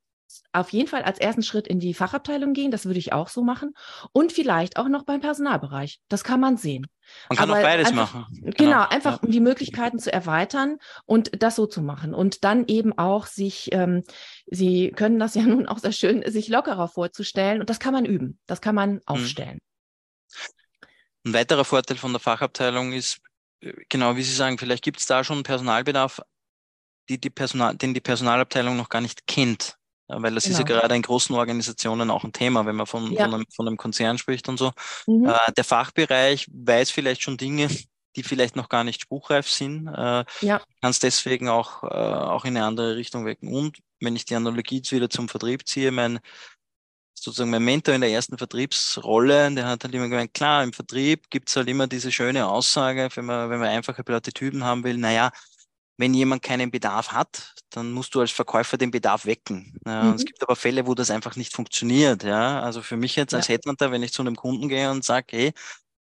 auf 0.52 0.70
jeden 0.70 0.88
Fall 0.88 1.04
als 1.04 1.20
ersten 1.20 1.44
Schritt 1.44 1.68
in 1.68 1.80
die 1.80 1.94
Fachabteilung 1.94 2.54
gehen, 2.54 2.72
das 2.72 2.86
würde 2.86 3.00
ich 3.00 3.14
auch 3.14 3.28
so 3.28 3.44
machen. 3.44 3.74
Und 4.12 4.32
vielleicht 4.32 4.78
auch 4.78 4.88
noch 4.88 5.04
beim 5.04 5.22
Personalbereich. 5.22 6.00
Das 6.10 6.24
kann 6.24 6.40
man 6.40 6.58
sehen. 6.58 6.88
Man 7.30 7.38
kann 7.38 7.50
Aber 7.50 7.60
auch 7.60 7.64
beides 7.64 7.90
einfach, 7.90 8.14
machen. 8.14 8.28
Genau, 8.42 8.54
genau 8.56 8.88
einfach 8.88 9.18
ja. 9.18 9.20
um 9.24 9.32
die 9.32 9.40
Möglichkeiten 9.40 10.00
zu 10.00 10.12
erweitern 10.12 10.78
und 11.06 11.44
das 11.44 11.56
so 11.56 11.66
zu 11.66 11.82
machen. 11.82 12.14
Und 12.14 12.44
dann 12.44 12.66
eben 12.68 12.98
auch 12.98 13.26
sich, 13.26 13.72
ähm, 13.74 14.04
Sie 14.46 14.92
können 14.92 15.20
das 15.20 15.36
ja 15.36 15.44
nun 15.44 15.68
auch 15.68 15.80
sehr 15.80 15.92
schön, 15.92 16.24
sich 16.30 16.48
lockerer 16.48 16.88
vorzustellen. 16.88 17.60
Und 17.60 17.70
das 17.70 17.80
kann 17.80 17.94
man 17.94 18.06
üben. 18.06 18.40
Das 18.46 18.62
kann 18.62 18.76
man 18.76 18.96
mhm. 18.96 19.02
aufstellen. 19.06 19.60
Ein 21.26 21.34
weiterer 21.34 21.66
Vorteil 21.66 21.98
von 21.98 22.12
der 22.12 22.20
Fachabteilung 22.20 22.92
ist, 22.92 23.20
äh, 23.62 23.74
genau 23.90 24.16
wie 24.16 24.24
Sie 24.24 24.34
sagen, 24.34 24.58
vielleicht 24.58 24.84
gibt 24.84 25.00
es 25.00 25.06
da 25.06 25.24
schon 25.24 25.44
Personalbedarf, 25.44 26.22
die 27.10 27.20
die 27.20 27.30
Personal, 27.30 27.76
den 27.76 27.94
die 27.94 28.02
Personalabteilung 28.02 28.78
noch 28.78 28.90
gar 28.90 29.02
nicht 29.02 29.28
kennt. 29.28 29.78
Weil 30.08 30.36
das 30.36 30.44
genau. 30.44 30.54
ist 30.54 30.60
ja 30.60 30.66
genau. 30.66 30.80
gerade 30.82 30.96
in 30.96 31.02
großen 31.02 31.36
Organisationen 31.36 32.12
auch 32.12 32.24
ein 32.24 32.34
Thema, 32.34 32.66
wenn 32.66 32.76
man 32.76 32.86
von, 32.86 33.12
ja. 33.12 33.24
von, 33.24 33.34
einem, 33.34 33.46
von, 33.54 33.68
einem, 33.68 33.78
Konzern 33.78 34.18
spricht 34.18 34.50
und 34.50 34.58
so. 34.58 34.72
Mhm. 35.08 35.28
Äh, 35.28 35.52
der 35.56 35.64
Fachbereich 35.64 36.48
weiß 36.52 36.92
vielleicht 36.92 37.22
schon 37.22 37.38
Dinge, 37.38 37.70
die 38.16 38.24
vielleicht 38.24 38.56
noch 38.56 38.70
gar 38.70 38.84
nicht 38.84 39.02
spruchreif 39.02 39.50
sind, 39.50 39.88
äh, 39.88 40.26
ja. 40.42 40.62
kann 40.82 40.92
es 40.92 41.00
deswegen 41.00 41.50
auch, 41.50 41.84
äh, 41.84 41.88
auch 41.88 42.46
in 42.46 42.56
eine 42.58 42.66
andere 42.66 42.96
Richtung 42.96 43.26
wecken. 43.26 43.54
Und 43.54 43.80
wenn 44.00 44.16
ich 44.16 44.26
die 44.26 44.36
Analogie 44.36 44.78
jetzt 44.78 44.92
wieder 44.92 45.10
zum 45.10 45.30
Vertrieb 45.30 45.68
ziehe, 45.68 45.92
mein 45.92 46.20
sozusagen 47.24 47.52
mein 47.52 47.64
Mentor 47.64 47.96
in 47.96 48.02
der 48.02 48.10
ersten 48.10 48.38
Vertriebsrolle, 48.38 49.54
der 49.54 49.66
hat 49.66 49.84
halt 49.84 49.96
immer 49.96 50.10
gemeint, 50.10 50.34
klar, 50.34 50.64
im 50.64 50.74
Vertrieb 50.74 51.30
gibt 51.30 51.50
es 51.50 51.56
halt 51.56 51.70
immer 51.70 51.88
diese 51.88 52.12
schöne 52.12 52.48
Aussage, 52.48 53.08
wenn 53.16 53.26
man, 53.26 53.50
wenn 53.50 53.60
man 53.60 53.70
einfache 53.70 54.04
Prototypen 54.04 54.64
haben 54.64 54.84
will, 54.84 54.98
naja, 54.98 55.32
wenn 55.98 56.14
jemand 56.14 56.42
keinen 56.42 56.72
Bedarf 56.72 57.12
hat, 57.12 57.54
dann 57.70 57.92
musst 57.92 58.16
du 58.16 58.22
als 58.22 58.32
Verkäufer 58.32 58.78
den 58.78 58.92
Bedarf 58.92 59.26
wecken. 59.26 59.78
Ja, 59.86 60.04
mhm. 60.04 60.14
Es 60.14 60.26
gibt 60.26 60.42
aber 60.42 60.56
Fälle, 60.56 60.88
wo 60.88 60.96
das 60.96 61.12
einfach 61.12 61.36
nicht 61.36 61.54
funktioniert. 61.54 62.24
Ja, 62.24 62.62
also 62.62 62.82
für 62.82 62.98
mich 62.98 63.16
jetzt 63.16 63.34
als 63.34 63.48
ja. 63.48 63.54
Headhunter, 63.54 63.92
wenn 63.92 64.04
ich 64.04 64.14
zu 64.14 64.22
einem 64.22 64.36
Kunden 64.36 64.70
gehe 64.70 64.90
und 64.90 65.04
sage, 65.04 65.28
hey, 65.30 65.54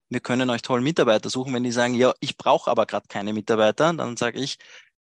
wir 0.09 0.19
können 0.19 0.49
euch 0.49 0.61
toll 0.61 0.81
Mitarbeiter 0.81 1.29
suchen, 1.29 1.53
wenn 1.53 1.63
die 1.63 1.71
sagen, 1.71 1.95
ja, 1.95 2.13
ich 2.19 2.37
brauche 2.37 2.69
aber 2.69 2.85
gerade 2.85 3.07
keine 3.07 3.33
Mitarbeiter, 3.33 3.93
dann 3.93 4.17
sage 4.17 4.39
ich, 4.39 4.57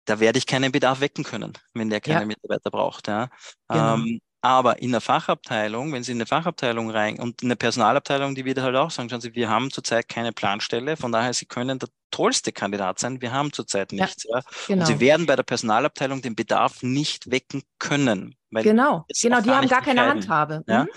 da 0.06 0.20
werde 0.20 0.38
ich 0.38 0.46
keinen 0.46 0.72
Bedarf 0.72 1.00
wecken 1.00 1.24
können, 1.24 1.52
wenn 1.72 1.90
der 1.90 2.00
keine 2.00 2.20
ja. 2.20 2.26
Mitarbeiter 2.26 2.70
braucht. 2.70 3.08
Ja. 3.08 3.30
Genau. 3.68 3.94
Ähm, 3.94 4.20
aber 4.44 4.82
in 4.82 4.92
der 4.92 5.00
Fachabteilung, 5.00 5.94
wenn 5.94 6.02
Sie 6.02 6.12
in 6.12 6.18
eine 6.18 6.26
Fachabteilung 6.26 6.90
rein 6.90 7.18
und 7.18 7.40
in 7.40 7.48
eine 7.48 7.56
Personalabteilung, 7.56 8.34
die 8.34 8.44
wird 8.44 8.58
halt 8.58 8.76
auch 8.76 8.90
sagen, 8.90 9.08
schauen 9.08 9.22
Sie, 9.22 9.34
wir 9.34 9.48
haben 9.48 9.70
zurzeit 9.70 10.06
keine 10.06 10.32
Planstelle, 10.32 10.98
von 10.98 11.12
daher 11.12 11.32
Sie 11.32 11.46
können 11.46 11.78
der 11.78 11.88
tollste 12.10 12.52
Kandidat 12.52 12.98
sein, 12.98 13.22
wir 13.22 13.32
haben 13.32 13.54
zurzeit 13.54 13.92
nichts. 13.92 14.24
Ja, 14.24 14.42
genau. 14.66 14.80
Und 14.82 14.86
Sie 14.86 15.00
werden 15.00 15.24
bei 15.24 15.34
der 15.34 15.44
Personalabteilung 15.44 16.20
den 16.20 16.36
Bedarf 16.36 16.82
nicht 16.82 17.30
wecken 17.30 17.62
können. 17.78 18.34
genau, 18.50 19.06
genau, 19.18 19.40
die 19.40 19.50
haben 19.50 19.66
gar 19.66 19.80
keine 19.80 20.02
Handhabe. 20.02 20.62
Ja? 20.66 20.84
Mhm. 20.84 20.88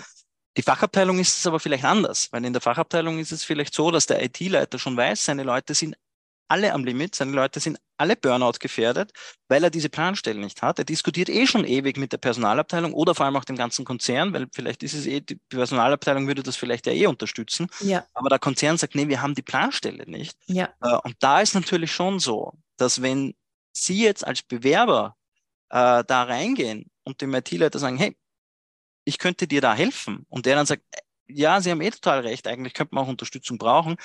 Die 0.58 0.62
Fachabteilung 0.62 1.18
ist 1.18 1.38
es 1.38 1.46
aber 1.46 1.58
vielleicht 1.58 1.86
anders, 1.86 2.28
weil 2.32 2.44
in 2.44 2.52
der 2.52 2.60
Fachabteilung 2.60 3.18
ist 3.18 3.32
es 3.32 3.44
vielleicht 3.44 3.72
so, 3.72 3.90
dass 3.90 4.04
der 4.04 4.22
IT-Leiter 4.22 4.78
schon 4.78 4.94
weiß, 4.94 5.24
seine 5.24 5.42
Leute 5.42 5.72
sind 5.72 5.96
alle 6.48 6.72
am 6.72 6.84
Limit, 6.84 7.14
seine 7.14 7.32
Leute 7.32 7.60
sind 7.60 7.78
alle 7.98 8.16
Burnout 8.16 8.58
gefährdet, 8.60 9.12
weil 9.48 9.62
er 9.62 9.70
diese 9.70 9.88
Planstelle 9.88 10.40
nicht 10.40 10.62
hat. 10.62 10.78
Er 10.78 10.84
diskutiert 10.84 11.28
eh 11.28 11.46
schon 11.46 11.64
ewig 11.64 11.96
mit 11.98 12.12
der 12.12 12.18
Personalabteilung 12.18 12.94
oder 12.94 13.14
vor 13.14 13.26
allem 13.26 13.36
auch 13.36 13.44
dem 13.44 13.56
ganzen 13.56 13.84
Konzern, 13.84 14.32
weil 14.32 14.46
vielleicht 14.52 14.82
ist 14.82 14.94
es 14.94 15.06
eh, 15.06 15.20
die 15.20 15.36
Personalabteilung 15.48 16.26
würde 16.26 16.42
das 16.42 16.56
vielleicht 16.56 16.86
ja 16.86 16.92
eh 16.92 17.06
unterstützen. 17.06 17.68
Ja. 17.80 18.04
Aber 18.14 18.28
der 18.28 18.38
Konzern 18.38 18.78
sagt, 18.78 18.94
nee, 18.94 19.08
wir 19.08 19.20
haben 19.20 19.34
die 19.34 19.42
Planstelle 19.42 20.08
nicht. 20.08 20.38
Ja. 20.46 20.70
Äh, 20.80 20.96
und 21.04 21.16
da 21.20 21.40
ist 21.40 21.54
natürlich 21.54 21.92
schon 21.92 22.18
so, 22.18 22.54
dass 22.76 23.02
wenn 23.02 23.34
Sie 23.72 24.02
jetzt 24.02 24.26
als 24.26 24.42
Bewerber 24.42 25.16
äh, 25.70 26.02
da 26.04 26.22
reingehen 26.24 26.90
und 27.04 27.20
dem 27.20 27.34
IT-Leiter 27.34 27.78
sagen, 27.78 27.96
hey, 27.96 28.16
ich 29.04 29.18
könnte 29.18 29.46
dir 29.46 29.60
da 29.60 29.74
helfen 29.74 30.26
und 30.28 30.46
der 30.46 30.56
dann 30.56 30.66
sagt, 30.66 30.82
ja, 31.26 31.60
Sie 31.60 31.70
haben 31.70 31.80
eh 31.80 31.90
total 31.90 32.20
recht, 32.20 32.46
eigentlich 32.46 32.74
könnte 32.74 32.94
man 32.94 33.04
auch 33.04 33.08
Unterstützung 33.08 33.58
brauchen, 33.58 33.96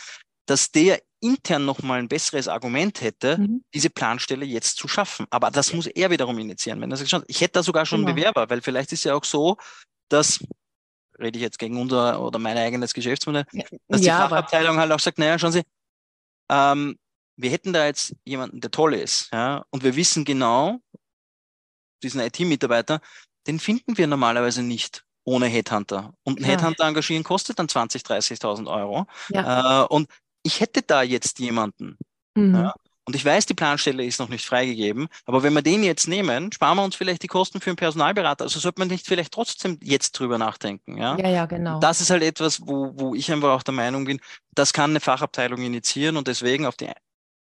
dass 0.46 0.72
der 0.72 1.02
intern 1.22 1.66
nochmal 1.66 2.00
ein 2.00 2.10
besseres 2.10 2.48
Argument 2.48 3.02
hätte, 3.02 3.38
mhm. 3.38 3.64
diese 3.74 3.90
Planstelle 3.90 4.46
jetzt 4.46 4.78
zu 4.78 4.88
schaffen. 4.88 5.26
Aber 5.30 5.52
das 5.52 5.74
muss 5.74 5.88
er 5.88 6.10
wiederum 6.10 6.38
initiieren. 6.38 6.82
Wenn 6.82 6.94
sagt, 6.94 7.24
ich 7.28 7.42
hätte 7.42 7.54
da 7.54 7.64
sogar 7.64 7.86
schon 7.86 8.00
genau. 8.00 8.10
einen 8.10 8.16
Bewerber, 8.18 8.50
weil 8.50 8.62
vielleicht 8.62 8.92
ist 8.92 9.06
ja 9.06 9.16
auch 9.16 9.24
so, 9.24 9.58
dass, 10.10 10.44
rede 11.18 11.38
ich 11.38 11.44
jetzt 11.44 11.60
gegen 11.60 11.80
unser 11.80 12.22
oder 12.22 12.40
mein 12.40 12.58
eigenes 12.58 12.94
Geschäftsmodell, 12.94 13.46
dass 13.88 14.02
die 14.02 14.08
ja, 14.08 14.28
Fachabteilung 14.28 14.78
halt 14.78 14.92
auch 14.92 15.00
sagt, 15.00 15.18
naja, 15.18 15.40
schauen 15.40 15.54
Sie, 15.54 15.64
ähm, 16.52 16.98
wir 17.38 17.50
hätten 17.50 17.72
da 17.72 17.86
jetzt 17.86 18.14
jemanden, 18.26 18.60
der 18.60 18.70
toll 18.70 18.94
ist, 18.94 19.30
ja, 19.32 19.66
und 19.72 19.84
wir 19.84 19.96
wissen 19.96 20.26
genau, 20.26 20.80
diesen 22.04 22.20
IT-Mitarbeiter, 22.20 23.00
den 23.48 23.60
finden 23.60 23.98
wir 23.98 24.08
normalerweise 24.08 24.62
nicht 24.62 25.04
ohne 25.26 25.46
Headhunter. 25.48 26.14
Und 26.24 26.40
ein 26.40 26.44
ja. 26.44 26.50
Headhunter 26.50 26.86
engagieren 26.86 27.24
kostet 27.24 27.58
dann 27.60 27.68
20.000, 27.68 28.06
30.000 28.06 28.70
Euro. 28.70 29.08
Ja. 29.30 29.84
Äh, 29.84 29.88
und 29.88 30.10
ich 30.44 30.60
hätte 30.60 30.82
da 30.82 31.02
jetzt 31.02 31.40
jemanden. 31.40 31.98
Mhm. 32.36 32.56
Ja, 32.56 32.74
und 33.06 33.16
ich 33.16 33.26
weiß, 33.26 33.46
die 33.46 33.54
Planstelle 33.54 34.06
ist 34.06 34.20
noch 34.20 34.30
nicht 34.30 34.46
freigegeben, 34.46 35.10
aber 35.26 35.44
wenn 35.44 35.54
wir 35.54 35.62
den 35.62 35.84
jetzt 35.84 36.08
nehmen, 36.08 36.52
sparen 36.54 36.78
wir 36.78 36.84
uns 36.84 36.96
vielleicht 36.96 37.22
die 37.22 37.28
Kosten 37.28 37.60
für 37.60 37.70
einen 37.70 37.76
Personalberater. 37.76 38.46
Also 38.46 38.60
sollte 38.60 38.80
man 38.80 38.88
nicht 38.88 39.06
vielleicht 39.06 39.34
trotzdem 39.34 39.78
jetzt 39.84 40.14
drüber 40.14 40.38
nachdenken. 40.38 40.98
Ja, 40.98 41.18
ja, 41.18 41.28
ja 41.28 41.46
genau. 41.46 41.80
Das 41.80 42.00
ist 42.00 42.12
halt 42.12 42.24
etwas, 42.24 42.62
wo, 42.66 42.94
wo 42.96 43.14
ich 43.14 43.30
einfach 43.32 43.50
auch 43.50 43.64
der 43.64 43.74
Meinung 43.74 44.06
bin, 44.06 44.22
das 44.56 44.72
kann 44.72 44.92
eine 44.92 45.02
Fachabteilung 45.02 45.62
initiieren 45.62 46.16
und 46.16 46.30
deswegen 46.30 46.66
auf 46.66 46.78
die 46.78 46.90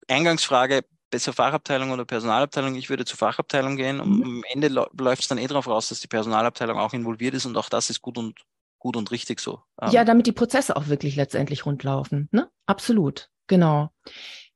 Eingangsfrage, 0.06 0.84
besser 1.10 1.32
Fachabteilung 1.32 1.90
oder 1.90 2.04
Personalabteilung, 2.04 2.76
ich 2.76 2.88
würde 2.88 3.04
zur 3.04 3.18
Fachabteilung 3.18 3.76
gehen 3.76 3.98
und 3.98 4.18
mhm. 4.18 4.22
am 4.22 4.44
Ende 4.48 4.68
läuft 4.68 5.22
es 5.22 5.28
dann 5.28 5.38
eh 5.38 5.48
darauf 5.48 5.66
raus, 5.66 5.88
dass 5.88 5.98
die 5.98 6.06
Personalabteilung 6.06 6.78
auch 6.78 6.92
involviert 6.92 7.34
ist 7.34 7.46
und 7.46 7.56
auch 7.56 7.68
das 7.68 7.90
ist 7.90 8.00
gut 8.02 8.18
und 8.18 8.40
gut 8.78 8.96
und 8.96 9.10
richtig 9.10 9.40
so. 9.40 9.60
Ähm, 9.80 9.90
ja, 9.90 10.04
damit 10.04 10.26
die 10.26 10.32
Prozesse 10.32 10.76
auch 10.76 10.88
wirklich 10.88 11.14
letztendlich 11.14 11.66
rundlaufen. 11.66 12.28
Ne? 12.32 12.48
Absolut, 12.70 13.30
genau. 13.48 13.90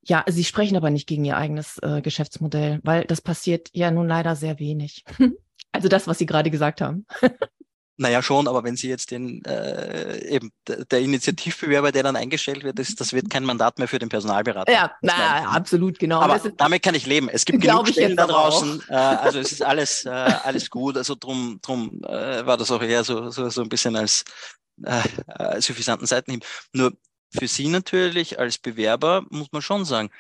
Ja, 0.03 0.24
Sie 0.29 0.44
sprechen 0.44 0.77
aber 0.77 0.90
nicht 0.90 1.09
gegen 1.09 1.24
Ihr 1.24 1.37
eigenes 1.37 1.79
äh, 1.79 2.00
Geschäftsmodell, 2.00 2.79
weil 2.85 3.05
das 3.07 3.20
passiert 3.20 3.70
ja 3.72 3.90
nun 3.90 4.07
leider 4.07 4.37
sehr 4.37 4.61
wenig. 4.61 5.05
also 5.72 5.88
das, 5.88 6.07
was 6.07 6.18
Sie 6.18 6.27
gerade 6.27 6.50
gesagt 6.50 6.81
haben. 6.81 7.07
Naja, 7.96 8.22
schon, 8.22 8.48
aber 8.48 8.64
wenn 8.64 8.74
Sie 8.74 8.88
jetzt 8.88 9.12
den, 9.12 9.44
äh, 9.44 10.18
eben 10.27 10.50
der 10.66 10.98
Initiativbewerber, 10.98 11.92
der 11.92 12.03
dann 12.03 12.16
eingestellt 12.16 12.64
wird, 12.64 12.81
das, 12.81 12.96
das 12.96 13.12
wird 13.12 13.31
kein 13.31 13.44
Mandat 13.44 13.79
mehr 13.79 13.87
für 13.87 14.00
den 14.00 14.09
Personalberater. 14.09 14.72
Ja, 14.72 14.90
na, 15.00 15.44
absolut, 15.53 16.00
genau. 16.00 16.20
Aber 16.20 16.40
damit 16.57 16.83
kann 16.83 16.96
ich 16.96 17.07
leben. 17.07 17.29
Es 17.29 17.44
gibt 17.44 17.62
genug 17.62 17.87
Stellen 17.87 18.16
da 18.16 18.27
draußen. 18.27 18.83
Äh, 18.88 18.94
also 18.94 19.38
es 19.38 19.53
ist 19.53 19.62
alles, 19.62 20.07
äh, 20.07 20.09
alles 20.09 20.70
gut. 20.70 20.96
Also 20.96 21.14
drum, 21.14 21.61
drum 21.62 22.03
äh, 22.03 22.44
war 22.44 22.57
das 22.57 22.72
auch 22.72 22.83
eher 22.83 23.05
so, 23.05 23.31
so, 23.31 23.48
so 23.48 23.62
ein 23.62 23.68
bisschen 23.68 23.94
als 23.94 24.24
äh, 24.83 25.03
äh 25.29 25.61
suffisanten 25.61 26.09
Seitenhieb. 26.09 26.44
Nur 26.72 26.94
für 27.38 27.49
Sie 27.49 27.68
natürlich 27.68 28.38
als 28.38 28.59
Bewerber 28.59 29.25
muss 29.31 29.51
man 29.53 29.62
schon 29.62 29.85
sagen, 29.85 30.11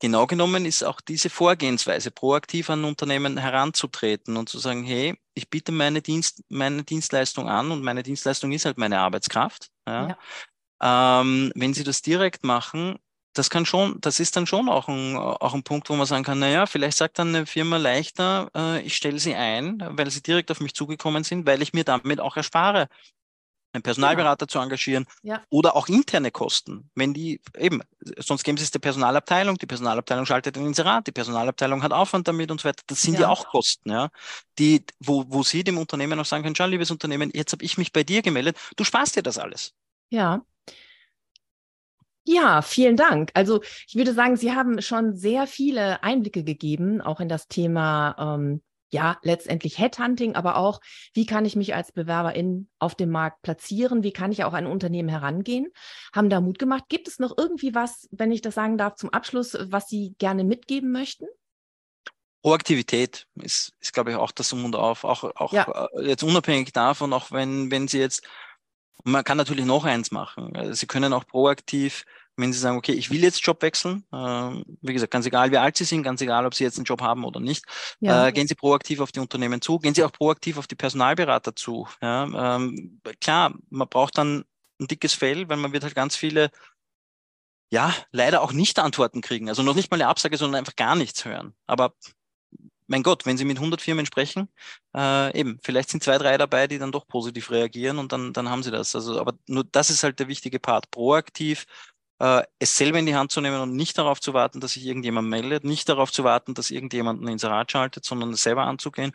genau 0.00 0.26
genommen 0.26 0.66
ist 0.66 0.82
auch 0.82 1.00
diese 1.00 1.30
Vorgehensweise, 1.30 2.10
proaktiv 2.10 2.70
an 2.70 2.84
Unternehmen 2.84 3.38
heranzutreten 3.38 4.36
und 4.36 4.48
zu 4.48 4.58
sagen, 4.58 4.84
hey, 4.84 5.16
ich 5.34 5.48
biete 5.48 5.72
meine, 5.72 6.02
Dienst, 6.02 6.42
meine 6.48 6.82
Dienstleistung 6.82 7.48
an 7.48 7.70
und 7.70 7.82
meine 7.82 8.02
Dienstleistung 8.02 8.52
ist 8.52 8.64
halt 8.64 8.78
meine 8.78 8.98
Arbeitskraft. 9.00 9.70
Ja. 9.86 10.08
ja. 10.82 11.20
Ähm, 11.20 11.52
wenn 11.54 11.74
Sie 11.74 11.84
das 11.84 12.02
direkt 12.02 12.44
machen, 12.44 12.98
das 13.32 13.48
kann 13.48 13.64
schon, 13.64 14.00
das 14.00 14.18
ist 14.18 14.36
dann 14.36 14.46
schon 14.46 14.68
auch 14.68 14.88
ein, 14.88 15.16
auch 15.16 15.54
ein 15.54 15.62
Punkt, 15.62 15.88
wo 15.88 15.94
man 15.94 16.06
sagen 16.06 16.24
kann, 16.24 16.40
naja, 16.40 16.66
vielleicht 16.66 16.98
sagt 16.98 17.18
dann 17.18 17.28
eine 17.28 17.46
Firma 17.46 17.76
leichter, 17.76 18.50
äh, 18.56 18.80
ich 18.82 18.96
stelle 18.96 19.18
sie 19.20 19.34
ein, 19.34 19.82
weil 19.90 20.10
sie 20.10 20.22
direkt 20.22 20.50
auf 20.50 20.60
mich 20.60 20.74
zugekommen 20.74 21.22
sind, 21.22 21.46
weil 21.46 21.62
ich 21.62 21.72
mir 21.72 21.84
damit 21.84 22.20
auch 22.20 22.36
erspare, 22.36 22.88
einen 23.72 23.82
Personalberater 23.82 24.44
ja. 24.44 24.48
zu 24.48 24.58
engagieren 24.58 25.06
ja. 25.22 25.42
oder 25.50 25.76
auch 25.76 25.88
interne 25.88 26.30
Kosten. 26.30 26.90
Wenn 26.94 27.14
die 27.14 27.40
eben, 27.56 27.82
sonst 28.18 28.44
geben 28.44 28.58
sie 28.58 28.64
es 28.64 28.70
der 28.70 28.80
Personalabteilung, 28.80 29.56
die 29.58 29.66
Personalabteilung 29.66 30.26
schaltet 30.26 30.56
ein 30.56 30.66
Inserat, 30.66 31.06
die 31.06 31.12
Personalabteilung 31.12 31.82
hat 31.82 31.92
Aufwand 31.92 32.28
damit 32.28 32.50
und 32.50 32.60
so 32.60 32.68
weiter. 32.68 32.82
Das 32.86 33.02
sind 33.02 33.14
ja, 33.14 33.22
ja 33.22 33.28
auch 33.28 33.48
Kosten, 33.48 33.90
ja, 33.90 34.10
die, 34.58 34.84
wo, 34.98 35.24
wo 35.28 35.42
sie 35.42 35.64
dem 35.64 35.78
Unternehmen 35.78 36.18
auch 36.18 36.24
sagen 36.24 36.42
können, 36.42 36.56
schau, 36.56 36.66
liebes 36.66 36.90
Unternehmen, 36.90 37.30
jetzt 37.32 37.52
habe 37.52 37.64
ich 37.64 37.78
mich 37.78 37.92
bei 37.92 38.02
dir 38.02 38.22
gemeldet, 38.22 38.56
du 38.76 38.84
sparst 38.84 39.16
dir 39.16 39.22
das 39.22 39.38
alles. 39.38 39.74
Ja. 40.10 40.42
Ja, 42.24 42.62
vielen 42.62 42.96
Dank. 42.96 43.30
Also 43.34 43.62
ich 43.88 43.96
würde 43.96 44.12
sagen, 44.12 44.36
Sie 44.36 44.52
haben 44.52 44.82
schon 44.82 45.16
sehr 45.16 45.46
viele 45.46 46.02
Einblicke 46.02 46.44
gegeben, 46.44 47.00
auch 47.00 47.18
in 47.18 47.28
das 47.28 47.48
Thema 47.48 48.14
ähm, 48.18 48.62
ja, 48.90 49.18
letztendlich 49.22 49.78
Headhunting, 49.78 50.34
aber 50.34 50.56
auch, 50.56 50.80
wie 51.14 51.26
kann 51.26 51.44
ich 51.44 51.56
mich 51.56 51.74
als 51.74 51.92
Bewerberin 51.92 52.68
auf 52.78 52.94
dem 52.94 53.10
Markt 53.10 53.42
platzieren? 53.42 54.02
Wie 54.02 54.12
kann 54.12 54.32
ich 54.32 54.44
auch 54.44 54.52
an 54.52 54.66
Unternehmen 54.66 55.08
herangehen? 55.08 55.68
Haben 56.12 56.30
da 56.30 56.40
Mut 56.40 56.58
gemacht. 56.58 56.84
Gibt 56.88 57.08
es 57.08 57.18
noch 57.18 57.36
irgendwie 57.36 57.74
was, 57.74 58.08
wenn 58.10 58.32
ich 58.32 58.42
das 58.42 58.54
sagen 58.54 58.78
darf, 58.78 58.96
zum 58.96 59.10
Abschluss, 59.10 59.56
was 59.60 59.88
Sie 59.88 60.14
gerne 60.18 60.44
mitgeben 60.44 60.90
möchten? 60.92 61.26
Proaktivität 62.42 63.26
ist, 63.34 63.72
ist 63.80 63.92
glaube 63.92 64.10
ich, 64.10 64.16
auch 64.16 64.32
das 64.32 64.52
Um 64.52 64.64
und 64.64 64.74
Auf. 64.74 65.04
Auch, 65.04 65.24
auch 65.36 65.52
ja. 65.52 65.88
Äh, 65.94 66.08
jetzt 66.08 66.22
unabhängig 66.22 66.72
davon, 66.72 67.12
auch 67.12 67.30
wenn, 67.30 67.70
wenn 67.70 67.86
Sie 67.86 67.98
jetzt, 67.98 68.26
man 69.04 69.24
kann 69.24 69.36
natürlich 69.36 69.66
noch 69.66 69.84
eins 69.84 70.10
machen. 70.10 70.74
Sie 70.74 70.86
können 70.86 71.12
auch 71.12 71.26
proaktiv 71.26 72.04
wenn 72.40 72.52
Sie 72.52 72.58
sagen, 72.58 72.76
okay, 72.76 72.92
ich 72.92 73.10
will 73.10 73.22
jetzt 73.22 73.44
Job 73.44 73.62
wechseln, 73.62 74.04
äh, 74.12 74.16
wie 74.82 74.92
gesagt, 74.92 75.12
ganz 75.12 75.26
egal, 75.26 75.50
wie 75.50 75.58
alt 75.58 75.76
Sie 75.76 75.84
sind, 75.84 76.02
ganz 76.02 76.20
egal, 76.20 76.46
ob 76.46 76.54
Sie 76.54 76.64
jetzt 76.64 76.78
einen 76.78 76.84
Job 76.84 77.00
haben 77.00 77.24
oder 77.24 77.40
nicht, 77.40 77.64
ja. 78.00 78.28
äh, 78.28 78.32
gehen 78.32 78.48
Sie 78.48 78.54
proaktiv 78.54 79.00
auf 79.00 79.12
die 79.12 79.20
Unternehmen 79.20 79.60
zu, 79.60 79.78
gehen 79.78 79.94
Sie 79.94 80.04
auch 80.04 80.12
proaktiv 80.12 80.58
auf 80.58 80.66
die 80.66 80.74
Personalberater 80.74 81.54
zu. 81.54 81.86
Ja? 82.02 82.56
Ähm, 82.56 83.00
klar, 83.20 83.54
man 83.70 83.88
braucht 83.88 84.18
dann 84.18 84.44
ein 84.80 84.86
dickes 84.86 85.14
Fell, 85.14 85.48
weil 85.48 85.56
man 85.56 85.72
wird 85.72 85.84
halt 85.84 85.94
ganz 85.94 86.16
viele, 86.16 86.50
ja, 87.70 87.94
leider 88.10 88.42
auch 88.42 88.52
nicht 88.52 88.78
Antworten 88.78 89.20
kriegen. 89.20 89.48
Also 89.48 89.62
noch 89.62 89.74
nicht 89.74 89.90
mal 89.90 89.96
eine 89.96 90.08
Absage, 90.08 90.36
sondern 90.36 90.58
einfach 90.58 90.76
gar 90.76 90.96
nichts 90.96 91.24
hören. 91.24 91.54
Aber 91.66 91.94
mein 92.90 93.04
Gott, 93.04 93.24
wenn 93.24 93.36
Sie 93.36 93.44
mit 93.44 93.58
100 93.58 93.80
Firmen 93.80 94.04
sprechen, 94.04 94.48
äh, 94.96 95.38
eben, 95.38 95.60
vielleicht 95.62 95.90
sind 95.90 96.02
zwei, 96.02 96.18
drei 96.18 96.36
dabei, 96.36 96.66
die 96.66 96.78
dann 96.78 96.90
doch 96.90 97.06
positiv 97.06 97.52
reagieren 97.52 97.98
und 97.98 98.10
dann, 98.10 98.32
dann 98.32 98.50
haben 98.50 98.64
Sie 98.64 98.72
das. 98.72 98.96
Also, 98.96 99.20
aber 99.20 99.34
nur 99.46 99.62
das 99.62 99.90
ist 99.90 100.02
halt 100.02 100.18
der 100.18 100.26
wichtige 100.26 100.58
Part. 100.58 100.90
Proaktiv 100.90 101.66
äh, 102.20 102.42
es 102.58 102.76
selber 102.76 102.98
in 102.98 103.06
die 103.06 103.16
Hand 103.16 103.32
zu 103.32 103.40
nehmen 103.40 103.60
und 103.60 103.74
nicht 103.74 103.98
darauf 103.98 104.20
zu 104.20 104.34
warten, 104.34 104.60
dass 104.60 104.74
sich 104.74 104.84
irgendjemand 104.84 105.28
meldet, 105.28 105.64
nicht 105.64 105.88
darauf 105.88 106.12
zu 106.12 106.22
warten, 106.22 106.54
dass 106.54 106.70
irgendjemand 106.70 107.22
ein 107.22 107.28
Inserat 107.28 107.72
schaltet, 107.72 108.04
sondern 108.04 108.34
selber 108.34 108.64
anzugehen 108.64 109.12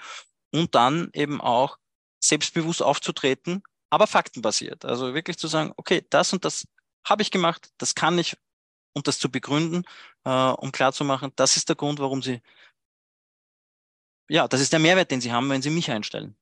und 0.51 0.75
dann 0.75 1.09
eben 1.13 1.39
auch 1.39 1.77
selbstbewusst 2.19 2.81
aufzutreten, 2.81 3.63
aber 3.89 4.07
faktenbasiert. 4.07 4.85
Also 4.85 5.13
wirklich 5.13 5.37
zu 5.37 5.47
sagen, 5.47 5.73
okay, 5.77 6.05
das 6.09 6.33
und 6.33 6.43
das 6.43 6.67
habe 7.07 7.21
ich 7.21 7.31
gemacht, 7.31 7.69
das 7.77 7.95
kann 7.95 8.17
ich 8.17 8.35
und 8.93 9.07
das 9.07 9.19
zu 9.19 9.29
begründen, 9.29 9.83
äh, 10.23 10.29
um 10.29 10.71
klarzumachen, 10.71 11.31
das 11.35 11.57
ist 11.57 11.69
der 11.69 11.75
Grund, 11.75 11.99
warum 11.99 12.23
Sie, 12.23 12.41
ja, 14.29 14.47
das 14.47 14.61
ist 14.61 14.73
der 14.73 14.79
Mehrwert, 14.79 15.11
den 15.11 15.21
Sie 15.21 15.31
haben, 15.31 15.49
wenn 15.49 15.61
Sie 15.61 15.69
mich 15.69 15.91
einstellen. 15.91 16.35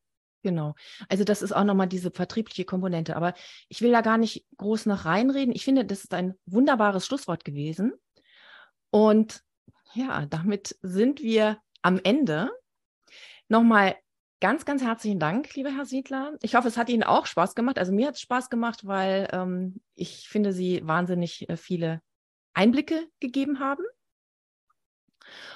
Genau. 0.44 0.76
Also 1.08 1.24
das 1.24 1.42
ist 1.42 1.54
auch 1.54 1.64
nochmal 1.64 1.88
diese 1.88 2.12
vertriebliche 2.12 2.66
Komponente. 2.66 3.16
Aber 3.16 3.34
ich 3.70 3.82
will 3.82 3.92
da 3.92 4.02
gar 4.02 4.18
nicht 4.18 4.46
groß 4.58 4.86
noch 4.86 5.06
reinreden. 5.06 5.56
Ich 5.56 5.64
finde, 5.64 5.86
das 5.86 6.04
ist 6.04 6.14
ein 6.14 6.36
wunderbares 6.46 7.06
Schlusswort 7.06 7.46
gewesen. 7.46 7.94
Und 8.92 9.42
ja, 9.94 10.26
damit 10.26 10.78
sind 10.82 11.22
wir 11.22 11.58
am 11.82 12.00
Ende. 12.04 12.52
Nochmal 13.48 13.96
ganz, 14.42 14.66
ganz 14.66 14.84
herzlichen 14.84 15.20
Dank, 15.20 15.56
lieber 15.56 15.74
Herr 15.74 15.86
Siedler. 15.86 16.34
Ich 16.42 16.56
hoffe, 16.56 16.68
es 16.68 16.78
hat 16.78 16.90
Ihnen 16.90 17.04
auch 17.04 17.26
Spaß 17.26 17.56
gemacht. 17.56 17.80
Also 17.80 17.94
mir 17.94 18.08
hat 18.08 18.16
es 18.16 18.22
Spaß 18.22 18.50
gemacht, 18.50 18.86
weil 18.86 19.30
ähm, 19.32 19.82
ich 19.96 20.28
finde, 20.28 20.52
Sie 20.52 20.86
wahnsinnig 20.86 21.48
äh, 21.50 21.56
viele 21.56 22.02
Einblicke 22.54 23.08
gegeben 23.22 23.60
haben. 23.60 23.84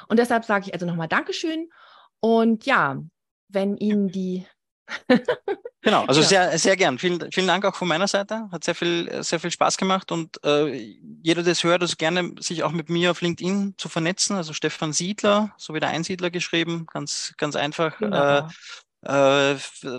Und 0.08 0.17
deshalb 0.17 0.45
sage 0.45 0.67
ich 0.67 0.73
also 0.73 0.86
nochmal 0.86 1.10
Dankeschön. 1.10 1.69
Und 2.21 2.65
ja, 2.65 3.04
wenn 3.50 3.76
Ihnen 3.76 4.08
die 4.08 4.45
genau, 5.82 6.06
also 6.06 6.21
ja. 6.21 6.28
sehr, 6.28 6.60
sehr 6.60 6.76
gern. 6.76 6.97
Vielen, 6.97 7.32
vielen 7.32 7.47
Dank 7.47 7.65
auch 7.65 7.76
von 7.76 7.88
meiner 7.88 8.08
Seite. 8.08 8.47
Hat 8.52 8.63
sehr 8.63 8.76
viel, 8.76 9.23
sehr 9.23 9.39
viel 9.39 9.52
Spaß 9.52 9.78
gemacht 9.78 10.12
und 10.12 10.43
äh, 10.43 10.95
jeder, 11.23 11.43
der 11.43 11.52
es 11.52 11.63
hört, 11.63 11.82
also 11.82 11.95
gerne 11.97 12.36
sich 12.39 12.63
auch 12.63 12.71
mit 12.71 12.89
mir 12.89 13.12
auf 13.12 13.21
LinkedIn 13.21 13.76
zu 13.78 13.89
vernetzen. 13.89 14.36
Also 14.36 14.54
Stefan 14.54 14.93
Siedler, 14.93 15.54
so 15.58 15.73
wie 15.73 15.80
der 15.80 15.89
Einsiedler 15.89 16.30
geschrieben, 16.30 16.86
ganz, 16.91 17.34
ganz 17.38 17.56
einfach. 17.56 18.00
Äh, 18.02 18.43
äh, 19.08 19.56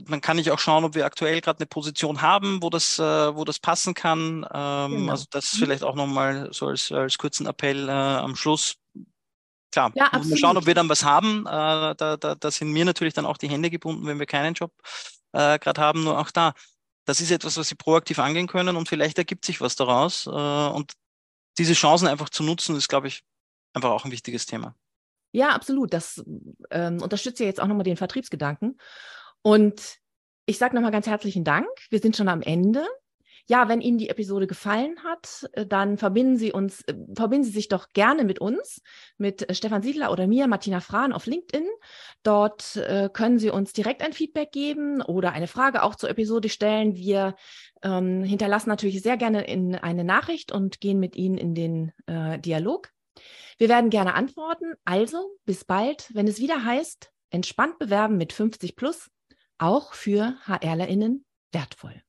man 0.07 0.21
kann 0.21 0.37
nicht 0.37 0.51
auch 0.51 0.59
schauen, 0.59 0.85
ob 0.85 0.95
wir 0.95 1.07
aktuell 1.07 1.41
gerade 1.41 1.61
eine 1.61 1.67
Position 1.67 2.21
haben, 2.21 2.63
wo 2.63 2.69
das, 2.69 2.99
äh, 2.99 3.03
wo 3.03 3.45
das 3.45 3.59
passen 3.59 3.95
kann. 3.95 4.47
Ähm, 4.53 4.91
genau. 4.91 5.13
Also 5.13 5.25
das 5.31 5.47
vielleicht 5.49 5.85
auch 5.85 5.95
nochmal 5.95 6.49
so 6.53 6.67
als, 6.67 6.91
als 6.91 7.17
kurzen 7.17 7.47
Appell 7.47 7.89
äh, 7.89 7.93
am 7.93 8.37
Schluss 8.37 8.75
klar, 9.71 9.93
ja, 9.95 10.07
absolut. 10.07 10.31
wir 10.31 10.37
schauen, 10.37 10.57
ob 10.57 10.67
wir 10.67 10.75
dann 10.75 10.89
was 10.89 11.05
haben. 11.05 11.47
Äh, 11.47 11.95
da, 11.95 12.17
da, 12.19 12.35
da 12.35 12.51
sind 12.51 12.73
mir 12.73 12.85
natürlich 12.85 13.15
dann 13.15 13.27
auch 13.27 13.37
die 13.37 13.49
Hände 13.49 13.71
gebunden, 13.71 14.07
wenn 14.07 14.19
wir 14.19 14.27
keinen 14.27 14.55
Job 14.55 14.73
äh, 15.33 15.59
gerade 15.59 15.81
haben. 15.81 16.05
Nur 16.05 16.19
auch 16.19 16.31
da, 16.31 16.55
das 17.05 17.21
ist 17.21 17.31
etwas, 17.31 17.57
was 17.57 17.69
Sie 17.69 17.75
proaktiv 17.75 18.19
angehen 18.19 18.47
können 18.47 18.77
und 18.77 18.89
vielleicht 18.89 19.19
ergibt 19.19 19.45
sich 19.45 19.61
was 19.61 19.77
daraus. 19.77 20.27
Äh, 20.27 20.31
und 20.31 20.93
diese 21.59 21.75
Chancen 21.75 22.09
einfach 22.09 22.29
zu 22.29 22.43
nutzen, 22.43 22.77
ist, 22.77 22.89
glaube 22.89 23.09
ich, 23.09 23.23
einfach 23.75 23.91
auch 23.91 24.05
ein 24.05 24.13
wichtiges 24.13 24.47
Thema. 24.47 24.75
Ja, 25.33 25.51
absolut. 25.51 25.93
Das 25.93 26.25
ähm, 26.71 27.03
unterstützt 27.03 27.41
ja 27.41 27.47
jetzt 27.47 27.61
auch 27.61 27.67
nochmal 27.67 27.85
den 27.85 27.97
Vertriebsgedanken. 27.97 28.79
Und 29.43 29.99
ich 30.47 30.59
sage 30.59 30.75
nochmal 30.75 30.91
ganz 30.91 31.07
herzlichen 31.07 31.45
Dank. 31.45 31.69
Wir 31.91 31.99
sind 31.99 32.17
schon 32.17 32.29
am 32.29 32.43
Ende. 32.43 32.87
Ja, 33.51 33.67
wenn 33.69 33.81
Ihnen 33.81 33.97
die 33.97 34.11
Episode 34.11 34.47
gefallen 34.47 35.03
hat, 35.03 35.49
äh, 35.53 35.65
dann 35.65 35.97
verbinden 35.97 36.37
Sie 36.37 36.53
uns, 36.53 36.83
äh, 36.83 36.95
verbinden 37.17 37.45
Sie 37.45 37.51
sich 37.51 37.69
doch 37.69 37.89
gerne 37.95 38.25
mit 38.25 38.41
uns, 38.41 38.83
mit 39.17 39.49
äh, 39.49 39.55
Stefan 39.55 39.83
Siedler 39.83 40.13
oder 40.13 40.27
mir, 40.27 40.47
Martina 40.47 40.81
Frahn 40.81 41.15
auf 41.15 41.25
LinkedIn. 41.25 41.67
Dort 42.23 42.77
äh, 42.77 43.09
können 43.11 43.39
Sie 43.39 43.49
uns 43.49 43.73
direkt 43.73 44.03
ein 44.03 44.13
Feedback 44.13 44.53
geben 44.53 45.01
oder 45.01 45.33
eine 45.33 45.47
Frage 45.47 45.83
auch 45.83 45.95
zur 45.95 46.11
Episode 46.11 46.51
stellen. 46.51 46.95
Wir 46.95 47.37
ähm, 47.83 48.23
hinterlassen 48.23 48.69
natürlich 48.69 49.03
sehr 49.03 49.17
gerne 49.17 49.47
in 49.47 49.75
eine 49.75 50.05
Nachricht 50.05 50.53
und 50.53 50.81
gehen 50.81 51.01
mit 51.01 51.17
Ihnen 51.17 51.39
in 51.39 51.55
den 51.55 51.93
äh, 52.05 52.39
Dialog. 52.39 52.91
Wir 53.57 53.71
werden 53.71 53.89
gerne 53.89 54.15
antworten. 54.15 54.75
Also 54.85 55.39
bis 55.47 55.65
bald, 55.65 56.11
wenn 56.13 56.29
es 56.29 56.39
wieder 56.39 56.65
heißt, 56.65 57.11
entspannt 57.31 57.79
bewerben 57.79 58.19
mit 58.19 58.35
50 58.35 58.77
plus, 58.77 59.11
auch 59.57 59.95
für 59.95 60.37
HRlerInnen 60.45 61.25
wertvoll. 61.51 62.03